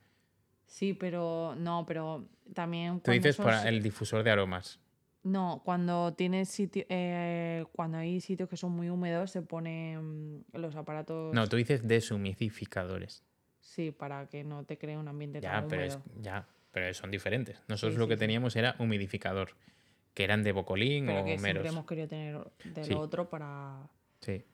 Sí, 0.66 0.94
pero 0.94 1.54
no, 1.56 1.84
pero 1.86 2.28
también... 2.54 3.00
Tú 3.00 3.10
dices 3.12 3.36
para 3.36 3.68
el 3.68 3.82
difusor 3.82 4.22
de 4.22 4.30
aromas. 4.30 4.78
No, 5.24 5.60
cuando 5.64 6.14
tienes 6.14 6.48
sitio, 6.48 6.84
eh, 6.88 7.64
cuando 7.72 7.98
hay 7.98 8.20
sitios 8.20 8.48
que 8.48 8.56
son 8.56 8.70
muy 8.72 8.90
húmedos 8.90 9.32
se 9.32 9.42
ponen 9.42 10.44
los 10.52 10.76
aparatos... 10.76 11.34
No, 11.34 11.48
tú 11.48 11.56
dices 11.56 11.86
deshumidificadores. 11.86 13.24
Sí, 13.60 13.90
para 13.90 14.28
que 14.28 14.44
no 14.44 14.62
te 14.64 14.78
cree 14.78 14.96
un 14.96 15.08
ambiente 15.08 15.40
Ya, 15.40 15.52
tan 15.60 15.68
pero, 15.68 15.82
es- 15.82 15.96
húmedo. 15.96 16.20
ya, 16.22 16.46
pero 16.76 16.92
son 16.92 17.10
diferentes. 17.10 17.56
Nosotros 17.68 17.94
Sí, 17.94 17.98
lo 17.98 18.04
sí, 18.04 18.10
que 18.10 18.16
teníamos 18.18 18.54
era 18.54 18.76
humidificador, 18.78 19.52
que 20.12 20.24
eran 20.24 20.42
de 20.42 20.52
bocolín 20.52 21.06
Pero 21.06 21.20
o 21.20 21.24
que 21.24 21.30
siempre 21.38 21.54
meros. 21.54 21.72
hemos 21.72 21.86
querido 21.86 22.06
tener 22.06 22.38
de 22.64 22.84
Sí. 22.84 22.90
lo 22.92 23.00
otro 23.00 23.30
para, 23.30 23.88
Sí. 24.20 24.44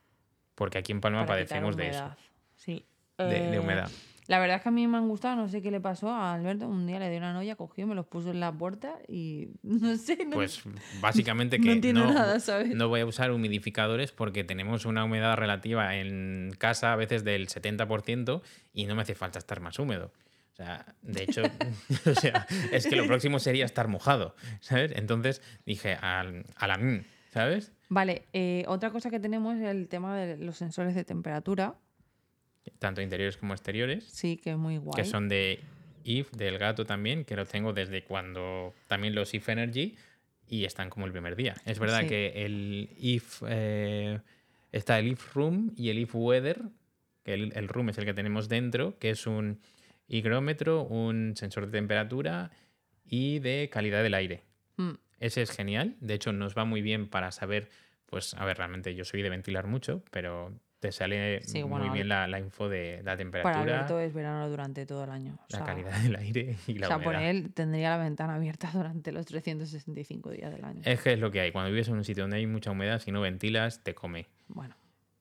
Porque 0.54 0.78
aquí 0.78 0.92
en 0.92 1.00
Palma 1.00 1.26
padecemos 1.26 1.76
de 1.76 1.88
eso. 1.88 2.14
Sí. 2.54 2.86
de, 3.18 3.24
de 3.26 3.56
Eh, 3.56 3.58
humedad. 3.58 3.90
La 4.28 4.38
verdad 4.38 4.58
es 4.58 4.62
que 4.62 4.68
a 4.68 4.72
mí 4.72 4.86
me 4.86 4.98
han 4.98 5.08
gustado, 5.08 5.34
no 5.34 5.48
sé 5.48 5.62
qué 5.62 5.72
le 5.72 5.80
pasó 5.80 6.10
a 6.10 6.32
Alberto. 6.32 6.68
Un 6.68 6.86
día 6.86 7.00
le 7.00 7.08
dio 7.10 7.18
una 7.18 7.32
noia, 7.32 7.56
cogió, 7.56 7.88
me 7.88 7.96
los 7.96 8.06
puso 8.06 8.30
en 8.30 8.38
la 8.38 8.52
puerta 8.52 8.98
y 9.08 9.48
no 9.64 9.96
sé, 9.96 10.24
no, 10.24 10.36
Pues 10.36 10.62
básicamente 11.00 11.58
que 11.60 11.66
no 11.66 11.72
entiendo 11.72 12.06
nada, 12.06 12.38
¿sabes? 12.38 12.72
no 12.72 12.86
voy 12.88 13.00
a 13.00 13.06
usar 13.06 13.32
humidificadores 13.32 14.12
porque 14.12 14.44
tenemos 14.44 14.86
una 14.86 15.04
humedad 15.04 15.36
relativa 15.36 15.96
en 15.96 16.52
casa 16.56 16.92
a 16.92 16.96
veces 16.96 17.24
del 17.24 17.48
70% 17.48 18.42
y 18.72 18.86
no 18.86 18.94
me 18.94 19.02
hace 19.02 19.16
falta 19.16 19.40
estar 19.40 19.58
más 19.60 19.80
húmedo. 19.80 20.12
Sea, 20.62 20.94
de 21.02 21.22
hecho, 21.24 21.42
o 22.10 22.14
sea, 22.14 22.46
es 22.70 22.86
que 22.86 22.96
lo 22.96 23.06
próximo 23.06 23.38
sería 23.38 23.64
estar 23.64 23.88
mojado, 23.88 24.34
¿sabes? 24.60 24.92
Entonces 24.94 25.42
dije, 25.66 25.94
al, 25.94 26.44
a 26.56 26.66
la 26.68 26.78
mm, 26.78 27.04
¿sabes? 27.30 27.72
Vale, 27.88 28.26
eh, 28.32 28.64
otra 28.68 28.90
cosa 28.90 29.10
que 29.10 29.18
tenemos 29.20 29.56
es 29.56 29.64
el 29.64 29.88
tema 29.88 30.16
de 30.16 30.36
los 30.36 30.56
sensores 30.56 30.94
de 30.94 31.04
temperatura. 31.04 31.74
Tanto 32.78 33.02
interiores 33.02 33.36
como 33.36 33.54
exteriores, 33.54 34.04
Sí, 34.04 34.36
que 34.36 34.50
es 34.52 34.56
muy 34.56 34.78
guay. 34.78 34.94
que 34.94 35.04
son 35.04 35.28
de 35.28 35.60
IF, 36.04 36.30
del 36.32 36.58
gato 36.58 36.84
también, 36.86 37.24
que 37.24 37.34
los 37.36 37.48
tengo 37.48 37.72
desde 37.72 38.04
cuando 38.04 38.72
también 38.86 39.14
los 39.14 39.34
IF 39.34 39.48
Energy 39.48 39.96
y 40.48 40.64
están 40.64 40.88
como 40.90 41.06
el 41.06 41.12
primer 41.12 41.34
día. 41.36 41.54
Es 41.64 41.78
verdad 41.78 42.02
Sí. 42.02 42.06
que 42.08 42.44
el 42.44 42.90
IF 42.98 43.42
eh, 43.48 44.20
está 44.70 44.98
el 45.00 45.08
IF 45.08 45.34
Room 45.34 45.72
y 45.76 45.90
el 45.90 45.98
IF 45.98 46.14
Weather, 46.14 46.62
que 47.24 47.34
el, 47.34 47.52
el 47.56 47.68
Room 47.68 47.88
es 47.90 47.98
el 47.98 48.04
que 48.04 48.14
tenemos 48.14 48.48
dentro, 48.48 48.98
que 48.98 49.10
es 49.10 49.26
un 49.26 49.60
higrómetro, 50.16 50.82
un 50.84 51.34
sensor 51.36 51.66
de 51.66 51.72
temperatura 51.72 52.50
y 53.04 53.38
de 53.40 53.68
calidad 53.72 54.02
del 54.02 54.14
aire. 54.14 54.42
Mm, 54.76 54.92
Ese 55.20 55.42
es 55.42 55.50
genial, 55.50 55.96
de 56.00 56.14
hecho 56.14 56.32
nos 56.32 56.56
va 56.56 56.64
muy 56.64 56.82
bien 56.82 57.08
para 57.08 57.32
saber, 57.32 57.68
pues 58.06 58.34
a 58.34 58.44
ver, 58.44 58.58
realmente 58.58 58.94
yo 58.94 59.04
soy 59.04 59.22
de 59.22 59.30
ventilar 59.30 59.66
mucho, 59.66 60.02
pero 60.10 60.52
te 60.80 60.90
sale 60.90 61.40
Sí, 61.44 61.62
muy 61.62 61.88
bien 61.90 62.08
la, 62.08 62.26
la 62.26 62.40
info 62.40 62.68
de 62.68 62.96
la 62.98 63.02
Para 63.04 63.16
temperatura, 63.16 63.60
Alberto 63.62 64.00
es 64.00 64.12
verano 64.12 64.48
durante 64.48 64.84
todo 64.84 65.04
el 65.04 65.10
año. 65.10 65.38
O 65.40 65.56
la 65.56 65.64
calidad 65.64 65.96
del 66.02 66.16
aire 66.16 66.56
y 66.66 66.74
la 66.74 66.86
o 66.86 66.88
sea, 66.88 66.98
por 66.98 67.14
humedad. 67.14 67.30
él 67.30 67.52
tendría 67.54 67.90
la 67.90 67.98
ventana 67.98 68.34
abierta 68.34 68.68
durante 68.74 69.12
los 69.12 69.24
365 69.26 70.30
días 70.30 70.52
del 70.52 70.64
año. 70.64 70.80
Es 70.84 71.00
que 71.00 71.12
es 71.12 71.20
lo 71.20 71.30
que 71.30 71.40
hay. 71.40 71.52
Cuando 71.52 71.70
vives 71.70 71.86
en 71.88 71.94
un 71.94 72.04
sitio 72.04 72.24
donde 72.24 72.38
hay 72.38 72.46
mucha 72.48 72.72
humedad, 72.72 72.98
si 73.00 73.12
no 73.12 73.20
ventilas, 73.20 73.84
te 73.84 73.94
come. 73.94 74.26
Bueno, 74.48 74.74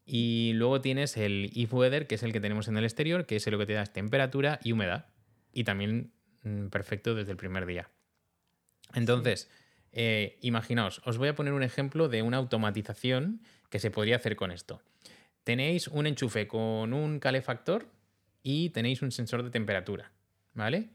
Y 0.06 0.54
luego 0.56 0.82
tienes 0.82 1.16
el 1.18 1.50
If 1.54 1.74
Weather, 1.74 2.08
que 2.08 2.16
es 2.16 2.24
el 2.24 2.34
que 2.34 2.40
tenemos 2.40 2.68
en 2.68 2.78
el 2.78 2.84
exterior, 2.84 3.26
que 3.26 3.36
es 3.36 3.48
lo 3.48 3.58
que 3.58 3.66
te 3.66 3.74
da 3.74 3.86
temperatura 3.86 4.60
y 4.64 4.72
humedad. 4.72 5.08
Y 5.54 5.64
también 5.64 6.12
mm, 6.44 6.68
perfecto 6.68 7.16
desde 7.16 7.32
el 7.32 7.38
primer 7.38 7.66
día. 7.66 7.90
Entonces, 8.94 9.50
eh, 9.92 10.38
imaginaos, 10.42 11.02
os 11.06 11.18
voy 11.18 11.28
a 11.28 11.36
poner 11.36 11.54
un 11.54 11.64
ejemplo 11.64 12.08
de 12.10 12.22
una 12.22 12.38
automatización 12.38 13.42
que 13.70 13.80
se 13.80 13.92
podría 13.92 14.18
hacer 14.18 14.36
con 14.36 14.52
esto. 14.52 14.82
Tenéis 15.44 15.88
un 15.88 16.08
enchufe 16.08 16.48
con 16.48 16.94
un 16.94 17.20
calefactor 17.20 17.88
y 18.44 18.70
tenéis 18.70 19.02
un 19.02 19.12
sensor 19.12 19.44
de 19.44 19.50
temperatura, 19.50 20.12
¿vale? 20.54 20.90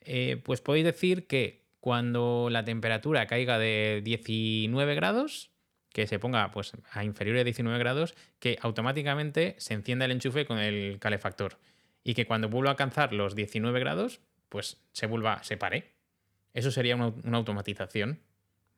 Eh, 0.00 0.40
pues 0.44 0.60
podéis 0.60 0.84
decir 0.84 1.26
que 1.26 1.64
cuando 1.80 2.48
la 2.50 2.64
temperatura 2.64 3.26
caiga 3.26 3.58
de 3.58 4.02
19 4.04 4.94
grados, 4.94 5.50
que 5.96 6.06
se 6.06 6.18
ponga 6.18 6.50
pues, 6.50 6.72
a 6.92 7.04
inferior 7.04 7.38
de 7.38 7.44
19 7.44 7.78
grados, 7.78 8.14
que 8.38 8.58
automáticamente 8.60 9.54
se 9.56 9.72
encienda 9.72 10.04
el 10.04 10.10
enchufe 10.10 10.44
con 10.44 10.58
el 10.58 10.98
calefactor. 10.98 11.58
Y 12.04 12.12
que 12.12 12.26
cuando 12.26 12.50
vuelva 12.50 12.68
a 12.68 12.72
alcanzar 12.72 13.14
los 13.14 13.34
19 13.34 13.80
grados, 13.80 14.20
pues 14.50 14.76
se 14.92 15.06
vuelva, 15.06 15.42
se 15.42 15.56
pare. 15.56 15.94
Eso 16.52 16.70
sería 16.70 16.96
una, 16.96 17.38
automatización, 17.38 18.20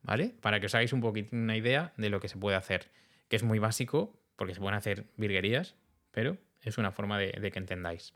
¿vale? 0.01 0.33
Para 0.41 0.61
que 0.61 0.66
os 0.66 0.75
hagáis 0.77 0.93
un 0.93 1.01
poquito 1.01 1.35
una 1.35 1.57
idea 1.57 1.93
de 1.97 2.09
lo 2.09 2.21
que 2.21 2.29
se 2.29 2.37
puede 2.37 2.57
hacer. 2.57 2.89
Que 3.27 3.35
es 3.35 3.43
muy 3.43 3.59
básico, 3.59 4.16
porque 4.37 4.55
se 4.55 4.61
pueden 4.61 4.77
hacer 4.77 5.07
virguerías, 5.16 5.75
pero 6.12 6.37
es 6.62 6.79
una 6.79 6.93
forma 6.93 7.19
de 7.19 7.51
que 7.51 7.59
entendáis. 7.59 8.14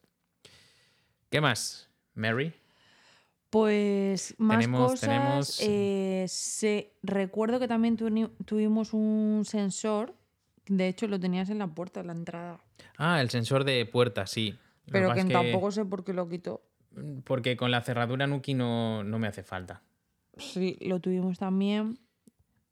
¿Qué 1.29 1.41
más, 1.41 1.91
Mary? 2.15 2.53
Pues 3.53 4.35
más 4.39 4.61
Tenemos- 4.61 4.93
cosas. 4.93 5.01
tenemos- 5.11 5.61
eh, 5.63 6.25
se- 6.27 6.95
recuerdo 7.03 7.61
que 7.61 7.69
también 7.69 7.99
tuvimos 8.47 8.95
un 8.95 9.43
sensor. 9.45 10.15
De 10.69 10.89
hecho, 10.89 11.07
lo 11.07 11.21
tenías 11.21 11.51
en 11.51 11.59
la 11.59 11.67
puerta, 11.67 12.01
en 12.01 12.07
la 12.07 12.15
entrada. 12.15 12.61
Ah, 12.97 13.21
el 13.21 13.29
sensor 13.29 13.65
de 13.65 13.85
puerta, 13.85 14.27
sí. 14.27 14.53
Lo 14.87 14.93
Pero 14.93 15.13
que 15.13 15.25
tampoco 15.27 15.71
sé 15.71 15.85
por 15.85 16.03
qué 16.03 16.15
lo 16.15 16.31
quitó. 16.31 16.63
Porque 17.25 17.55
con 17.59 17.71
la 17.71 17.83
cerradura 17.83 18.27
Nuki 18.27 18.55
no, 18.55 19.05
no 19.05 19.19
me 19.19 19.27
hace 19.29 19.43
falta. 19.43 19.83
Sí, 20.39 20.79
lo 20.81 21.01
tuvimos 21.01 21.39
también. 21.39 21.99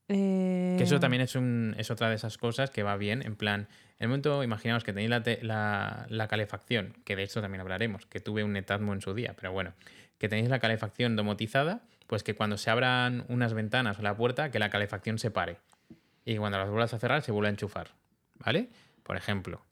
Eh, 0.09 0.77
Que 0.79 0.85
eso 0.85 0.99
también 0.99 1.21
es, 1.21 1.35
un, 1.37 1.75
es 1.77 1.91
otra 1.91 2.09
de 2.09 2.15
esas 2.17 2.39
cosas 2.39 2.71
que 2.71 2.83
va 2.83 2.97
bien. 2.97 3.21
En 3.23 3.37
plan, 3.37 3.69
en 3.99 4.05
el 4.05 4.09
momento, 4.09 4.43
imaginaos 4.43 4.83
que 4.83 4.93
tenéis 4.95 5.11
la, 5.11 5.23
te- 5.23 5.43
la- 5.45 6.07
la 6.09 6.27
calefacción, 6.27 6.95
que 7.05 7.17
de 7.17 7.23
esto 7.25 7.43
también 7.43 7.61
hablaremos, 7.61 8.07
que 8.07 8.19
tuve 8.21 8.43
un 8.45 8.55
Netatmo 8.55 8.95
en 8.95 9.03
su 9.03 9.13
día, 9.15 9.35
pero 9.37 9.53
bueno, 9.53 9.75
que 10.21 10.29
tenéis 10.29 10.49
la 10.51 10.61
calefacción 10.61 11.17
domotizada, 11.17 11.81
pues 12.07 12.23
que 12.23 12.35
cuando 12.37 12.57
se 12.59 12.71
abran 12.71 13.25
unas 13.29 13.55
ventanas 13.55 13.99
o 13.99 14.03
la 14.03 14.17
puerta, 14.17 14.51
que 14.53 14.59
la 14.61 14.69
calefacción 14.71 15.19
se 15.19 15.31
pare. 15.33 15.57
Y 16.25 16.37
cuando 16.37 16.59
las 16.59 16.69
vuelvas 16.69 16.93
a 16.95 16.99
cerrar, 16.99 17.23
se 17.23 17.33
vuelve 17.33 17.49
a 17.49 17.51
enchufar. 17.51 17.89
¿Vale? 18.45 18.69
Por 19.03 19.17
ejemplo. 19.17 19.63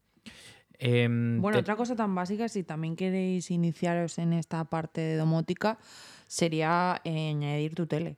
Em, 0.79 1.41
Bueno, 1.41 1.57
te- 1.59 1.61
otra 1.61 1.77
cosa 1.77 1.95
tan 1.97 2.15
básica, 2.15 2.49
si 2.49 2.63
también 2.65 2.97
queréis 2.97 3.51
iniciaros 3.51 4.19
en 4.19 4.33
esta 4.33 4.65
parte 4.65 5.01
de 5.01 5.17
domótica, 5.17 5.79
sería 6.27 7.01
eh, 7.05 7.31
añadir 7.31 7.75
tu 7.75 7.87
tele. 7.87 8.17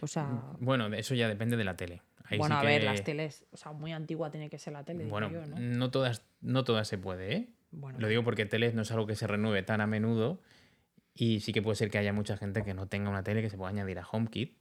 O 0.00 0.06
sea, 0.06 0.42
Bueno, 0.60 0.88
de 0.90 1.00
eso 1.00 1.14
ya 1.14 1.28
depende 1.28 1.56
de 1.56 1.64
la 1.64 1.76
tele. 1.76 2.02
Ahí 2.24 2.38
bueno, 2.38 2.60
sí 2.60 2.66
a 2.66 2.68
ver, 2.68 2.82
las 2.84 3.02
teles, 3.04 3.44
o 3.52 3.56
sea, 3.56 3.72
muy 3.72 3.92
antigua 3.92 4.30
tiene 4.30 4.50
que 4.50 4.58
ser 4.58 4.72
la 4.72 4.84
tele, 4.84 5.04
digo 5.04 5.10
Bueno, 5.12 5.30
yo, 5.30 5.46
¿no? 5.46 5.56
no 5.58 5.90
todas, 5.90 6.22
no 6.40 6.64
todas 6.64 6.86
se 6.88 6.98
puede, 6.98 7.34
¿eh? 7.34 7.48
Bueno, 7.70 7.98
Lo 8.00 8.08
digo 8.08 8.24
porque 8.24 8.46
teles 8.46 8.74
no 8.74 8.82
es 8.82 8.90
algo 8.90 9.06
que 9.06 9.14
se 9.16 9.26
renueve 9.26 9.62
tan 9.62 9.80
a 9.80 9.86
menudo 9.86 10.40
y 11.16 11.40
sí 11.40 11.52
que 11.52 11.62
puede 11.62 11.76
ser 11.76 11.90
que 11.90 11.98
haya 11.98 12.12
mucha 12.12 12.36
gente 12.36 12.62
que 12.62 12.74
no 12.74 12.86
tenga 12.86 13.10
una 13.10 13.22
tele 13.24 13.42
que 13.42 13.50
se 13.50 13.56
pueda 13.56 13.70
añadir 13.70 13.98
a 13.98 14.06
HomeKit. 14.06 14.56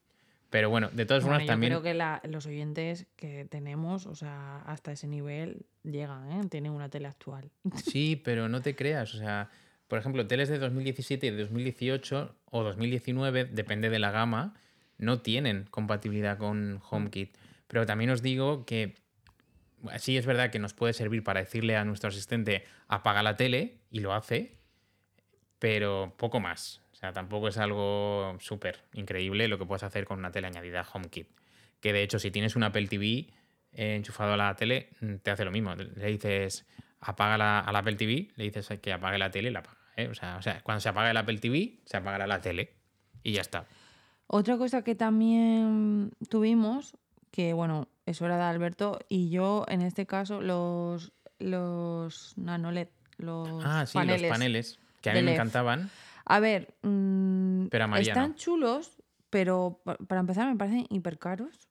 Pero 0.50 0.70
bueno, 0.70 0.90
de 0.94 1.06
todas 1.06 1.22
Bueno, 1.24 1.34
formas 1.36 1.44
yo 1.48 1.52
también... 1.52 1.72
creo 1.74 1.82
que 1.82 1.94
la- 1.94 2.22
los 2.30 2.46
oyentes 2.46 3.08
que 3.18 3.46
tenemos, 3.46 4.06
o 4.06 4.16
sea, 4.16 4.62
hasta 4.62 4.92
ese 4.94 5.08
nivel 5.08 5.66
llegan, 5.84 6.32
¿eh? 6.32 6.48
Tienen 6.50 6.72
una 6.72 6.88
tele 6.90 7.08
actual. 7.08 7.52
Sí, 7.84 8.16
pero 8.24 8.48
no 8.48 8.62
te 8.62 8.76
creas. 8.76 9.14
O 9.16 9.18
sea, 9.18 9.50
por 9.88 10.00
ejemplo, 10.00 10.26
teles 10.28 10.48
de 10.50 10.58
2017 10.60 11.28
y 11.28 11.32
de 11.32 11.38
2018 11.42 12.36
o 12.46 12.64
2019, 12.64 13.46
depende 13.46 13.90
de 13.90 14.00
la 14.00 14.12
gama, 14.12 14.54
no 14.98 15.20
tienen 15.22 15.66
compatibilidad 15.72 16.38
con 16.38 16.80
HomeKit. 16.90 17.36
Pero 17.68 17.86
también 17.86 18.12
os 18.12 18.22
digo 18.22 18.66
que 18.66 18.96
sí 19.98 20.16
es 20.18 20.26
verdad 20.26 20.52
que 20.52 20.60
nos 20.60 20.74
puede 20.74 20.94
servir 20.94 21.24
para 21.24 21.42
decirle 21.42 21.76
a 21.76 21.84
nuestro 21.84 22.10
asistente 22.10 22.64
apaga 22.88 23.24
la 23.24 23.36
tele 23.36 23.80
y 23.92 24.00
lo 24.00 24.14
hace, 24.14 24.58
pero 25.60 26.14
poco 26.18 26.40
más. 26.40 26.82
O 26.92 26.96
sea, 26.96 27.12
tampoco 27.14 27.48
es 27.48 27.58
algo 27.58 28.36
súper 28.40 28.80
increíble 28.94 29.48
lo 29.48 29.58
que 29.58 29.66
puedes 29.66 29.84
hacer 29.84 30.06
con 30.06 30.20
una 30.20 30.32
tele 30.32 30.48
añadida 30.48 30.82
a 30.82 30.88
HomeKit. 30.92 31.28
Que 31.82 31.94
de 31.94 32.04
hecho, 32.04 32.20
si 32.20 32.32
tienes 32.32 32.56
un 32.56 32.64
Apple 32.64 32.88
TV 32.88 33.28
eh, 33.74 33.96
enchufado 33.96 34.34
a 34.34 34.38
la 34.38 34.56
tele, 34.56 34.90
mm, 35.02 35.16
te 35.18 35.32
hace 35.32 35.46
lo 35.46 35.52
mismo. 35.52 35.76
Le 35.76 36.08
dices 36.08 36.66
apaga 37.02 37.38
la, 37.38 37.60
al 37.60 37.76
Apple 37.76 37.96
TV, 37.96 38.32
le 38.36 38.46
dices 38.46 38.68
que 38.82 38.92
apague 38.94 39.18
la 39.20 39.30
tele 39.30 39.50
y 39.50 39.52
la 39.52 39.60
apaga. 39.60 39.78
¿eh? 39.98 40.08
O, 40.08 40.16
sea, 40.16 40.38
o 40.38 40.42
sea, 40.42 40.62
cuando 40.64 40.80
se 40.82 40.90
apague 40.90 41.12
el 41.12 41.18
Apple 41.18 41.38
TV, 41.38 41.80
se 41.86 41.98
apagará 41.98 42.26
la 42.26 42.42
tele 42.42 42.74
y 43.22 43.34
ya 43.34 43.42
está. 43.42 43.68
Otra 44.28 44.58
cosa 44.58 44.84
que 44.84 44.96
también 44.96 46.12
tuvimos, 46.30 46.96
que 47.30 47.54
bueno, 47.54 47.88
eso 48.08 48.26
era 48.26 48.38
de 48.38 48.44
Alberto, 48.44 48.98
y 49.08 49.30
yo 49.30 49.66
en 49.68 49.82
este 49.84 50.08
caso 50.08 50.42
los, 50.42 51.12
los 51.38 52.34
nanoled, 52.38 52.88
los 53.18 53.64
Ah, 53.64 53.86
sí, 53.86 53.94
paneles. 53.94 54.22
los 54.24 54.32
paneles, 54.32 54.80
que 55.14 55.20
a 55.20 55.22
mí 55.22 55.26
me 55.26 55.34
encantaban. 55.34 55.90
A 56.26 56.40
ver, 56.40 56.76
mm, 56.84 57.68
Pero 57.68 57.84
a 57.84 57.88
María 57.88 58.14
están 58.14 58.30
no. 58.32 58.36
chulos, 58.36 59.02
pero 59.30 59.82
pa- 59.84 59.98
para 59.98 60.22
empezar 60.22 60.48
me 60.50 60.56
parecen 60.58 60.86
hiper 60.90 61.18
caros. 61.20 61.70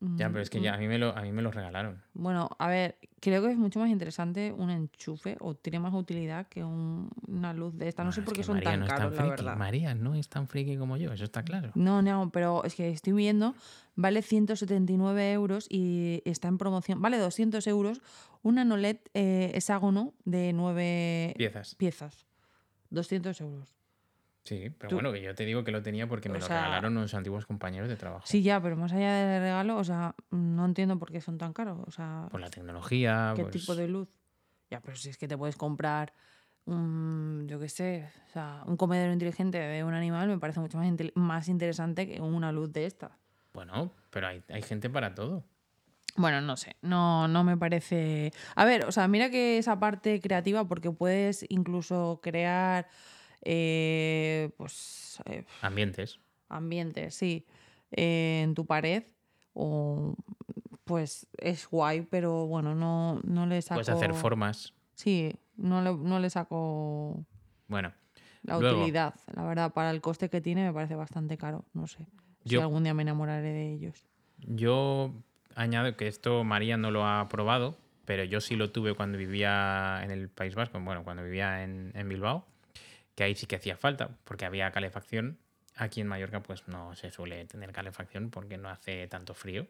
Ya, 0.00 0.28
pero 0.30 0.40
es 0.40 0.48
que 0.48 0.58
Mm, 0.58 0.62
ya 0.62 0.74
a 0.74 0.78
mí 0.78 0.88
me 0.88 0.96
lo, 0.96 1.14
a 1.14 1.20
mí 1.20 1.32
me 1.32 1.42
lo 1.42 1.50
regalaron. 1.50 2.02
Bueno, 2.14 2.48
a 2.58 2.68
ver, 2.68 2.96
creo 3.20 3.42
que 3.42 3.50
es 3.50 3.58
mucho 3.58 3.78
más 3.78 3.90
interesante 3.90 4.50
un 4.50 4.70
enchufe 4.70 5.36
o 5.40 5.54
tiene 5.54 5.80
más 5.80 5.92
utilidad 5.92 6.46
que 6.48 6.64
un- 6.64 7.10
una 7.28 7.52
luz 7.52 7.76
de 7.76 7.88
esta. 7.88 8.02
No 8.02 8.10
sé 8.12 8.20
es 8.20 8.24
por 8.24 8.34
qué 8.34 8.42
son 8.42 8.54
María 8.54 8.70
tan 8.70 8.80
no 8.80 8.86
caros, 8.86 9.12
la 9.14 9.22
friki. 9.24 9.30
verdad. 9.30 9.56
María 9.56 9.94
no 9.94 10.14
es 10.14 10.30
tan 10.30 10.48
friki 10.48 10.78
como 10.78 10.96
yo, 10.96 11.12
eso 11.12 11.24
está 11.24 11.42
claro. 11.42 11.72
No, 11.74 12.00
no, 12.00 12.30
pero 12.32 12.64
es 12.64 12.74
que 12.74 12.88
estoy 12.88 13.12
viendo, 13.12 13.54
vale 13.96 14.22
179 14.22 15.32
euros 15.32 15.66
y 15.68 16.22
está 16.24 16.48
en 16.48 16.56
promoción, 16.56 17.02
vale 17.02 17.18
200 17.18 17.66
euros, 17.66 18.00
una 18.42 18.64
NOLED 18.64 18.96
eh, 19.12 19.50
hexágono 19.54 20.14
de 20.24 20.54
9 20.54 21.34
Piezas. 21.36 21.74
piezas. 21.74 22.26
200 22.90 23.40
euros. 23.40 23.74
Sí, 24.44 24.70
pero 24.70 24.88
Tú- 24.90 24.96
bueno, 24.96 25.12
que 25.12 25.20
yo 25.22 25.34
te 25.34 25.44
digo 25.44 25.64
que 25.64 25.72
lo 25.72 25.82
tenía 25.82 26.06
porque 26.06 26.28
me 26.28 26.36
O 26.36 26.40
lo 26.40 26.46
sea- 26.46 26.60
regalaron 26.62 26.96
unos 26.96 27.12
antiguos 27.14 27.46
compañeros 27.46 27.88
de 27.88 27.96
trabajo. 27.96 28.24
Sí, 28.26 28.42
ya, 28.42 28.60
pero 28.62 28.76
más 28.76 28.92
allá 28.92 29.12
del 29.12 29.40
regalo, 29.42 29.76
o 29.76 29.82
sea, 29.84 30.14
no 30.30 30.64
entiendo 30.64 30.98
por 31.00 31.10
qué 31.10 31.20
son 31.20 31.36
tan 31.36 31.52
caros. 31.52 31.80
O 31.86 31.90
sea, 31.90 32.28
Por 32.30 32.40
la 32.40 32.48
tecnología. 32.50 33.32
¿qué 33.34 33.42
pues- 33.42 33.52
tipo 33.56 33.74
de 33.74 33.88
luz? 33.88 34.08
Ya, 34.70 34.80
pero 34.80 34.96
si 34.96 35.08
es 35.10 35.18
que 35.18 35.26
te 35.26 35.36
puedes 35.36 35.56
comprar 35.56 36.12
un, 36.64 37.46
yo 37.48 37.58
qué 37.60 37.68
sé, 37.68 38.08
o 38.28 38.32
sea, 38.32 38.62
un 38.66 38.76
comedero 38.76 39.12
inteligente 39.12 39.58
de 39.58 39.84
un 39.84 39.94
animal 39.94 40.28
me 40.28 40.38
parece 40.38 40.60
mucho 40.60 40.78
más, 40.78 40.86
intel- 40.86 41.12
más 41.14 41.48
interesante 41.48 42.06
que 42.08 42.20
una 42.20 42.52
luz 42.52 42.72
de 42.72 42.86
esta. 42.86 43.18
Bueno, 43.52 43.92
pero 44.10 44.28
hay, 44.28 44.42
hay 44.48 44.62
gente 44.62 44.90
para 44.90 45.14
todo. 45.14 45.44
Bueno, 46.16 46.40
no 46.40 46.56
sé, 46.56 46.76
no, 46.82 47.28
no 47.28 47.44
me 47.44 47.56
parece. 47.56 48.32
A 48.54 48.64
ver, 48.64 48.84
o 48.86 48.92
sea, 48.92 49.06
mira 49.08 49.30
que 49.30 49.58
esa 49.58 49.78
parte 49.78 50.20
creativa, 50.20 50.64
porque 50.66 50.90
puedes 50.90 51.44
incluso 51.48 52.20
crear 52.22 52.88
eh, 53.42 54.50
pues 54.56 55.20
eh, 55.26 55.44
Ambientes. 55.62 56.18
ambientes, 56.48 57.14
sí, 57.14 57.46
eh, 57.92 58.40
en 58.44 58.54
tu 58.54 58.66
pared. 58.66 59.04
O 59.58 60.14
pues 60.84 61.26
es 61.38 61.66
guay, 61.68 62.02
pero 62.02 62.46
bueno, 62.46 62.74
no, 62.74 63.20
no 63.24 63.46
le 63.46 63.60
saco. 63.62 63.76
Puedes 63.80 63.88
hacer 63.88 64.12
formas. 64.14 64.74
Sí, 64.94 65.32
no 65.56 65.80
le, 65.82 65.94
no 65.94 66.20
le 66.20 66.28
saco 66.30 67.24
Bueno, 67.66 67.92
la 68.42 68.58
Luego- 68.58 68.78
utilidad. 68.78 69.14
La 69.34 69.44
verdad, 69.44 69.72
para 69.72 69.90
el 69.90 70.00
coste 70.00 70.28
que 70.30 70.40
tiene 70.40 70.64
me 70.66 70.72
parece 70.72 70.94
bastante 70.94 71.36
caro. 71.38 71.64
No 71.72 71.86
sé. 71.86 72.06
Si 72.44 72.50
Yo- 72.50 72.60
algún 72.62 72.84
día 72.84 72.94
me 72.94 73.02
enamoraré 73.02 73.52
de 73.52 73.72
ellos. 73.72 74.06
yo 74.38 75.12
añado 75.56 75.96
que 75.96 76.06
esto 76.06 76.44
María 76.44 76.76
no 76.76 76.90
lo 76.92 77.04
ha 77.06 77.28
probado, 77.28 77.76
pero 78.04 78.22
yo 78.22 78.40
sí 78.40 78.54
lo 78.54 78.70
tuve 78.70 78.94
cuando 78.94 79.18
vivía 79.18 80.00
en 80.04 80.12
el 80.12 80.28
País 80.28 80.54
Vasco, 80.54 80.78
bueno, 80.78 81.02
cuando 81.02 81.24
vivía 81.24 81.64
en, 81.64 81.92
Bilbao, 82.08 82.46
que 83.16 83.24
ahí 83.24 83.34
sí 83.34 83.46
que 83.46 83.56
hacía 83.56 83.76
falta, 83.76 84.10
porque 84.24 84.44
había 84.44 84.70
calefacción. 84.70 85.38
Aquí 85.74 86.00
en 86.00 86.06
Mallorca 86.06 86.42
pues 86.42 86.68
no 86.68 86.94
se 86.94 87.10
suele 87.10 87.44
tener 87.46 87.72
calefacción 87.72 88.30
porque 88.30 88.56
no 88.56 88.68
hace 88.68 89.06
tanto 89.08 89.34
frío. 89.34 89.66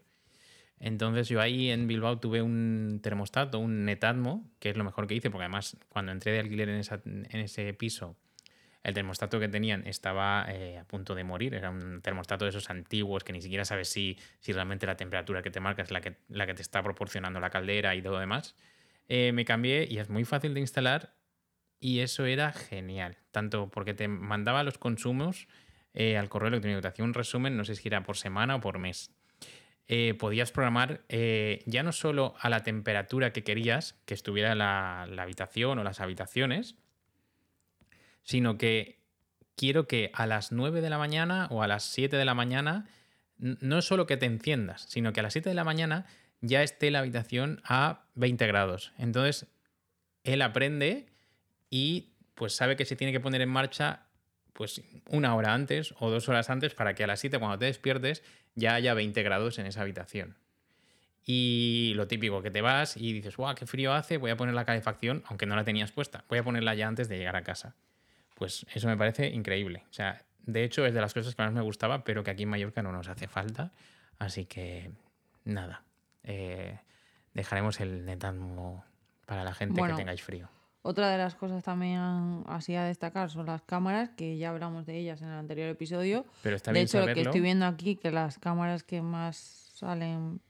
Entonces 0.78 1.28
yo 1.28 1.40
ahí 1.40 1.70
en 1.70 1.86
Bilbao 1.86 2.18
tuve 2.18 2.42
un 2.42 3.00
termostato, 3.02 3.58
un 3.58 3.86
Netatmo, 3.86 4.44
que 4.58 4.68
es 4.70 4.76
lo 4.76 4.84
mejor 4.84 5.06
que 5.06 5.14
hice, 5.14 5.30
porque 5.30 5.44
además 5.44 5.76
cuando 5.88 6.12
entré 6.12 6.32
de 6.32 6.40
alquiler 6.40 6.68
en, 6.68 6.76
esa- 6.76 7.00
en 7.04 7.40
ese 7.40 7.72
piso, 7.72 8.16
el 8.86 8.94
termostato 8.94 9.40
que 9.40 9.48
tenían 9.48 9.84
estaba 9.84 10.46
eh, 10.48 10.78
a 10.78 10.84
punto 10.84 11.16
de 11.16 11.24
morir. 11.24 11.54
Era 11.54 11.70
un 11.70 12.00
termostato 12.02 12.44
de 12.44 12.50
esos 12.50 12.70
antiguos 12.70 13.24
que 13.24 13.32
ni 13.32 13.42
siquiera 13.42 13.64
sabes 13.64 13.88
si, 13.88 14.16
si 14.38 14.52
realmente 14.52 14.86
la 14.86 14.96
temperatura 14.96 15.42
que 15.42 15.50
te 15.50 15.58
marca 15.58 15.82
es 15.82 15.90
la 15.90 16.00
que, 16.00 16.18
la 16.28 16.46
que 16.46 16.54
te 16.54 16.62
está 16.62 16.84
proporcionando 16.84 17.40
la 17.40 17.50
caldera 17.50 17.96
y 17.96 18.02
todo 18.02 18.20
demás. 18.20 18.54
Eh, 19.08 19.32
me 19.32 19.44
cambié 19.44 19.88
y 19.90 19.98
es 19.98 20.08
muy 20.08 20.24
fácil 20.24 20.54
de 20.54 20.60
instalar 20.60 21.16
y 21.80 21.98
eso 21.98 22.26
era 22.26 22.52
genial. 22.52 23.16
Tanto 23.32 23.68
porque 23.70 23.92
te 23.92 24.06
mandaba 24.06 24.62
los 24.62 24.78
consumos 24.78 25.48
eh, 25.92 26.16
al 26.16 26.28
correo 26.28 26.46
electrónico, 26.46 26.80
te 26.80 26.86
hacía 26.86 27.04
un 27.04 27.14
resumen, 27.14 27.56
no 27.56 27.64
sé 27.64 27.74
si 27.74 27.88
era 27.88 28.04
por 28.04 28.16
semana 28.16 28.54
o 28.54 28.60
por 28.60 28.78
mes. 28.78 29.10
Podías 30.18 30.50
programar 30.50 31.02
ya 31.08 31.84
no 31.84 31.92
solo 31.92 32.34
a 32.40 32.50
la 32.50 32.64
temperatura 32.64 33.32
que 33.32 33.44
querías 33.44 33.94
que 34.04 34.14
estuviera 34.14 34.56
la 34.56 35.22
habitación 35.22 35.78
o 35.78 35.84
las 35.84 36.00
habitaciones, 36.00 36.76
sino 38.26 38.58
que 38.58 38.98
quiero 39.56 39.86
que 39.86 40.10
a 40.12 40.26
las 40.26 40.52
9 40.52 40.82
de 40.82 40.90
la 40.90 40.98
mañana 40.98 41.46
o 41.50 41.62
a 41.62 41.68
las 41.68 41.84
7 41.84 42.16
de 42.16 42.24
la 42.24 42.34
mañana, 42.34 42.86
no 43.38 43.80
solo 43.80 44.06
que 44.06 44.16
te 44.16 44.26
enciendas, 44.26 44.84
sino 44.88 45.12
que 45.12 45.20
a 45.20 45.22
las 45.22 45.32
7 45.32 45.48
de 45.48 45.54
la 45.54 45.64
mañana 45.64 46.06
ya 46.40 46.62
esté 46.62 46.90
la 46.90 46.98
habitación 46.98 47.62
a 47.64 48.04
20 48.14 48.46
grados. 48.46 48.92
Entonces, 48.98 49.46
él 50.24 50.42
aprende 50.42 51.06
y 51.70 52.10
pues 52.34 52.54
sabe 52.54 52.76
que 52.76 52.84
se 52.84 52.96
tiene 52.96 53.12
que 53.12 53.20
poner 53.20 53.40
en 53.40 53.48
marcha 53.48 54.06
pues 54.52 54.82
una 55.08 55.34
hora 55.34 55.54
antes 55.54 55.94
o 55.98 56.10
dos 56.10 56.28
horas 56.28 56.50
antes 56.50 56.74
para 56.74 56.94
que 56.94 57.04
a 57.04 57.06
las 57.06 57.20
7 57.20 57.38
cuando 57.38 57.58
te 57.58 57.66
despiertes 57.66 58.22
ya 58.54 58.74
haya 58.74 58.92
20 58.92 59.22
grados 59.22 59.58
en 59.58 59.66
esa 59.66 59.82
habitación. 59.82 60.36
Y 61.24 61.92
lo 61.94 62.08
típico, 62.08 62.42
que 62.42 62.50
te 62.50 62.60
vas 62.60 62.96
y 62.96 63.12
dices, 63.12 63.36
guau, 63.36 63.54
qué 63.54 63.66
frío 63.66 63.92
hace, 63.92 64.16
voy 64.16 64.30
a 64.30 64.36
poner 64.36 64.54
la 64.54 64.64
calefacción, 64.64 65.22
aunque 65.26 65.46
no 65.46 65.54
la 65.54 65.64
tenías 65.64 65.92
puesta, 65.92 66.24
voy 66.28 66.38
a 66.38 66.44
ponerla 66.44 66.74
ya 66.74 66.88
antes 66.88 67.08
de 67.08 67.18
llegar 67.18 67.36
a 67.36 67.42
casa. 67.42 67.76
Pues 68.36 68.66
eso 68.72 68.86
me 68.86 68.96
parece 68.96 69.28
increíble. 69.28 69.84
O 69.90 69.92
sea, 69.92 70.22
de 70.44 70.62
hecho 70.62 70.84
es 70.84 70.92
de 70.92 71.00
las 71.00 71.14
cosas 71.14 71.34
que 71.34 71.42
más 71.42 71.52
me 71.52 71.62
gustaba, 71.62 72.04
pero 72.04 72.22
que 72.22 72.30
aquí 72.30 72.42
en 72.42 72.50
Mallorca 72.50 72.82
no 72.82 72.92
nos 72.92 73.08
hace 73.08 73.28
falta. 73.28 73.72
Así 74.18 74.44
que, 74.44 74.92
nada, 75.44 75.84
eh, 76.22 76.78
dejaremos 77.32 77.80
el 77.80 78.04
Netatmo 78.04 78.84
para 79.24 79.42
la 79.42 79.54
gente 79.54 79.80
Bueno. 79.80 79.94
que 79.96 80.02
tengáis 80.02 80.22
frío. 80.22 80.48
Otra 80.82 81.08
de 81.10 81.18
las 81.18 81.34
cosas 81.34 81.64
también 81.64 82.44
así 82.46 82.76
a 82.76 82.84
destacar 82.84 83.30
son 83.30 83.46
las 83.46 83.62
cámaras, 83.62 84.10
que 84.10 84.36
ya 84.36 84.50
hablamos 84.50 84.86
de 84.86 84.98
ellas 84.98 85.20
en 85.22 85.28
el 85.28 85.34
anterior 85.34 85.68
episodio. 85.68 86.26
Pero 86.42 86.56
está 86.56 86.70
de 86.70 86.74
bien 86.74 86.84
hecho, 86.84 87.00
lo 87.04 87.12
que 87.12 87.22
estoy 87.22 87.40
viendo 87.40 87.66
aquí, 87.66 87.96
que 87.96 88.12
las 88.12 88.38
cámaras 88.38 88.84
que 88.84 89.02
más 89.02 89.36
salen, 89.36 90.40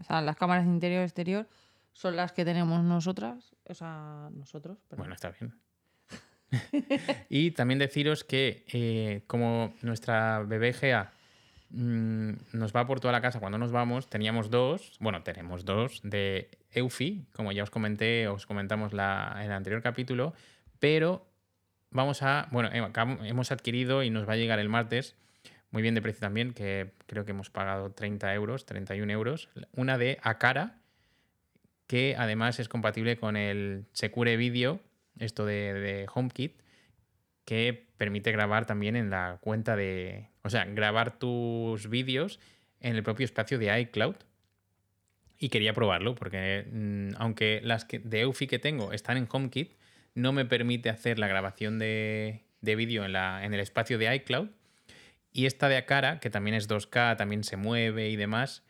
o 0.00 0.04
sea, 0.04 0.22
las 0.22 0.34
cámaras 0.34 0.64
interior-exterior, 0.66 1.46
son 1.92 2.16
las 2.16 2.32
que 2.32 2.44
tenemos 2.44 2.82
nosotras, 2.82 3.54
o 3.68 3.74
sea, 3.74 4.30
nosotros, 4.32 4.78
perdón. 4.88 5.02
Bueno, 5.02 5.14
está 5.14 5.30
bien. 5.30 5.54
y 7.28 7.50
también 7.52 7.78
deciros 7.78 8.24
que 8.24 8.64
eh, 8.72 9.22
como 9.26 9.74
nuestra 9.82 10.40
bebé 10.40 10.72
Gea 10.72 11.12
mm, 11.70 12.32
nos 12.52 12.74
va 12.74 12.86
por 12.86 13.00
toda 13.00 13.12
la 13.12 13.20
casa 13.20 13.40
cuando 13.40 13.58
nos 13.58 13.72
vamos, 13.72 14.08
teníamos 14.08 14.50
dos, 14.50 14.96
bueno, 15.00 15.22
tenemos 15.22 15.64
dos 15.64 16.00
de 16.02 16.50
Eufi, 16.72 17.26
como 17.32 17.52
ya 17.52 17.62
os 17.62 17.70
comenté, 17.70 18.28
os 18.28 18.46
comentamos 18.46 18.92
la, 18.92 19.34
en 19.38 19.46
el 19.46 19.52
anterior 19.52 19.82
capítulo, 19.82 20.34
pero 20.78 21.26
vamos 21.90 22.22
a, 22.22 22.48
bueno, 22.50 22.70
eh, 22.72 22.92
hemos 23.24 23.52
adquirido 23.52 24.02
y 24.02 24.10
nos 24.10 24.28
va 24.28 24.34
a 24.34 24.36
llegar 24.36 24.58
el 24.58 24.68
martes, 24.68 25.16
muy 25.70 25.82
bien 25.82 25.94
de 25.94 26.02
precio 26.02 26.20
también, 26.20 26.54
que 26.54 26.92
creo 27.06 27.24
que 27.24 27.32
hemos 27.32 27.50
pagado 27.50 27.90
30 27.90 28.32
euros, 28.34 28.64
31 28.64 29.12
euros, 29.12 29.48
una 29.74 29.98
de 29.98 30.18
Akara, 30.22 30.78
que 31.86 32.16
además 32.18 32.58
es 32.58 32.68
compatible 32.68 33.18
con 33.18 33.36
el 33.36 33.86
Secure 33.92 34.36
Video, 34.36 34.80
esto 35.20 35.44
de, 35.46 36.06
HomeKit, 36.12 36.60
que 37.44 37.86
permite 37.96 38.32
grabar 38.32 38.66
también 38.66 38.96
en 38.96 39.10
la 39.10 39.38
cuenta 39.40 39.76
de, 39.76 40.28
o 40.42 40.50
sea, 40.50 40.64
grabar 40.64 41.18
tus 41.18 41.88
vídeos 41.88 42.40
en 42.80 42.96
el 42.96 43.02
propio 43.02 43.24
espacio 43.24 43.58
de 43.58 43.80
iCloud. 43.80 44.16
Y 45.40 45.50
quería 45.50 45.72
probarlo 45.72 46.14
porque 46.14 46.66
mm, 46.70 47.10
aunque 47.18 47.60
las 47.62 47.86
de 47.88 48.20
Eufy 48.20 48.46
que 48.46 48.58
tengo 48.58 48.92
están 48.92 49.16
en 49.16 49.28
HomeKit, 49.30 49.72
no 50.14 50.32
me 50.32 50.44
permite 50.44 50.90
hacer 50.90 51.18
la 51.18 51.28
grabación 51.28 51.78
de, 51.78 52.42
de 52.60 52.76
vídeo 52.76 53.04
en, 53.04 53.14
en 53.14 53.54
el 53.54 53.60
espacio 53.60 53.98
de 53.98 54.14
iCloud. 54.16 54.48
Y 55.32 55.46
esta 55.46 55.68
de 55.68 55.76
Akara, 55.76 56.18
que 56.20 56.30
también 56.30 56.56
es 56.56 56.68
2K, 56.68 57.16
también 57.16 57.44
se 57.44 57.56
mueve 57.56 58.08
y 58.08 58.16
demás, 58.16 58.64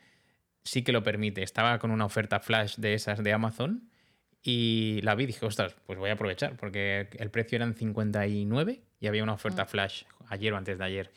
sí 0.63 0.83
que 0.83 0.91
lo 0.91 1.01
permite. 1.03 1.41
Estaba 1.41 1.79
con 1.79 1.89
una 1.91 2.05
oferta 2.05 2.39
flash 2.39 2.75
de 2.75 2.93
esas 2.93 3.23
de 3.23 3.33
Amazon 3.33 3.88
y 4.41 5.01
la 5.03 5.15
vi 5.15 5.25
y 5.25 5.27
dije, 5.27 5.45
ostras, 5.45 5.75
pues 5.85 5.99
voy 5.99 6.09
a 6.09 6.13
aprovechar 6.13 6.55
porque 6.55 7.09
el 7.17 7.29
precio 7.29 7.55
eran 7.57 7.73
59 7.75 8.81
y 8.99 9.07
había 9.07 9.23
una 9.23 9.33
oferta 9.33 9.65
flash 9.65 10.03
ayer 10.27 10.53
o 10.53 10.57
antes 10.57 10.77
de 10.77 10.83
ayer. 10.85 11.11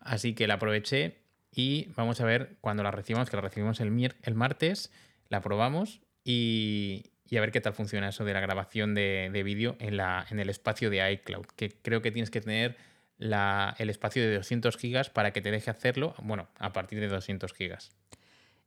Así 0.00 0.34
que 0.34 0.46
la 0.46 0.54
aproveché 0.54 1.16
y 1.54 1.88
vamos 1.96 2.20
a 2.20 2.24
ver 2.24 2.56
cuando 2.60 2.82
la 2.82 2.90
recibamos, 2.90 3.30
que 3.30 3.36
la 3.36 3.42
recibimos 3.42 3.80
el, 3.80 4.14
el 4.22 4.34
martes, 4.34 4.92
la 5.28 5.40
probamos 5.40 6.00
y, 6.24 7.04
y 7.28 7.36
a 7.36 7.40
ver 7.40 7.52
qué 7.52 7.60
tal 7.60 7.72
funciona 7.72 8.10
eso 8.10 8.24
de 8.24 8.32
la 8.34 8.40
grabación 8.40 8.94
de, 8.94 9.30
de 9.32 9.42
vídeo 9.42 9.76
en, 9.80 9.96
la- 9.96 10.26
en 10.30 10.38
el 10.40 10.50
espacio 10.50 10.90
de 10.90 11.10
iCloud, 11.12 11.46
que 11.56 11.70
creo 11.70 12.02
que 12.02 12.10
tienes 12.12 12.30
que 12.30 12.40
tener 12.40 12.76
la- 13.16 13.74
el 13.78 13.90
espacio 13.90 14.22
de 14.22 14.36
200 14.36 14.76
gigas 14.76 15.10
para 15.10 15.32
que 15.32 15.40
te 15.40 15.50
deje 15.50 15.70
hacerlo, 15.70 16.14
bueno, 16.22 16.48
a 16.58 16.72
partir 16.72 17.00
de 17.00 17.08
200 17.08 17.52
gigas. 17.54 17.92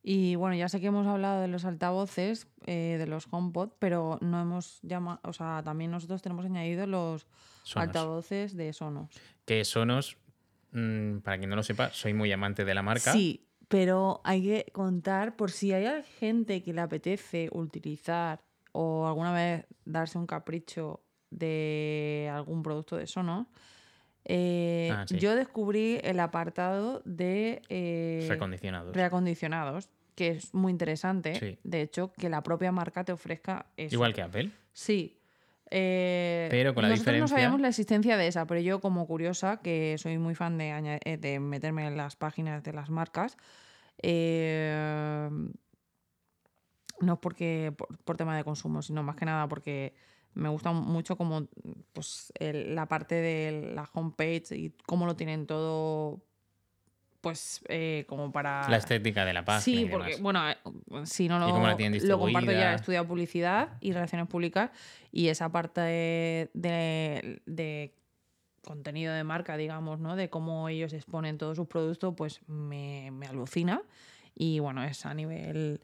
Y 0.03 0.35
bueno, 0.35 0.55
ya 0.55 0.67
sé 0.67 0.81
que 0.81 0.87
hemos 0.87 1.05
hablado 1.05 1.41
de 1.41 1.47
los 1.47 1.63
altavoces, 1.65 2.47
eh, 2.65 2.95
de 2.97 3.05
los 3.05 3.27
HomePod, 3.29 3.69
pero 3.77 4.17
no 4.21 4.41
hemos 4.41 4.79
llamado, 4.81 5.19
o 5.23 5.33
sea, 5.33 5.61
también 5.63 5.91
nosotros 5.91 6.21
tenemos 6.21 6.45
añadido 6.45 6.87
los 6.87 7.27
Sonos. 7.63 7.87
altavoces 7.87 8.55
de 8.55 8.73
Sonos. 8.73 9.09
Que 9.45 9.63
Sonos, 9.63 10.17
mm, 10.71 11.19
para 11.19 11.37
quien 11.37 11.51
no 11.51 11.55
lo 11.55 11.63
sepa, 11.63 11.91
soy 11.91 12.13
muy 12.13 12.31
amante 12.31 12.65
de 12.65 12.73
la 12.73 12.81
marca. 12.81 13.13
Sí, 13.13 13.45
pero 13.67 14.21
hay 14.23 14.41
que 14.41 14.71
contar 14.73 15.35
por 15.35 15.51
si 15.51 15.71
hay 15.71 16.03
gente 16.19 16.63
que 16.63 16.73
le 16.73 16.81
apetece 16.81 17.49
utilizar 17.51 18.41
o 18.71 19.05
alguna 19.07 19.33
vez 19.33 19.67
darse 19.85 20.17
un 20.17 20.25
capricho 20.25 21.01
de 21.29 22.29
algún 22.33 22.63
producto 22.63 22.97
de 22.97 23.05
Sonos. 23.05 23.47
Eh, 24.25 24.89
Ah, 24.93 25.05
sí. 25.07 25.17
Yo 25.17 25.35
descubrí 25.35 25.99
el 26.03 26.19
apartado 26.19 27.01
de 27.05 27.61
eh, 27.69 28.25
Recondicionados. 28.29 28.95
reacondicionados, 28.95 29.89
que 30.15 30.27
es 30.29 30.53
muy 30.53 30.71
interesante. 30.71 31.35
Sí. 31.35 31.57
De 31.63 31.81
hecho, 31.81 32.13
que 32.13 32.29
la 32.29 32.43
propia 32.43 32.71
marca 32.71 33.03
te 33.03 33.11
ofrezca 33.11 33.65
eso. 33.77 33.95
Igual 33.95 34.13
que 34.13 34.21
Apple. 34.21 34.51
Sí. 34.73 35.17
Eh, 35.73 36.47
Pero 36.51 36.73
con 36.73 36.83
la 36.83 36.89
nosotros 36.89 37.07
no 37.07 37.13
diferencia- 37.13 37.35
sabíamos 37.37 37.61
la 37.61 37.69
existencia 37.69 38.17
de 38.17 38.27
esa, 38.27 38.45
pero 38.45 38.59
yo 38.59 38.79
como 38.81 39.07
curiosa, 39.07 39.57
que 39.61 39.95
soy 39.97 40.17
muy 40.17 40.35
fan 40.35 40.57
de, 40.57 40.99
de 41.19 41.39
meterme 41.39 41.87
en 41.87 41.95
las 41.97 42.15
páginas 42.17 42.61
de 42.61 42.73
las 42.73 42.89
marcas, 42.89 43.37
no 46.99 47.13
es 47.13 47.19
porque 47.19 47.73
por, 47.75 47.97
por 48.03 48.17
tema 48.17 48.35
de 48.37 48.43
consumo, 48.43 48.81
sino 48.81 49.01
más 49.03 49.15
que 49.15 49.25
nada 49.25 49.47
porque 49.47 49.93
me 50.33 50.49
gusta 50.49 50.71
mucho 50.71 51.15
como 51.17 51.47
pues, 51.93 52.31
el- 52.39 52.75
la 52.75 52.87
parte 52.87 53.15
de 53.15 53.73
la 53.75 53.89
homepage 53.93 54.55
y 54.55 54.69
cómo 54.85 55.05
lo 55.05 55.15
tienen 55.15 55.45
todo 55.47 56.21
pues 57.21 57.61
eh, 57.69 58.05
como 58.07 58.31
para 58.31 58.67
La 58.67 58.77
estética 58.77 59.25
de 59.25 59.33
la 59.33 59.45
página. 59.45 59.61
Sí, 59.61 59.81
y 59.81 59.85
porque, 59.85 60.15
demás. 60.15 60.21
bueno, 60.21 60.49
eh, 60.49 60.55
si 61.05 61.27
no 61.27 61.37
Y 61.47 61.51
cómo 61.51 61.65
la 61.67 61.71
lo, 61.73 61.77
tienen 61.77 62.07
lo 62.07 62.17
comparto 62.19 62.51
ya, 62.51 62.71
he 62.71 62.75
estudiado 62.75 63.07
publicidad 63.07 63.77
y 63.79 63.91
relaciones 63.91 64.27
públicas 64.27 64.71
y 65.11 65.27
esa 65.27 65.49
parte 65.51 65.81
de, 65.81 66.49
de- 66.55 67.41
de 67.45 67.93
contenido 68.63 69.13
de 69.13 69.23
marca, 69.23 69.55
digamos, 69.57 69.99
¿no? 69.99 70.15
De 70.15 70.29
cómo 70.31 70.67
ellos 70.69 70.93
exponen 70.93 71.37
todos 71.37 71.57
sus 71.57 71.67
productos, 71.67 72.13
pues 72.17 72.41
me, 72.47 73.11
me 73.11 73.27
alucina 73.27 73.81
y 74.33 74.59
bueno, 74.59 74.83
es 74.83 75.05
a 75.05 75.13
nivel 75.13 75.81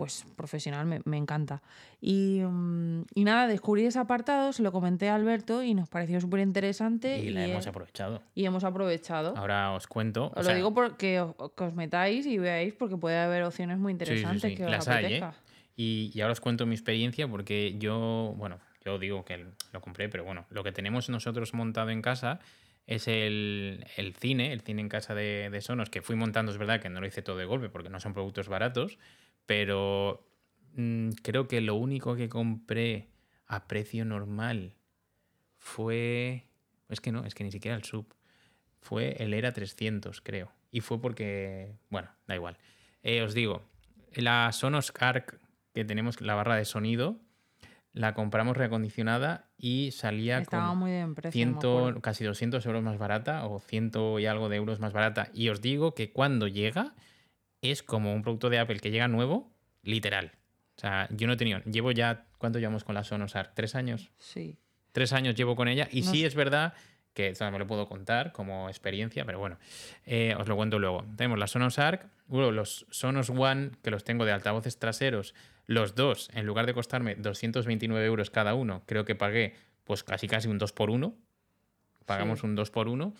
pues 0.00 0.24
profesional 0.34 0.86
me, 0.86 1.02
me 1.04 1.18
encanta. 1.18 1.60
Y, 2.00 2.40
mm, 2.40 3.02
y 3.14 3.24
nada, 3.24 3.46
descubrí 3.46 3.84
ese 3.84 3.98
apartado, 3.98 4.50
se 4.54 4.62
lo 4.62 4.72
comenté 4.72 5.10
a 5.10 5.14
Alberto 5.14 5.62
y 5.62 5.74
nos 5.74 5.90
pareció 5.90 6.18
súper 6.22 6.40
interesante 6.40 7.18
Y 7.18 7.26
y, 7.26 7.30
la 7.32 7.44
hemos 7.44 7.66
eh, 7.66 7.68
aprovechado. 7.68 8.22
y 8.34 8.46
hemos 8.46 8.64
aprovechado. 8.64 9.36
Ahora 9.36 9.72
os 9.72 9.86
cuento. 9.86 10.32
o 10.34 10.40
Os 10.40 10.46
sea, 10.46 10.54
lo 10.54 10.56
digo 10.56 10.72
porque 10.72 11.20
os, 11.20 11.34
que 11.54 11.64
os 11.64 11.74
metáis 11.74 12.24
y 12.24 12.38
veáis 12.38 12.72
porque 12.72 12.96
puede 12.96 13.18
haber 13.18 13.42
opciones 13.42 13.76
muy 13.76 13.92
sí, 13.92 13.98
sí, 13.98 14.04
interesantes 14.04 14.50
sí, 14.52 14.56
que 14.56 14.64
os 14.64 14.70
las 14.70 14.88
hay, 14.88 15.04
¿eh? 15.04 15.06
apetezca. 15.18 15.34
Y, 15.76 16.10
y 16.14 16.20
ahora 16.22 16.32
os 16.32 16.40
cuento 16.40 16.64
mi 16.64 16.74
experiencia 16.74 17.28
porque 17.28 17.76
yo, 17.78 18.32
bueno, 18.38 18.58
yo 18.82 18.98
digo 18.98 19.26
que 19.26 19.44
lo 19.74 19.80
compré, 19.82 20.08
pero 20.08 20.24
bueno, 20.24 20.46
lo 20.48 20.64
que 20.64 20.72
tenemos 20.72 21.10
nosotros 21.10 21.52
montado 21.52 21.90
en 21.90 22.00
casa 22.00 22.40
es 22.86 23.06
el, 23.06 23.84
el 23.98 24.14
cine, 24.14 24.54
el 24.54 24.62
cine 24.62 24.80
en 24.80 24.88
casa 24.88 25.14
de, 25.14 25.50
de 25.50 25.60
Sonos, 25.60 25.90
que 25.90 26.00
fui 26.00 26.16
montando, 26.16 26.50
es 26.52 26.56
verdad 26.56 26.80
que 26.80 26.88
no 26.88 27.00
lo 27.00 27.06
hice 27.06 27.20
todo 27.20 27.36
de 27.36 27.44
golpe 27.44 27.68
porque 27.68 27.90
no 27.90 28.00
son 28.00 28.14
productos 28.14 28.48
baratos, 28.48 28.98
pero 29.50 30.24
mm, 30.76 31.08
creo 31.24 31.48
que 31.48 31.60
lo 31.60 31.74
único 31.74 32.14
que 32.14 32.28
compré 32.28 33.08
a 33.48 33.66
precio 33.66 34.04
normal 34.04 34.76
fue... 35.56 36.46
Es 36.88 37.00
que 37.00 37.10
no, 37.10 37.24
es 37.24 37.34
que 37.34 37.42
ni 37.42 37.50
siquiera 37.50 37.76
el 37.76 37.82
sub. 37.82 38.14
Fue 38.78 39.16
el 39.18 39.34
ERA 39.34 39.52
300, 39.52 40.20
creo. 40.20 40.52
Y 40.70 40.82
fue 40.82 41.00
porque... 41.00 41.74
Bueno, 41.88 42.10
da 42.28 42.36
igual. 42.36 42.58
Eh, 43.02 43.22
os 43.22 43.34
digo, 43.34 43.68
la 44.14 44.52
Sonos 44.52 44.92
Arc 45.00 45.40
que 45.74 45.84
tenemos, 45.84 46.20
la 46.20 46.36
barra 46.36 46.54
de 46.54 46.64
sonido, 46.64 47.18
la 47.92 48.14
compramos 48.14 48.56
reacondicionada 48.56 49.48
y 49.58 49.90
salía 49.90 50.38
Estaba 50.38 50.74
muy 50.74 50.92
bien 50.92 51.16
precio. 51.16 52.00
casi 52.00 52.22
200 52.22 52.64
euros 52.66 52.84
más 52.84 52.98
barata 52.98 53.44
o 53.46 53.58
ciento 53.58 54.20
y 54.20 54.26
algo 54.26 54.48
de 54.48 54.58
euros 54.58 54.78
más 54.78 54.92
barata. 54.92 55.28
Y 55.34 55.48
os 55.48 55.60
digo 55.60 55.92
que 55.96 56.12
cuando 56.12 56.46
llega 56.46 56.94
es 57.62 57.82
como 57.82 58.14
un 58.14 58.22
producto 58.22 58.50
de 58.50 58.58
Apple 58.58 58.80
que 58.80 58.90
llega 58.90 59.08
nuevo, 59.08 59.50
literal. 59.82 60.32
O 60.76 60.80
sea, 60.80 61.08
yo 61.10 61.26
no 61.26 61.34
he 61.34 61.36
tenido, 61.36 61.60
llevo 61.64 61.92
ya, 61.92 62.26
¿cuánto 62.38 62.58
llevamos 62.58 62.84
con 62.84 62.94
la 62.94 63.04
Sonos 63.04 63.36
Arc? 63.36 63.52
¿Tres 63.54 63.74
años? 63.74 64.10
Sí. 64.18 64.58
Tres 64.92 65.12
años 65.12 65.34
llevo 65.34 65.54
con 65.56 65.68
ella 65.68 65.88
y 65.90 66.00
No 66.02 66.10
sí 66.10 66.20
sé. 66.20 66.26
es 66.26 66.34
verdad 66.34 66.72
que 67.12 67.28
esto 67.28 67.44
no 67.44 67.50
me 67.50 67.58
lo 67.58 67.66
puedo 67.66 67.86
contar 67.88 68.32
como 68.32 68.68
experiencia, 68.68 69.24
pero 69.24 69.38
bueno, 69.38 69.58
eh, 70.06 70.34
os 70.38 70.48
lo 70.48 70.56
cuento 70.56 70.78
luego. 70.78 71.04
Tenemos 71.16 71.38
la 71.38 71.46
Sonos 71.48 71.78
Arc, 71.78 72.06
luego 72.28 72.50
los 72.52 72.86
Sonos 72.90 73.30
One, 73.30 73.72
que 73.82 73.90
los 73.90 74.04
tengo 74.04 74.24
de 74.24 74.32
altavoces 74.32 74.78
traseros, 74.78 75.34
los 75.66 75.94
dos, 75.94 76.30
en 76.32 76.46
lugar 76.46 76.66
de 76.66 76.74
costarme 76.74 77.14
229 77.16 78.04
euros 78.06 78.30
cada 78.30 78.54
uno, 78.54 78.82
creo 78.86 79.04
que 79.04 79.14
pagué 79.14 79.54
pues 79.84 80.02
casi 80.04 80.28
casi 80.28 80.48
un 80.48 80.58
2 80.58 80.72
por 80.72 80.88
1 80.90 81.14
Pagamos 82.06 82.40
Sí. 82.40 82.46
un 82.46 82.54
2 82.54 82.70
por 82.70 82.88
1 82.88 83.12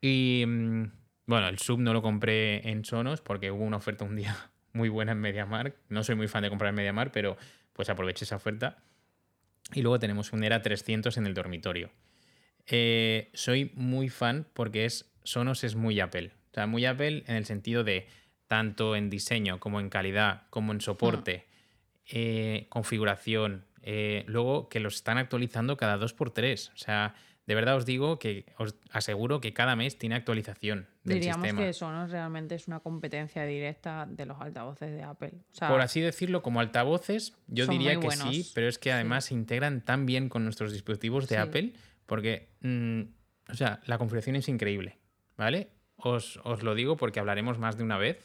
Y 0.00 0.44
mm, 0.46 0.84
bueno, 1.26 1.48
el 1.48 1.58
sub 1.58 1.78
no 1.78 1.92
lo 1.92 2.02
compré 2.02 2.68
en 2.68 2.84
Sonos 2.84 3.20
porque 3.20 3.50
hubo 3.50 3.64
una 3.64 3.76
oferta 3.76 4.04
un 4.04 4.16
día 4.16 4.50
muy 4.72 4.88
buena 4.88 5.12
en 5.12 5.18
MediaMark. 5.18 5.76
No 5.88 6.02
soy 6.02 6.14
muy 6.14 6.28
fan 6.28 6.42
de 6.42 6.48
comprar 6.48 6.70
en 6.70 6.76
MediaMark, 6.76 7.12
pero 7.12 7.36
pues 7.72 7.88
aproveché 7.88 8.24
esa 8.24 8.36
oferta. 8.36 8.78
Y 9.72 9.82
luego 9.82 9.98
tenemos 9.98 10.32
un 10.32 10.44
ERA 10.44 10.60
300 10.60 11.16
en 11.16 11.26
el 11.26 11.34
dormitorio. 11.34 11.90
Eh, 12.66 13.30
soy 13.34 13.72
muy 13.74 14.08
fan 14.08 14.46
porque 14.52 14.84
es 14.84 15.12
Sonos 15.22 15.64
es 15.64 15.76
muy 15.76 16.00
Apple. 16.00 16.32
O 16.50 16.54
sea, 16.54 16.66
muy 16.66 16.84
Apple 16.84 17.24
en 17.26 17.36
el 17.36 17.46
sentido 17.46 17.84
de 17.84 18.06
tanto 18.46 18.96
en 18.96 19.08
diseño 19.08 19.60
como 19.60 19.80
en 19.80 19.88
calidad, 19.88 20.42
como 20.50 20.72
en 20.72 20.80
soporte, 20.80 21.46
eh, 22.06 22.66
configuración. 22.68 23.64
eh, 23.84 24.22
luego 24.28 24.68
que 24.68 24.78
los 24.78 24.94
están 24.94 25.18
actualizando 25.18 25.76
cada 25.76 25.96
dos 25.96 26.12
por 26.12 26.30
tres. 26.30 26.70
O 26.74 26.76
sea, 26.76 27.14
de 27.46 27.54
verdad 27.54 27.76
os 27.76 27.84
digo 27.86 28.18
que 28.20 28.46
os 28.58 28.76
aseguro 28.90 29.40
que 29.40 29.52
cada 29.52 29.74
mes 29.74 29.98
tiene 29.98 30.14
actualización 30.14 30.86
del 31.04 31.18
Diríamos 31.18 31.42
sistema. 31.46 31.66
que 31.66 31.72
Sonos 31.72 32.10
realmente 32.10 32.54
es 32.54 32.68
una 32.68 32.80
competencia 32.80 33.44
directa 33.44 34.06
de 34.08 34.24
los 34.26 34.40
altavoces 34.40 34.92
de 34.92 35.02
Apple. 35.02 35.32
O 35.52 35.54
sea, 35.54 35.68
Por 35.68 35.80
así 35.80 36.00
decirlo, 36.00 36.42
como 36.42 36.60
altavoces, 36.60 37.34
yo 37.48 37.66
diría 37.66 37.98
que 37.98 38.10
sí, 38.12 38.50
pero 38.54 38.68
es 38.68 38.78
que 38.78 38.92
además 38.92 39.24
se 39.26 39.34
integran 39.34 39.80
tan 39.80 40.06
bien 40.06 40.28
con 40.28 40.44
nuestros 40.44 40.72
dispositivos 40.72 41.28
de 41.28 41.36
Sí. 41.36 41.40
Apple, 41.42 41.72
porque, 42.06 42.48
mm, 42.60 43.00
o 43.50 43.54
sea, 43.54 43.80
la 43.86 43.98
configuración 43.98 44.36
es 44.36 44.48
increíble, 44.48 44.98
¿vale? 45.36 45.70
Os, 45.96 46.38
os 46.44 46.62
lo 46.62 46.74
digo 46.74 46.96
porque 46.96 47.20
hablaremos 47.20 47.58
más 47.58 47.76
de 47.76 47.84
una 47.84 47.98
vez 47.98 48.24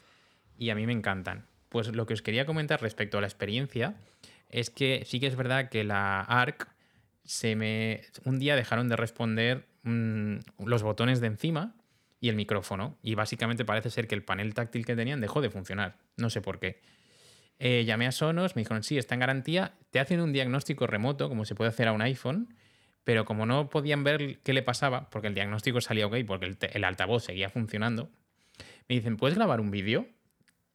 y 0.57 0.69
a 0.69 0.75
mí 0.75 0.85
me 0.85 0.93
encantan. 0.93 1.45
Pues 1.69 1.87
lo 1.95 2.05
que 2.05 2.13
os 2.13 2.21
quería 2.21 2.45
comentar 2.45 2.81
respecto 2.81 3.17
a 3.17 3.21
la 3.21 3.27
experiencia 3.27 3.95
es 4.49 4.69
que 4.69 5.03
sí 5.05 5.19
que 5.19 5.27
es 5.27 5.35
verdad 5.35 5.69
que 5.69 5.83
la 5.83 6.21
ARC 6.21 6.67
se 7.23 7.55
me 7.55 8.01
un 8.23 8.39
día 8.39 8.55
dejaron 8.55 8.87
de 8.87 8.95
responder 8.95 9.67
mm, 9.83 10.37
los 10.65 10.81
botones 10.83 11.19
de 11.19 11.27
encima 11.27 11.75
y 12.19 12.29
el 12.29 12.35
micrófono 12.35 12.97
y 13.01 13.15
básicamente 13.15 13.65
parece 13.65 13.89
ser 13.89 14.07
que 14.07 14.15
el 14.15 14.23
panel 14.23 14.53
táctil 14.53 14.85
que 14.85 14.95
tenían 14.95 15.21
dejó 15.21 15.41
de 15.41 15.49
funcionar. 15.49 15.97
No 16.15 16.29
sé 16.29 16.41
por 16.41 16.59
qué. 16.59 16.81
Eh, 17.59 17.85
llamé 17.85 18.07
a 18.07 18.11
Sonos 18.11 18.55
me 18.55 18.61
dijeron 18.61 18.83
sí 18.83 18.97
está 18.97 19.15
en 19.15 19.19
garantía. 19.19 19.73
Te 19.91 19.99
hacen 19.99 20.21
un 20.21 20.33
diagnóstico 20.33 20.87
remoto 20.87 21.29
como 21.29 21.45
se 21.45 21.55
puede 21.55 21.69
hacer 21.69 21.87
a 21.87 21.93
un 21.93 22.01
iPhone 22.01 22.55
pero 23.03 23.23
como 23.23 23.45
no 23.45 23.69
podían 23.69 24.03
ver 24.03 24.39
qué 24.39 24.51
le 24.51 24.63
pasaba 24.63 25.09
porque 25.09 25.27
el 25.27 25.33
diagnóstico 25.33 25.79
salía 25.79 26.07
ok 26.07 26.17
porque 26.27 26.57
el, 26.73 26.83
altavoz 26.83 27.23
seguía 27.23 27.49
funcionando 27.49 28.09
me 28.89 28.95
dicen 28.95 29.17
puedes 29.17 29.37
grabar 29.37 29.59
un 29.59 29.71
vídeo 29.71 30.07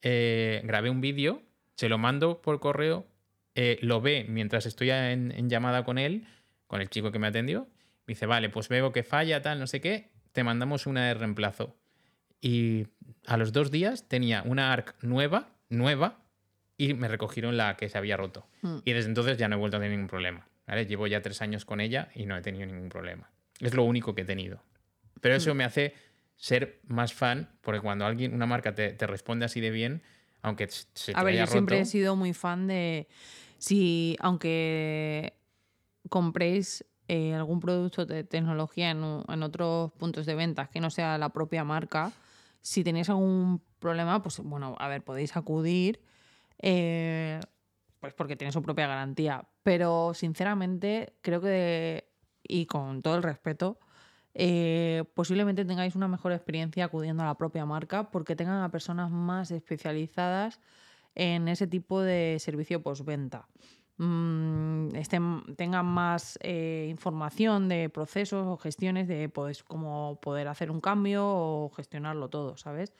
Eh, 0.01 0.61
grabé 0.65 0.89
un 0.89 0.99
vídeo 0.99 1.41
se 1.75 1.87
lo 1.89 1.97
mando 1.97 2.41
por 2.41 2.59
correo 2.59 3.07
eh, 3.55 3.77
lo 3.81 4.01
ve 4.01 4.25
mientras 4.27 4.65
estoy 4.65 4.89
en, 4.89 5.31
en 5.31 5.49
llamada 5.49 5.83
con 5.83 5.97
él, 5.97 6.25
con 6.67 6.81
el 6.81 6.89
chico 6.89 7.11
que 7.11 7.19
me 7.19 7.27
atendió. 7.27 7.67
Me 8.05 8.13
dice, 8.13 8.25
vale, 8.25 8.49
pues 8.49 8.67
veo 8.67 8.91
que 8.91 9.03
falla, 9.03 9.41
tal, 9.41 9.59
no 9.59 9.67
sé 9.67 9.79
qué, 9.79 10.09
te 10.33 10.43
mandamos 10.43 10.85
una 10.85 11.07
de 11.07 11.13
reemplazo. 11.13 11.75
Y 12.41 12.87
a 13.25 13.37
los 13.37 13.53
dos 13.53 13.71
días 13.71 14.07
tenía 14.09 14.43
una 14.45 14.73
ARC 14.73 14.95
nueva, 15.01 15.49
nueva, 15.69 16.19
y 16.75 16.93
me 16.93 17.07
recogieron 17.07 17.55
la 17.55 17.77
que 17.77 17.87
se 17.87 17.97
había 17.97 18.17
roto. 18.17 18.45
Mm. 18.61 18.77
Y 18.83 18.91
desde 18.91 19.09
entonces 19.09 19.37
ya 19.37 19.47
no 19.47 19.55
he 19.55 19.59
vuelto 19.59 19.77
a 19.77 19.79
tener 19.79 19.91
ningún 19.91 20.09
problema. 20.09 20.47
¿vale? 20.67 20.85
Llevo 20.85 21.07
ya 21.07 21.21
tres 21.21 21.41
años 21.41 21.63
con 21.63 21.79
ella 21.79 22.09
y 22.13 22.25
no 22.25 22.35
he 22.35 22.41
tenido 22.41 22.65
ningún 22.65 22.89
problema. 22.89 23.29
Es 23.59 23.73
lo 23.73 23.83
único 23.83 24.13
que 24.13 24.23
he 24.23 24.25
tenido. 24.25 24.61
Pero 25.21 25.35
eso 25.35 25.53
me 25.55 25.63
hace 25.63 25.93
ser 26.35 26.81
más 26.87 27.13
fan, 27.13 27.49
porque 27.61 27.79
cuando 27.79 28.05
alguien, 28.05 28.33
una 28.33 28.45
marca 28.45 28.75
te, 28.75 28.91
te 28.91 29.07
responde 29.07 29.45
así 29.45 29.61
de 29.61 29.71
bien, 29.71 30.01
aunque 30.41 30.67
se 30.67 31.13
te 31.13 31.17
a 31.17 31.23
ver, 31.23 31.35
haya 31.35 31.45
yo 31.45 31.51
siempre 31.51 31.77
he 31.77 31.79
roto, 31.79 31.91
sido 31.91 32.15
muy 32.17 32.33
fan 32.33 32.67
de. 32.67 33.07
Si, 33.57 34.17
aunque 34.19 35.33
compréis 36.09 36.83
eh, 37.07 37.33
algún 37.33 37.59
producto 37.59 38.05
de 38.05 38.23
tecnología 38.23 38.91
en, 38.91 39.23
en 39.27 39.43
otros 39.43 39.91
puntos 39.93 40.25
de 40.25 40.35
ventas 40.35 40.69
que 40.69 40.79
no 40.79 40.89
sea 40.89 41.17
la 41.17 41.29
propia 41.29 41.63
marca, 41.63 42.11
si 42.61 42.83
tenéis 42.83 43.09
algún 43.09 43.61
problema, 43.79 44.21
pues 44.21 44.39
bueno, 44.39 44.75
a 44.79 44.87
ver, 44.87 45.03
podéis 45.03 45.35
acudir. 45.35 46.01
eh, 46.59 47.39
pues 47.99 48.13
porque 48.13 48.35
tiene 48.35 48.51
su 48.51 48.61
propia 48.61 48.87
garantía. 48.87 49.47
Pero 49.63 50.13
sinceramente, 50.13 51.15
creo 51.21 51.39
que, 51.41 52.09
y 52.43 52.65
con 52.65 53.01
todo 53.01 53.15
el 53.15 53.23
respeto, 53.23 53.79
eh, 54.33 55.05
posiblemente 55.13 55.63
tengáis 55.63 55.95
una 55.95 56.07
mejor 56.09 56.33
experiencia 56.33 56.85
acudiendo 56.85 57.23
a 57.23 57.27
la 57.27 57.37
propia 57.37 57.65
marca 57.65 58.11
porque 58.11 58.35
tengan 58.35 58.61
a 58.61 58.71
personas 58.71 59.09
más 59.11 59.51
especializadas 59.51 60.59
en 61.15 61.47
ese 61.47 61.67
tipo 61.67 62.01
de 62.01 62.37
servicio 62.39 62.81
postventa. 62.83 63.47
Mm, 63.97 64.89
tengan 65.55 65.85
más 65.85 66.39
eh, 66.41 66.87
información 66.89 67.69
de 67.69 67.89
procesos 67.89 68.47
o 68.47 68.57
gestiones 68.57 69.07
de 69.07 69.29
pues, 69.29 69.63
cómo 69.63 70.19
poder 70.21 70.47
hacer 70.47 70.71
un 70.71 70.81
cambio 70.81 71.23
o 71.25 71.69
gestionarlo 71.75 72.29
todo, 72.29 72.57
¿sabes? 72.57 72.91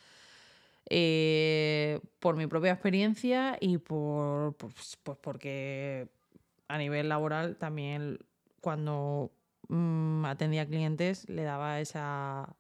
Eh, 0.90 2.00
por 2.20 2.36
mi 2.36 2.46
propia 2.48 2.74
experiencia 2.74 3.58
y 3.60 3.78
por 3.78 4.56
pues, 4.56 4.98
pues 5.02 5.18
porque 5.20 6.10
a 6.68 6.78
nivel 6.78 7.10
laboral 7.10 7.56
también 7.56 8.20
cuando 8.62 9.32
mm, 9.70 10.26
atendía 10.26 10.66
clientes 10.66 11.28
le 11.30 11.44
daba 11.44 11.80
esa, 11.80 12.56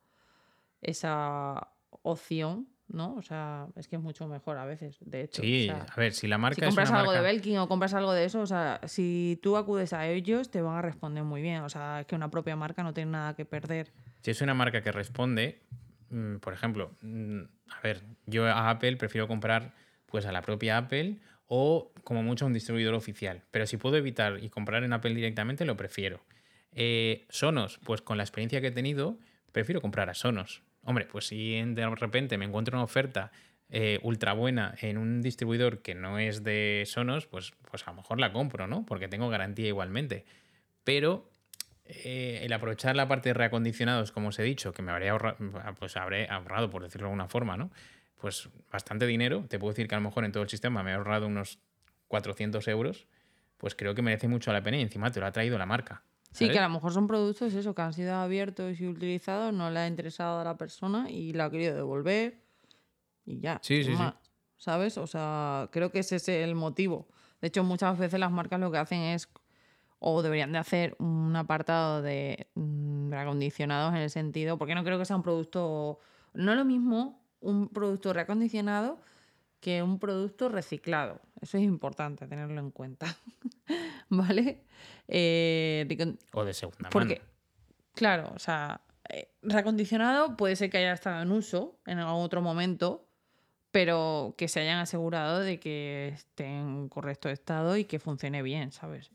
esa 0.81 1.69
opción, 2.01 2.67
¿no? 2.87 3.15
O 3.15 3.21
sea, 3.21 3.67
es 3.75 3.87
que 3.87 3.95
es 3.95 4.01
mucho 4.01 4.27
mejor 4.27 4.57
a 4.57 4.65
veces, 4.65 4.97
de 5.01 5.21
hecho. 5.21 5.41
Sí, 5.41 5.69
o 5.69 5.75
sea, 5.75 5.85
a 5.89 5.95
ver, 5.99 6.13
si 6.13 6.27
la 6.27 6.37
marca 6.37 6.55
si 6.55 6.61
es 6.61 6.67
compras 6.67 6.89
una 6.89 6.99
algo 6.99 7.11
marca... 7.11 7.21
de 7.21 7.33
Belkin 7.33 7.57
o 7.57 7.67
compras 7.67 7.93
algo 7.93 8.13
de 8.13 8.25
eso, 8.25 8.41
o 8.41 8.47
sea, 8.47 8.79
si 8.85 9.39
tú 9.41 9.57
acudes 9.57 9.93
a 9.93 10.07
ellos, 10.07 10.51
te 10.51 10.61
van 10.61 10.77
a 10.77 10.81
responder 10.81 11.23
muy 11.23 11.41
bien. 11.41 11.61
O 11.63 11.69
sea, 11.69 12.01
es 12.01 12.05
que 12.05 12.15
una 12.15 12.29
propia 12.29 12.55
marca 12.55 12.83
no 12.83 12.93
tiene 12.93 13.11
nada 13.11 13.35
que 13.35 13.45
perder. 13.45 13.91
Si 14.21 14.31
es 14.31 14.41
una 14.41 14.53
marca 14.53 14.81
que 14.81 14.91
responde, 14.91 15.61
mm, 16.09 16.37
por 16.37 16.53
ejemplo, 16.53 16.95
mm, 17.01 17.41
a 17.69 17.81
ver, 17.81 18.03
yo 18.25 18.45
a 18.45 18.69
Apple 18.69 18.97
prefiero 18.97 19.27
comprar 19.27 19.73
pues 20.05 20.25
a 20.25 20.31
la 20.31 20.41
propia 20.41 20.77
Apple 20.77 21.19
o 21.47 21.91
como 22.03 22.23
mucho 22.23 22.45
a 22.45 22.47
un 22.47 22.53
distribuidor 22.53 22.93
oficial. 22.93 23.43
Pero 23.51 23.65
si 23.65 23.77
puedo 23.77 23.97
evitar 23.97 24.43
y 24.43 24.49
comprar 24.49 24.83
en 24.83 24.93
Apple 24.93 25.13
directamente, 25.13 25.65
lo 25.65 25.75
prefiero. 25.75 26.23
Eh, 26.71 27.25
Sonos, 27.29 27.79
pues 27.83 28.01
con 28.01 28.17
la 28.17 28.23
experiencia 28.23 28.61
que 28.61 28.67
he 28.67 28.71
tenido, 28.71 29.17
prefiero 29.51 29.81
comprar 29.81 30.09
a 30.09 30.13
Sonos. 30.13 30.63
Hombre, 30.83 31.05
pues 31.05 31.27
si 31.27 31.61
de 31.61 31.89
repente 31.95 32.37
me 32.37 32.45
encuentro 32.45 32.77
una 32.77 32.83
oferta 32.83 33.31
eh, 33.69 33.99
ultra 34.03 34.33
buena 34.33 34.75
en 34.81 34.97
un 34.97 35.21
distribuidor 35.21 35.81
que 35.81 35.95
no 35.95 36.19
es 36.19 36.43
de 36.43 36.83
Sonos, 36.85 37.25
pues, 37.25 37.53
pues 37.69 37.87
a 37.87 37.91
lo 37.91 37.97
mejor 37.97 38.19
la 38.19 38.31
compro, 38.31 38.67
¿no? 38.67 38.85
Porque 38.85 39.07
tengo 39.07 39.29
garantía 39.29 39.67
igualmente. 39.67 40.25
Pero 40.83 41.29
eh, 41.85 42.41
el 42.43 42.53
aprovechar 42.53 42.95
la 42.95 43.07
parte 43.07 43.29
de 43.29 43.33
reacondicionados, 43.33 44.11
como 44.11 44.29
os 44.29 44.39
he 44.39 44.43
dicho, 44.43 44.73
que 44.73 44.81
me 44.81 44.91
habría 44.91 45.11
ahorrado, 45.11 45.37
pues 45.79 45.97
habré 45.97 46.27
ahorrado, 46.29 46.69
por 46.69 46.83
decirlo 46.83 47.07
de 47.07 47.11
alguna 47.11 47.27
forma, 47.27 47.57
¿no? 47.57 47.71
Pues 48.19 48.49
bastante 48.71 49.07
dinero. 49.07 49.45
Te 49.49 49.57
puedo 49.59 49.73
decir 49.73 49.87
que 49.87 49.95
a 49.95 49.97
lo 49.97 50.05
mejor 50.05 50.23
en 50.23 50.31
todo 50.31 50.43
el 50.43 50.49
sistema 50.49 50.83
me 50.83 50.91
he 50.91 50.93
ahorrado 50.93 51.27
unos 51.27 51.59
400 52.09 52.67
euros. 52.67 53.07
Pues 53.57 53.75
creo 53.75 53.95
que 53.95 54.01
merece 54.01 54.27
mucho 54.27 54.53
la 54.53 54.61
pena 54.61 54.77
y 54.77 54.81
encima 54.81 55.11
te 55.11 55.19
lo 55.19 55.25
ha 55.25 55.31
traído 55.31 55.57
la 55.57 55.65
marca. 55.65 56.03
Sí, 56.33 56.49
que 56.49 56.57
a 56.57 56.63
lo 56.63 56.69
mejor 56.69 56.91
son 56.91 57.07
productos 57.07 57.53
eso, 57.53 57.75
que 57.75 57.81
han 57.81 57.93
sido 57.93 58.15
abiertos 58.15 58.79
y 58.79 58.87
utilizados, 58.87 59.53
no 59.53 59.69
le 59.69 59.79
ha 59.79 59.87
interesado 59.87 60.39
a 60.39 60.43
la 60.43 60.57
persona 60.57 61.09
y 61.09 61.31
la 61.33 61.45
ha 61.45 61.49
querido 61.51 61.75
devolver 61.75 62.41
y 63.25 63.39
ya. 63.39 63.59
Sí, 63.61 63.83
sí, 63.83 63.95
sí. 63.95 64.03
¿Sabes? 64.57 64.97
O 64.97 65.07
sea, 65.07 65.69
creo 65.71 65.91
que 65.91 65.99
ese 65.99 66.15
es 66.15 66.27
el 66.29 66.55
motivo. 66.55 67.07
De 67.41 67.49
hecho, 67.49 67.63
muchas 67.63 67.97
veces 67.97 68.19
las 68.19 68.31
marcas 68.31 68.59
lo 68.59 68.71
que 68.71 68.77
hacen 68.77 69.01
es, 69.01 69.29
o 69.99 70.21
deberían 70.21 70.51
de 70.51 70.57
hacer 70.57 70.95
un 70.99 71.35
apartado 71.35 72.01
de 72.01 72.47
mm, 72.55 73.11
reacondicionados 73.11 73.93
en 73.93 74.01
el 74.01 74.09
sentido, 74.09 74.57
porque 74.57 74.75
no 74.75 74.83
creo 74.83 74.97
que 74.97 75.05
sea 75.05 75.15
un 75.15 75.23
producto, 75.23 75.99
no 76.33 76.51
es 76.51 76.57
lo 76.57 76.65
mismo 76.65 77.21
un 77.41 77.69
producto 77.69 78.13
reacondicionado 78.13 78.99
que 79.59 79.83
un 79.83 79.99
producto 79.99 80.49
reciclado. 80.49 81.21
Eso 81.43 81.57
es 81.57 81.63
importante 81.63 82.25
tenerlo 82.25 82.59
en 82.61 82.71
cuenta. 82.71 83.05
¿Vale? 84.09 84.63
Eh, 85.07 85.85
O 86.31 86.45
de 86.45 86.53
segunda 86.53 86.89
porque, 86.89 87.15
mano. 87.19 87.29
claro, 87.93 88.31
o 88.33 88.39
sea, 88.39 88.81
eh, 89.09 89.29
reacondicionado 89.41 90.37
puede 90.37 90.55
ser 90.55 90.69
que 90.69 90.77
haya 90.77 90.93
estado 90.93 91.21
en 91.21 91.31
uso 91.31 91.79
en 91.85 91.99
algún 91.99 92.23
otro 92.23 92.41
momento, 92.41 93.05
pero 93.71 94.35
que 94.37 94.47
se 94.47 94.61
hayan 94.61 94.79
asegurado 94.79 95.39
de 95.41 95.59
que 95.59 96.09
esté 96.09 96.45
en 96.45 96.87
correcto 96.87 97.27
estado 97.29 97.75
y 97.75 97.83
que 97.85 97.99
funcione 97.99 98.41
bien, 98.41 98.71
¿sabes? 98.71 99.11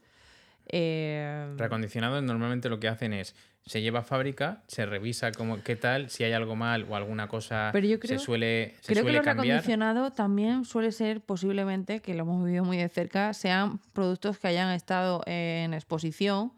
Eh, 0.69 1.55
Reacondicionados 1.57 2.23
normalmente 2.23 2.69
lo 2.69 2.79
que 2.81 2.89
hacen 2.89 3.12
es 3.12 3.35
se 3.64 3.83
lleva 3.83 3.99
a 4.01 4.03
fábrica, 4.03 4.62
se 4.66 4.87
revisa 4.87 5.31
como 5.33 5.62
qué 5.62 5.77
tal, 5.77 6.09
si 6.09 6.25
hay 6.25 6.33
algo 6.33 6.57
mal 6.57 6.87
o 6.89 6.97
alguna 6.97 7.29
cosa 7.29 7.69
Pero 7.73 7.87
yo 7.87 8.01
creo- 8.01 8.19
se 8.19 8.25
suele, 8.25 8.75
se 8.81 8.93
Creo 8.95 9.05
que 9.05 9.12
lo 9.12 9.23
cambiar. 9.23 9.47
reacondicionado 9.47 10.12
también 10.12 10.64
suele 10.64 10.91
ser 10.91 11.21
posiblemente, 11.21 12.01
que 12.01 12.14
lo 12.14 12.23
hemos 12.23 12.45
vivido 12.45 12.64
muy 12.64 12.79
de 12.79 12.89
cerca, 12.89 13.35
sean 13.35 13.79
productos 13.93 14.39
que 14.39 14.49
hayan 14.49 14.73
estado 14.75 15.23
en 15.27 15.75
exposición 15.75 16.53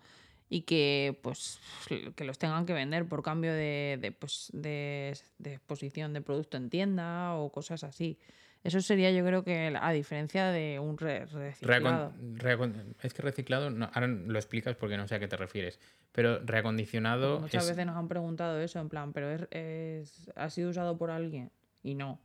y 0.48 0.62
que 0.62 1.18
pues 1.22 1.58
que 2.14 2.24
los 2.24 2.38
tengan 2.38 2.64
que 2.66 2.72
vender 2.74 3.06
por 3.06 3.22
cambio 3.22 3.52
de, 3.52 3.98
de, 4.00 4.12
pues, 4.12 4.50
de, 4.52 5.16
de 5.38 5.54
exposición 5.54 6.12
de 6.12 6.20
producto 6.22 6.56
en 6.56 6.70
tienda 6.70 7.34
o 7.34 7.50
cosas 7.50 7.82
así. 7.84 8.18
Eso 8.62 8.80
sería 8.82 9.10
yo 9.10 9.24
creo 9.24 9.42
que 9.42 9.74
a 9.80 9.90
diferencia 9.92 10.46
de 10.50 10.78
un 10.78 10.98
re- 10.98 11.24
reciclado. 11.26 12.12
Reacon- 12.34 12.94
es 13.02 13.14
que 13.14 13.22
reciclado, 13.22 13.70
no, 13.70 13.88
ahora 13.94 14.06
lo 14.06 14.38
explicas 14.38 14.76
porque 14.76 14.98
no 14.98 15.08
sé 15.08 15.14
a 15.14 15.18
qué 15.18 15.28
te 15.28 15.36
refieres, 15.38 15.80
pero 16.12 16.40
reacondicionado 16.44 17.40
Muchas 17.40 17.64
es, 17.64 17.70
veces 17.70 17.86
nos 17.86 17.96
han 17.96 18.08
preguntado 18.08 18.60
eso, 18.60 18.78
en 18.78 18.88
plan, 18.90 19.12
pero 19.14 19.30
es, 19.30 19.46
es- 19.50 20.30
ha 20.36 20.50
sido 20.50 20.70
usado 20.70 20.98
por 20.98 21.10
alguien 21.10 21.50
y 21.82 21.94
no. 21.94 22.20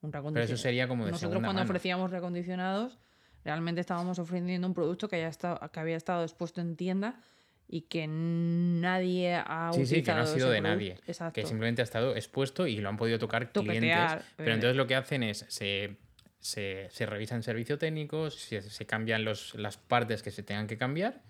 Un 0.00 0.10
pero 0.10 0.40
eso 0.40 0.56
sería 0.58 0.86
como 0.86 1.06
de 1.06 1.12
Nosotros 1.12 1.40
cuando 1.42 1.60
mano. 1.60 1.64
ofrecíamos 1.64 2.10
recondicionados, 2.10 2.98
realmente 3.42 3.80
estábamos 3.80 4.18
ofreciendo 4.18 4.66
un 4.68 4.74
producto 4.74 5.08
que, 5.08 5.16
haya 5.16 5.28
estado, 5.28 5.58
que 5.72 5.80
había 5.80 5.96
estado 5.96 6.22
expuesto 6.24 6.60
en 6.60 6.76
tienda 6.76 7.20
y 7.66 7.82
que 7.82 8.06
nadie 8.06 9.34
ha 9.34 9.70
Sí, 9.72 9.86
sí, 9.86 10.02
que 10.02 10.12
no 10.12 10.18
ha 10.18 10.22
utilizado 10.22 10.34
sido 10.36 10.50
de 10.50 10.60
producto. 10.60 10.68
nadie. 10.76 10.96
Exacto. 11.06 11.40
Que 11.40 11.46
simplemente 11.46 11.82
ha 11.82 11.84
estado 11.84 12.14
expuesto 12.16 12.66
y 12.66 12.76
lo 12.76 12.88
han 12.88 12.96
podido 12.96 13.18
tocar 13.18 13.50
clientes. 13.52 14.24
Pero 14.36 14.50
eh. 14.50 14.54
entonces 14.54 14.76
lo 14.76 14.86
que 14.86 14.94
hacen 14.94 15.22
es 15.22 15.44
se, 15.48 15.96
se, 16.38 16.88
se 16.90 17.06
revisan 17.06 17.42
servicio 17.42 17.78
técnico, 17.78 18.30
se, 18.30 18.62
se 18.62 18.86
cambian 18.86 19.24
los, 19.24 19.54
las 19.54 19.76
partes 19.78 20.22
que 20.22 20.30
se 20.30 20.42
tengan 20.42 20.66
que 20.66 20.76
cambiar 20.76 21.22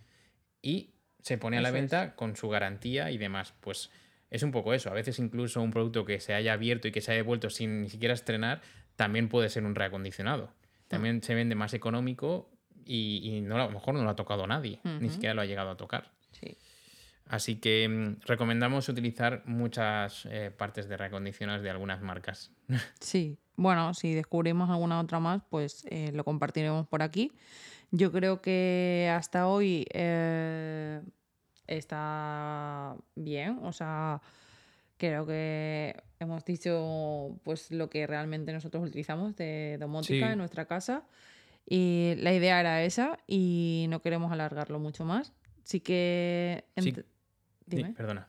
y 0.61 0.95
se 1.23 1.39
pone 1.39 1.57
a 1.59 1.61
la 1.63 1.69
Eso 1.69 1.77
es. 1.77 1.83
venta 1.83 2.15
con 2.17 2.37
su 2.37 2.49
garantía 2.49 3.11
y 3.11 3.17
demás. 3.19 3.55
Pues 3.61 3.91
es 4.31 4.43
un 4.43 4.51
poco 4.51 4.75
eso. 4.75 4.91
A 4.91 4.95
veces 4.95 5.19
incluso 5.19 5.63
un 5.63 5.71
producto 5.71 6.05
que 6.05 6.21
se 6.21 6.35
haya 6.35 6.53
abierto 6.53 6.89
y 6.89 6.93
que 6.93 7.01
se 7.01 7.13
haya 7.13 7.19
devuelto 7.19 7.49
sin 7.49 7.81
ni 7.83 7.89
siquiera 7.89 8.13
estrenar 8.15 8.61
también 8.97 9.29
puede 9.29 9.49
ser 9.49 9.65
un 9.65 9.75
reacondicionado. 9.75 10.53
También 10.89 11.23
se 11.23 11.35
vende 11.35 11.55
más 11.55 11.75
económico 11.75 12.51
y, 12.85 13.21
y 13.25 13.41
no, 13.41 13.57
a 13.57 13.65
lo 13.65 13.71
mejor 13.71 13.95
no 13.95 14.05
lo 14.05 14.11
ha 14.11 14.17
tocado 14.17 14.47
nadie, 14.47 14.81
ni 15.01 15.09
siquiera 15.09 15.35
lo 15.35 15.41
ha 15.41 15.47
llegado 15.47 15.71
a 15.71 15.77
tocar. 15.77 16.13
Sí. 17.27 17.31
Así 17.31 17.57
que 17.57 17.89
mm, 17.89 18.21
recomendamos 18.27 18.89
utilizar 18.89 19.43
muchas 19.47 20.27
eh, 20.31 20.51
partes 20.57 20.89
de 20.89 20.97
reacondicionados 20.97 21.63
de 21.63 21.71
algunas 21.71 22.01
marcas. 22.03 22.51
Sí, 23.01 23.39
bueno, 23.57 23.95
si 23.95 24.15
descubrimos 24.15 24.69
alguna 24.71 25.01
otra 25.01 25.21
más, 25.21 25.43
pues 25.49 25.85
eh, 25.91 26.11
lo 26.13 26.25
compartiremos 26.25 26.87
por 26.89 27.03
aquí. 27.03 27.33
Yo 27.93 28.11
creo 28.13 28.41
que 28.43 29.11
hasta 29.15 29.47
hoy 29.47 29.87
eh, 29.95 31.01
está 31.67 32.97
bien, 33.15 33.59
o 33.63 33.73
sea, 33.73 34.21
creo 34.97 35.27
que 35.27 35.95
hemos 36.21 36.45
dicho 36.45 37.39
pues 37.43 37.71
lo 37.71 37.89
que 37.91 38.07
realmente 38.07 38.53
nosotros 38.53 38.87
utilizamos 38.87 39.37
de 39.37 39.77
domótica 39.79 40.27
Sí. 40.27 40.33
en 40.33 40.39
nuestra 40.39 40.67
casa 40.67 41.05
y 41.67 42.15
la 42.19 42.33
idea 42.33 42.61
era 42.61 42.83
esa 42.83 43.19
y 43.27 43.87
no 43.89 44.01
queremos 44.03 44.33
alargarlo 44.33 44.79
mucho 44.79 45.05
más. 45.05 45.33
Sí 45.65 45.81
que... 45.81 46.65
Sí. 46.77 46.93
ent- 46.93 47.05
Dime. 47.67 47.93
perdona. 47.93 48.29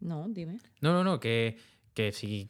No, 0.00 0.28
dime. 0.28 0.58
No, 0.80 0.92
no, 0.92 1.02
no, 1.04 1.20
que, 1.20 1.56
que 1.94 2.12
si, 2.12 2.48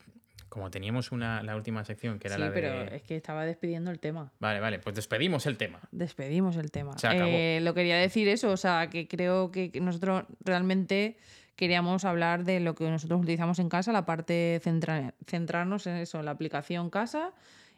como 0.49 0.71
teníamos 0.71 1.13
una, 1.13 1.43
la 1.43 1.55
última 1.57 1.85
sección, 1.85 2.19
que 2.19 2.29
era 2.29 2.37
Sí, 2.37 2.41
la 2.41 2.51
de... 2.51 2.55
pero 2.55 2.83
es 2.95 3.03
que 3.03 3.17
estaba 3.17 3.45
despidiendo 3.45 3.91
el 3.91 4.01
tema. 4.01 4.33
Vale, 4.41 4.61
vale, 4.61 4.79
pues 4.79 4.97
despedimos 4.97 5.47
el 5.47 5.57
tema. 5.57 5.81
Despedimos 5.93 6.57
el 6.57 6.71
tema. 6.71 6.97
Se 6.99 7.07
acabó. 7.07 7.29
Eh, 7.31 7.61
lo 7.63 7.75
quería 7.75 7.97
decir 7.97 8.29
eso, 8.29 8.51
o 8.51 8.57
sea, 8.57 8.89
que 8.91 9.07
creo 9.09 9.51
que 9.51 9.71
nosotros 9.81 10.25
realmente 10.41 11.17
queríamos 11.57 12.05
hablar 12.05 12.45
de 12.45 12.59
lo 12.59 12.75
que 12.75 12.91
nosotros 12.91 13.21
utilizamos 13.21 13.61
en 13.61 13.69
casa, 13.69 13.93
la 13.93 14.05
parte 14.05 14.61
centra- 14.65 15.15
centrarnos 15.27 15.87
en 15.87 15.97
eso, 15.97 16.19
en 16.19 16.25
la 16.25 16.33
aplicación 16.33 16.91
casa 16.91 17.33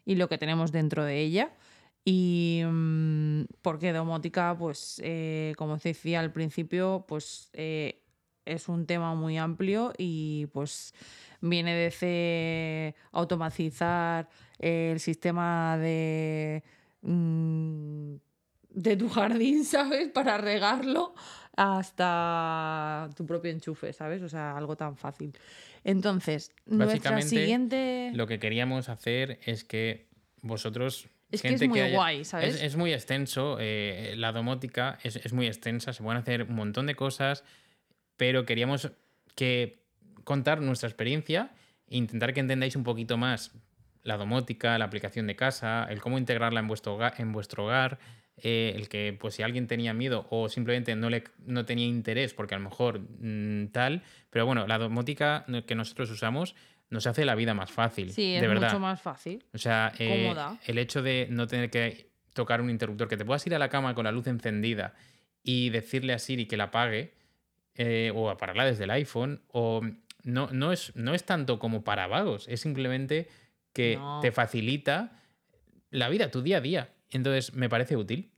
y 0.06 0.14
lo 0.14 0.28
que 0.30 0.38
tenemos 0.38 0.72
dentro 0.72 1.04
de 1.04 1.20
ella. 1.20 1.50
Y 2.02 2.62
mm, 2.64 3.42
porque 3.60 3.92
domótica, 3.92 4.56
pues, 4.56 5.00
eh, 5.04 5.52
como 5.58 5.74
os 5.74 5.82
decía 5.82 6.20
al 6.20 6.32
principio, 6.32 7.04
pues 7.06 7.50
eh, 7.52 8.00
es 8.46 8.68
un 8.68 8.86
tema 8.86 9.14
muy 9.14 9.36
amplio 9.36 9.92
y 9.98 10.46
pues 10.52 10.94
viene 11.40 11.74
desde 11.74 12.94
automatizar 13.12 14.28
el 14.58 14.98
sistema 15.00 15.76
de, 15.78 16.62
mm, 17.02 18.14
de 18.70 18.96
tu 18.96 19.08
jardín, 19.08 19.64
¿sabes? 19.66 20.08
Para 20.08 20.38
regarlo 20.38 21.14
hasta 21.56 23.08
tu 23.16 23.26
propio 23.26 23.50
enchufe, 23.50 23.92
¿sabes? 23.92 24.22
O 24.22 24.28
sea, 24.28 24.56
algo 24.56 24.76
tan 24.76 24.96
fácil. 24.96 25.32
Entonces, 25.84 26.52
nuestra 26.66 27.20
siguiente... 27.22 28.10
Lo 28.14 28.26
que 28.26 28.38
queríamos 28.38 28.88
hacer 28.88 29.38
es 29.44 29.64
que 29.64 30.08
vosotros... 30.42 31.08
Es 31.30 31.42
que 31.42 31.48
es 31.54 31.68
muy 31.68 31.80
haya- 31.80 31.94
guay, 31.96 32.24
¿sabes? 32.24 32.56
Es, 32.56 32.62
es 32.62 32.76
muy 32.76 32.92
extenso, 32.92 33.56
eh, 33.58 34.14
la 34.16 34.30
domótica 34.32 34.98
es, 35.02 35.16
es 35.16 35.32
muy 35.32 35.46
extensa, 35.46 35.92
se 35.92 36.02
pueden 36.02 36.20
hacer 36.20 36.44
un 36.44 36.54
montón 36.54 36.86
de 36.86 36.94
cosas, 36.94 37.42
pero 38.16 38.44
queríamos 38.46 38.90
que 39.34 39.82
contar 40.24 40.60
nuestra 40.60 40.88
experiencia 40.88 41.50
e 41.88 41.96
intentar 41.96 42.32
que 42.34 42.40
entendáis 42.40 42.76
un 42.76 42.84
poquito 42.84 43.16
más 43.16 43.52
la 44.02 44.16
domótica, 44.16 44.78
la 44.78 44.84
aplicación 44.84 45.26
de 45.26 45.36
casa, 45.36 45.86
el 45.90 46.00
cómo 46.00 46.18
integrarla 46.18 46.60
en 46.60 46.68
vuestro 46.68 46.94
hogar, 46.94 47.14
en 47.18 47.32
vuestro 47.32 47.64
hogar 47.64 47.98
eh, 48.36 48.74
el 48.76 48.88
que 48.88 49.16
pues 49.18 49.34
si 49.34 49.42
alguien 49.42 49.66
tenía 49.66 49.94
miedo 49.94 50.26
o 50.30 50.48
simplemente 50.48 50.94
no, 50.94 51.08
le, 51.10 51.24
no 51.46 51.64
tenía 51.64 51.86
interés 51.86 52.34
porque 52.34 52.54
a 52.54 52.58
lo 52.58 52.64
mejor 52.64 53.00
mm, 53.00 53.68
tal, 53.68 54.02
pero 54.30 54.46
bueno, 54.46 54.66
la 54.66 54.78
domótica 54.78 55.44
que 55.66 55.74
nosotros 55.74 56.10
usamos 56.10 56.54
nos 56.90 57.06
hace 57.06 57.24
la 57.24 57.34
vida 57.34 57.52
más 57.54 57.72
fácil, 57.72 58.12
Sí, 58.12 58.34
es 58.34 58.42
de 58.42 58.46
verdad. 58.46 58.68
mucho 58.68 58.78
más 58.78 59.00
fácil. 59.02 59.44
O 59.54 59.58
sea, 59.58 59.92
eh, 59.98 60.22
Cómoda. 60.28 60.58
el 60.66 60.78
hecho 60.78 61.02
de 61.02 61.26
no 61.30 61.46
tener 61.48 61.70
que 61.70 62.10
tocar 62.32 62.60
un 62.60 62.70
interruptor, 62.70 63.08
que 63.08 63.16
te 63.16 63.24
puedas 63.24 63.44
ir 63.46 63.54
a 63.54 63.58
la 63.58 63.68
cama 63.70 63.94
con 63.94 64.04
la 64.04 64.12
luz 64.12 64.26
encendida 64.28 64.94
y 65.42 65.70
decirle 65.70 66.12
a 66.12 66.18
Siri 66.18 66.46
que 66.46 66.56
la 66.56 66.64
apague, 66.64 67.14
eh, 67.76 68.12
o 68.14 68.34
pararla 68.36 68.64
desde 68.64 68.84
el 68.84 68.90
iPhone, 68.90 69.42
o 69.48 69.82
no, 70.24 70.48
no, 70.52 70.72
es, 70.72 70.94
no 70.96 71.14
es 71.14 71.24
tanto 71.24 71.58
como 71.58 71.84
para 71.84 72.06
vagos, 72.06 72.46
es 72.48 72.60
simplemente 72.60 73.28
que 73.72 73.96
No. 73.96 74.20
te 74.20 74.32
facilita 74.32 75.12
la 75.90 76.08
vida, 76.08 76.30
tu 76.30 76.42
día 76.42 76.58
a 76.58 76.60
día. 76.60 76.90
Entonces, 77.10 77.54
me 77.54 77.68
parece 77.68 77.96
útil. 77.96 78.30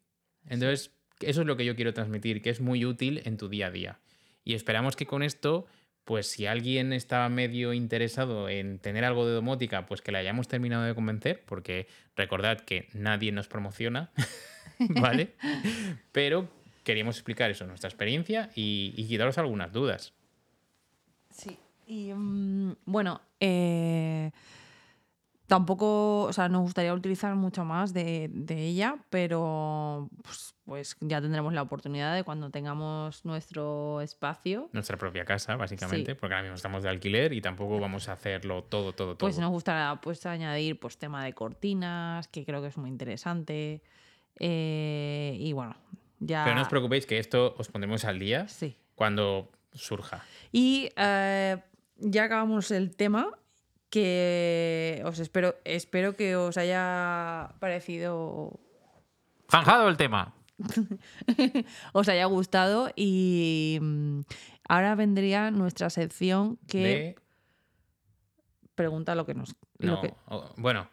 Entonces, 0.49 0.93
eso 1.21 1.41
es 1.41 1.47
lo 1.47 1.57
que 1.57 1.65
yo 1.65 1.75
quiero 1.77 1.95
transmitir, 1.95 2.43
que 2.43 2.51
es 2.51 2.61
muy 2.61 2.85
útil 2.85 3.23
en 3.25 3.37
tu 3.37 3.49
día 3.49 3.69
a 3.69 3.71
día. 3.71 3.99
Y 4.45 4.55
esperamos 4.55 4.97
que 4.97 5.07
con 5.07 5.23
esto, 5.23 5.67
pues 6.05 6.27
si 6.27 6.47
alguien 6.47 6.93
estaba 6.93 7.29
medio 7.29 7.73
interesado 7.73 8.49
en 8.49 8.79
tener 8.79 9.05
algo 9.05 9.27
de 9.27 9.35
domótica, 9.35 9.87
pues 9.87 10.01
que 10.01 10.13
le 10.13 10.19
hayamos 10.19 10.49
terminado 10.49 10.85
de 10.85 10.95
convencer, 10.95 11.43
porque 11.47 11.87
recordad 12.17 12.61
que 12.61 12.89
nadie 12.93 13.33
nos 13.33 13.47
promociona, 13.49 14.11
¿vale? 14.79 15.35
Pero 16.13 16.49
queríamos 16.89 17.17
explicar 17.17 17.51
eso, 17.51 17.67
nuestra 17.67 17.89
experiencia 17.89 18.49
y, 18.55 18.95
y 18.97 19.07
quitaros 19.07 19.37
algunas 19.37 19.71
dudas. 19.73 20.15
Sí. 21.29 21.59
Y 21.87 22.15
mm, 22.15 22.77
bueno, 22.87 23.21
eh, 23.41 24.31
tampoco, 25.47 26.23
o 26.23 26.33
sea, 26.33 26.49
nos 26.49 26.63
gustaría 26.63 26.95
utilizar 26.95 27.35
mucho 27.35 27.63
más 27.67 27.93
de, 27.93 28.31
de 28.33 28.67
ella, 28.69 28.97
pero 29.11 30.09
pues, 30.23 30.55
pues 30.65 30.97
ya 31.01 31.21
tendremos 31.21 31.53
la 31.53 31.61
oportunidad 31.61 32.15
de 32.15 32.25
cuando 32.25 32.49
tengamos 32.49 33.23
nuestro 33.27 34.01
espacio. 34.01 34.71
Nuestra 34.73 34.97
propia 34.97 35.27
casa, 35.27 35.57
básicamente, 35.57 36.13
Sí. 36.13 36.19
porque 36.19 36.35
ahora 36.35 36.43
mismo 36.45 36.57
estamos 36.57 36.83
de 36.83 36.89
alquiler 36.89 37.35
y 37.35 37.43
tampoco 37.43 37.79
vamos 37.79 38.09
a 38.09 38.13
hacerlo 38.13 38.65
todo, 38.65 38.95
todo, 38.95 39.09
todo. 39.17 39.19
Pues 39.19 39.39
nos 39.39 39.51
gustaría 39.51 40.01
pues, 40.01 40.25
añadir 40.25 40.81
pues, 40.81 40.97
tema 40.97 41.23
de 41.23 41.35
cortinas, 41.35 42.29
que 42.29 42.47
creo 42.47 42.63
que 42.63 42.69
es 42.69 42.79
muy 42.79 42.89
interesante. 42.89 43.83
Eh, 44.41 45.37
y 45.39 45.53
bueno, 45.53 45.75
ya. 46.21 46.45
Pero 46.45 46.57
no 46.57 46.63
os 46.63 46.69
preocupéis 46.69 47.07
que 47.07 47.19
esto 47.19 47.55
os 47.59 47.69
pondremos 47.69 48.05
al 48.05 48.19
día 48.19 48.49
Sí. 48.49 48.77
cuando 48.95 49.51
surja. 49.73 50.25
Y 50.53 50.91
eh, 50.97 51.57
ya 51.99 52.25
acabamos 52.25 52.71
el 52.71 52.95
tema. 52.97 53.31
Que 53.91 55.03
os 55.07 55.19
espero, 55.19 55.57
espero 55.65 56.15
que 56.15 56.37
os 56.37 56.59
haya 56.59 57.55
parecido, 57.59 58.61
¡Zanjado 59.51 59.89
el 59.89 59.97
tema! 59.97 60.35
os 61.95 62.07
haya 62.11 62.27
gustado. 62.27 62.91
Y 62.97 63.79
mm, 63.81 64.21
ahora 64.69 64.95
vendría 64.95 65.51
nuestra 65.51 65.89
sección 65.89 66.59
que 66.69 66.79
De... 66.79 67.17
pregunta 68.75 69.15
lo 69.15 69.25
que 69.25 69.33
nos. 69.35 69.55
lo 69.79 70.01
que- 70.03 70.13
bueno, 70.59 70.89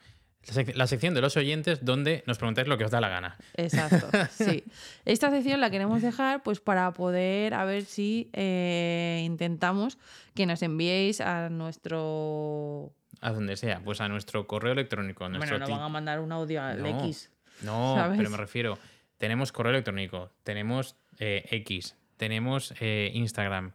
la, 0.47 0.53
sec- 0.53 0.73
la 0.75 0.87
sección 0.87 1.13
de 1.13 1.21
los 1.21 1.35
oyentes 1.37 1.83
donde 1.83 2.23
nos 2.27 2.37
preguntáis 2.37 2.67
lo 2.67 2.77
que 2.77 2.85
os 2.85 2.91
da 2.91 3.01
la 3.01 3.09
gana. 3.09 3.37
Exacto, 3.55 4.07
sí. 4.31 4.63
Esta 5.05 5.29
sección 5.31 5.59
la 5.61 5.69
queremos 5.69 6.01
dejar 6.01 6.43
pues 6.43 6.59
para 6.59 6.91
poder 6.93 7.53
a 7.53 7.65
ver 7.65 7.83
si 7.85 8.29
eh, 8.33 9.21
intentamos 9.25 9.97
que 10.33 10.45
nos 10.45 10.61
enviéis 10.61 11.21
a 11.21 11.49
nuestro... 11.49 12.93
A 13.21 13.31
donde 13.31 13.55
sea, 13.57 13.79
pues 13.83 14.01
a 14.01 14.09
nuestro 14.09 14.45
correo 14.45 14.73
electrónico. 14.73 15.23
Bueno, 15.23 15.37
Nuestro 15.37 15.65
ti- 15.65 15.71
van 15.71 15.81
a 15.81 15.89
mandar 15.89 16.19
un 16.19 16.31
audio 16.31 16.61
al 16.61 16.81
No. 16.83 17.05
X. 17.05 17.31
No, 17.61 17.95
¿sabes? 17.95 18.17
pero 18.17 18.29
me 18.29 18.37
refiero. 18.37 18.77
Tenemos 19.17 19.51
correo 19.53 19.71
electrónico, 19.71 20.31
tenemos 20.43 20.97
eh, 21.19 21.45
X, 21.49 21.95
tenemos 22.17 22.73
eh, 22.81 23.11
Instagram. 23.13 23.71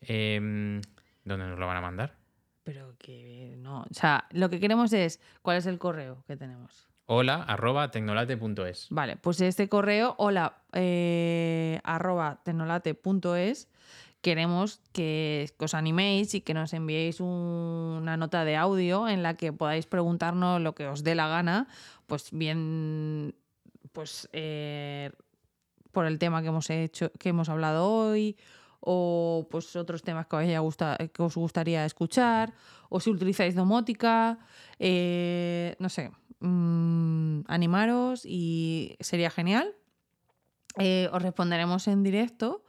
Em, 0.00 0.80
¿Dónde 1.24 1.46
nos 1.46 1.58
lo 1.58 1.66
van 1.68 1.76
a 1.76 1.80
mandar? 1.80 2.14
Pero 2.62 2.94
que 2.98 3.54
no. 3.58 3.82
O 3.82 3.94
sea, 3.94 4.26
lo 4.30 4.50
que 4.50 4.60
queremos 4.60 4.92
es. 4.92 5.20
¿Cuál 5.42 5.56
es 5.56 5.66
el 5.66 5.78
correo 5.78 6.22
que 6.26 6.36
tenemos? 6.36 6.88
Hola 7.06 7.42
arroba 7.42 7.90
tecnolate.es. 7.90 8.86
Vale, 8.90 9.16
pues 9.16 9.40
este 9.40 9.68
correo, 9.68 10.14
hola, 10.18 10.62
eh, 10.72 11.80
arroba 11.82 12.40
tecnolate.es, 12.44 13.68
queremos 14.20 14.80
que 14.92 15.50
os 15.58 15.74
animéis 15.74 16.34
y 16.34 16.40
que 16.42 16.54
nos 16.54 16.72
enviéis 16.72 17.18
un- 17.18 17.98
una 18.02 18.16
nota 18.16 18.44
de 18.44 18.56
audio 18.56 19.08
en 19.08 19.24
la 19.24 19.34
que 19.34 19.52
podáis 19.52 19.86
preguntarnos 19.86 20.60
lo 20.60 20.76
que 20.76 20.86
os 20.86 21.02
dé 21.02 21.16
la 21.16 21.26
gana, 21.26 21.66
pues 22.06 22.28
bien, 22.30 23.34
pues 23.92 24.28
eh, 24.32 25.10
por 25.90 26.06
el 26.06 26.20
tema 26.20 26.42
que 26.42 26.48
hemos 26.48 26.70
hecho, 26.70 27.10
que 27.18 27.30
hemos 27.30 27.48
hablado 27.48 27.88
hoy, 27.90 28.36
o 28.80 29.46
pues 29.50 29.74
otros 29.76 30.02
temas 30.02 30.26
que 30.26 30.36
os, 30.36 30.42
haya 30.42 30.58
gusta- 30.60 30.96
que 31.12 31.22
os 31.22 31.34
gustaría 31.36 31.84
escuchar, 31.84 32.52
o 32.88 32.98
si 33.00 33.10
utilizáis 33.10 33.54
domótica, 33.54 34.38
eh, 34.78 35.76
no 35.78 35.88
sé, 35.88 36.10
mm, 36.40 37.42
animaros 37.46 38.22
y 38.24 38.96
sería 39.00 39.30
genial. 39.30 39.74
Eh, 40.78 41.08
os 41.12 41.20
responderemos 41.22 41.88
en 41.88 42.02
directo 42.02 42.64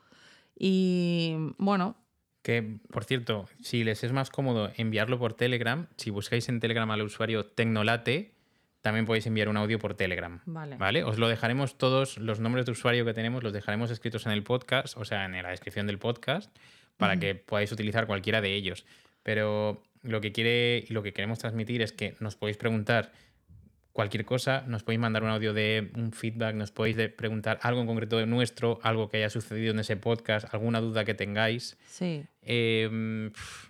y 0.58 1.36
bueno, 1.58 1.96
Que, 2.44 2.80
por 2.92 3.04
cierto, 3.04 3.46
si 3.62 3.84
les 3.84 4.04
es 4.04 4.12
más 4.14 4.32
cómodo 4.32 4.72
enviarlo 4.76 5.20
por 5.20 5.36
Telegram, 5.36 5.86
si 5.96 6.10
buscáis 6.10 6.50
en 6.50 6.60
Telegram 6.60 6.90
al 6.90 7.04
usuario 7.04 7.46
Tecnolate, 7.46 8.34
también 8.82 9.06
podéis 9.06 9.26
enviar 9.28 9.48
un 9.50 9.58
audio 9.58 9.78
por 9.80 9.94
Telegram. 9.94 10.42
vale. 10.46 10.76
¿Vale? 10.78 11.04
Os 11.04 11.18
lo 11.20 11.28
dejaremos 11.28 11.78
todos, 11.78 12.18
los 12.18 12.40
nombres 12.40 12.66
de 12.66 12.72
usuario 12.72 13.06
que 13.06 13.14
tenemos, 13.14 13.44
los 13.44 13.54
dejaremos 13.54 13.92
escritos 13.92 14.26
en 14.26 14.32
el 14.32 14.44
podcast, 14.44 14.98
o 14.98 15.06
sea, 15.06 15.26
en 15.26 15.42
la 15.42 15.50
descripción 15.50 15.88
del 15.88 16.00
podcast, 16.00 16.56
para 16.98 17.18
que 17.18 17.36
podáis 17.36 17.72
utilizar 17.72 18.06
cualquiera 18.08 18.42
de 18.42 18.54
ellos. 18.54 18.86
Pero 19.24 19.82
lo 20.04 20.20
que 20.22 20.32
quiere 20.32 20.84
y 20.88 20.94
lo 20.94 21.04
que 21.04 21.14
queremos 21.14 21.40
transmitir 21.40 21.82
es 21.82 21.94
que 21.94 22.16
nos 22.20 22.36
podéis 22.36 22.58
preguntar 22.58 23.12
cualquier 23.92 24.24
cosa, 24.26 24.64
nos 24.68 24.84
podéis 24.84 25.00
mandar 25.02 25.22
un 25.24 25.30
audio 25.30 25.54
de 25.54 25.92
un 25.96 26.12
feedback, 26.14 26.56
nos 26.56 26.72
podéis 26.72 26.96
de- 26.96 27.10
preguntar 27.10 27.60
algo 27.62 27.82
en 27.82 27.88
concreto 27.88 28.18
de 28.18 28.26
nuestro, 28.26 28.80
algo 28.84 29.10
que 29.10 29.18
haya 29.18 29.30
sucedido 29.30 29.74
en 29.74 29.80
ese 29.80 29.98
podcast, 29.98 30.52
alguna 30.54 30.80
duda 30.80 31.04
que 31.06 31.14
tengáis. 31.14 31.78
Sí, 31.88 32.24
Eh, 32.42 33.30
pf, 33.34 33.70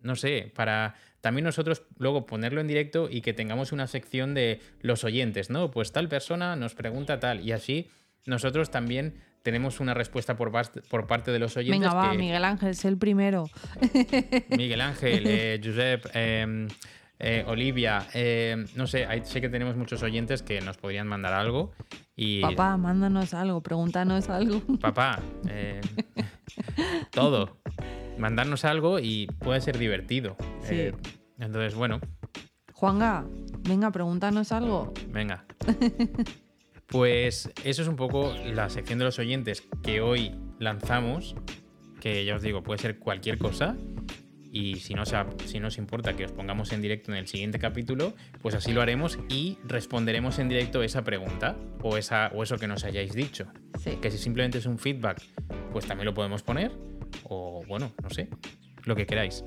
no 0.00 0.14
sé, 0.14 0.52
para 0.54 0.94
también 1.22 1.44
nosotros 1.46 1.84
luego 1.96 2.26
ponerlo 2.26 2.60
en 2.60 2.68
directo 2.68 3.08
y 3.10 3.22
que 3.22 3.32
tengamos 3.32 3.72
una 3.72 3.86
sección 3.86 4.34
de 4.34 4.60
los 4.80 5.04
oyentes, 5.04 5.48
¿no? 5.48 5.70
Pues 5.70 5.90
tal 5.92 6.08
persona 6.08 6.54
nos 6.56 6.74
pregunta 6.74 7.18
tal 7.20 7.40
y 7.40 7.52
así 7.52 7.88
nosotros 8.26 8.70
también 8.70 9.14
tenemos 9.42 9.80
una 9.80 9.94
respuesta 9.94 10.36
por, 10.36 10.52
parte 10.52 11.30
de 11.32 11.38
los 11.38 11.56
oyentes. 11.56 11.80
venga, 11.80 11.94
va, 11.94 12.10
que- 12.12 12.18
Miguel 12.18 12.44
Ángel, 12.44 12.68
es 12.70 12.84
el 12.84 12.98
primero. 12.98 13.46
Miguel 14.56 14.80
Ángel, 14.80 15.24
eh, 15.26 15.60
Josep, 15.64 16.06
eh, 16.14 16.68
eh, 17.18 17.44
Olivia, 17.46 18.06
no 18.76 18.86
sé, 18.86 19.06
hay- 19.06 19.24
sé 19.24 19.40
que 19.40 19.48
tenemos 19.48 19.76
muchos 19.76 20.02
oyentes 20.02 20.42
que 20.42 20.60
nos 20.60 20.76
podrían 20.76 21.06
mandar 21.08 21.32
algo 21.32 21.72
y 22.16 22.40
Papá, 22.40 22.76
mándanos 22.76 23.32
algo, 23.34 23.60
pregúntanos 23.62 24.28
algo. 24.28 24.60
papá, 24.78 25.20
todo. 27.10 27.58
Mandarnos 28.18 28.64
algo 28.64 28.98
y 28.98 29.26
puede 29.38 29.60
ser 29.60 29.78
divertido. 29.78 30.36
Sí. 30.62 30.74
Eh, 30.74 30.94
entonces, 31.38 31.74
bueno, 31.74 32.00
Juanga, 32.82 33.24
venga, 33.60 33.92
pregúntanos 33.92 34.50
algo. 34.50 34.92
venga. 35.08 35.44
Pues 36.88 37.50
eso 37.64 37.80
es 37.80 37.88
un 37.88 37.96
poco 37.96 38.34
la 38.44 38.68
sección 38.68 38.98
de 38.98 39.06
los 39.06 39.18
oyentes 39.18 39.66
que 39.82 40.02
hoy 40.02 40.32
lanzamos, 40.58 41.34
que 42.00 42.26
ya 42.26 42.36
os 42.36 42.42
digo, 42.42 42.62
puede 42.62 42.80
ser 42.82 42.98
cualquier 42.98 43.38
cosa. 43.38 43.76
Y 44.52 44.74
si 44.74 44.92
no, 44.92 45.04
si 45.06 45.58
no 45.58 45.68
os 45.68 45.78
importa 45.78 46.14
que 46.14 46.26
os 46.26 46.32
pongamos 46.32 46.70
en 46.72 46.82
directo 46.82 47.10
en 47.10 47.16
el 47.16 47.28
siguiente 47.28 47.58
capítulo, 47.58 48.12
pues 48.42 48.54
así 48.54 48.72
lo 48.74 48.82
haremos 48.82 49.18
y 49.30 49.56
responderemos 49.64 50.38
en 50.38 50.50
directo 50.50 50.82
esa 50.82 51.02
pregunta 51.02 51.56
o, 51.80 51.96
esa, 51.96 52.30
o 52.34 52.42
eso 52.42 52.58
que 52.58 52.68
nos 52.68 52.84
hayáis 52.84 53.14
dicho. 53.14 53.46
Sí. 53.78 53.92
Que 54.02 54.10
si 54.10 54.18
simplemente 54.18 54.58
es 54.58 54.66
un 54.66 54.78
feedback, 54.78 55.22
pues 55.72 55.86
también 55.86 56.04
lo 56.04 56.12
podemos 56.12 56.42
poner. 56.42 56.72
O 57.24 57.62
bueno, 57.66 57.92
no 58.02 58.10
sé, 58.10 58.28
lo 58.84 58.96
que 58.96 59.06
queráis. 59.06 59.44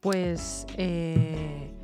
Pues 0.00 0.66
eh, 0.76 1.74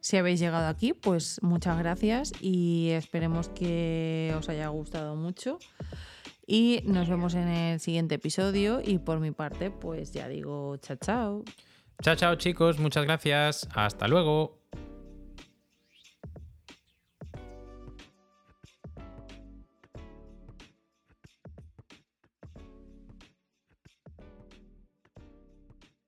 si 0.00 0.16
habéis 0.16 0.40
llegado 0.40 0.68
aquí, 0.68 0.92
pues 0.92 1.40
muchas 1.42 1.78
gracias 1.78 2.32
y 2.40 2.90
esperemos 2.90 3.48
que 3.48 4.34
os 4.36 4.48
haya 4.48 4.68
gustado 4.68 5.16
mucho. 5.16 5.58
Y 6.46 6.82
nos 6.84 7.08
vemos 7.08 7.34
en 7.34 7.48
el 7.48 7.80
siguiente 7.80 8.16
episodio 8.16 8.80
y 8.84 8.98
por 8.98 9.20
mi 9.20 9.30
parte, 9.30 9.70
pues 9.70 10.12
ya 10.12 10.26
digo 10.26 10.76
chao 10.78 10.96
chao. 10.96 11.44
Chao, 12.02 12.16
chao 12.16 12.34
chicos, 12.34 12.78
muchas 12.78 13.04
gracias. 13.04 13.68
Hasta 13.72 14.08
luego. 14.08 14.59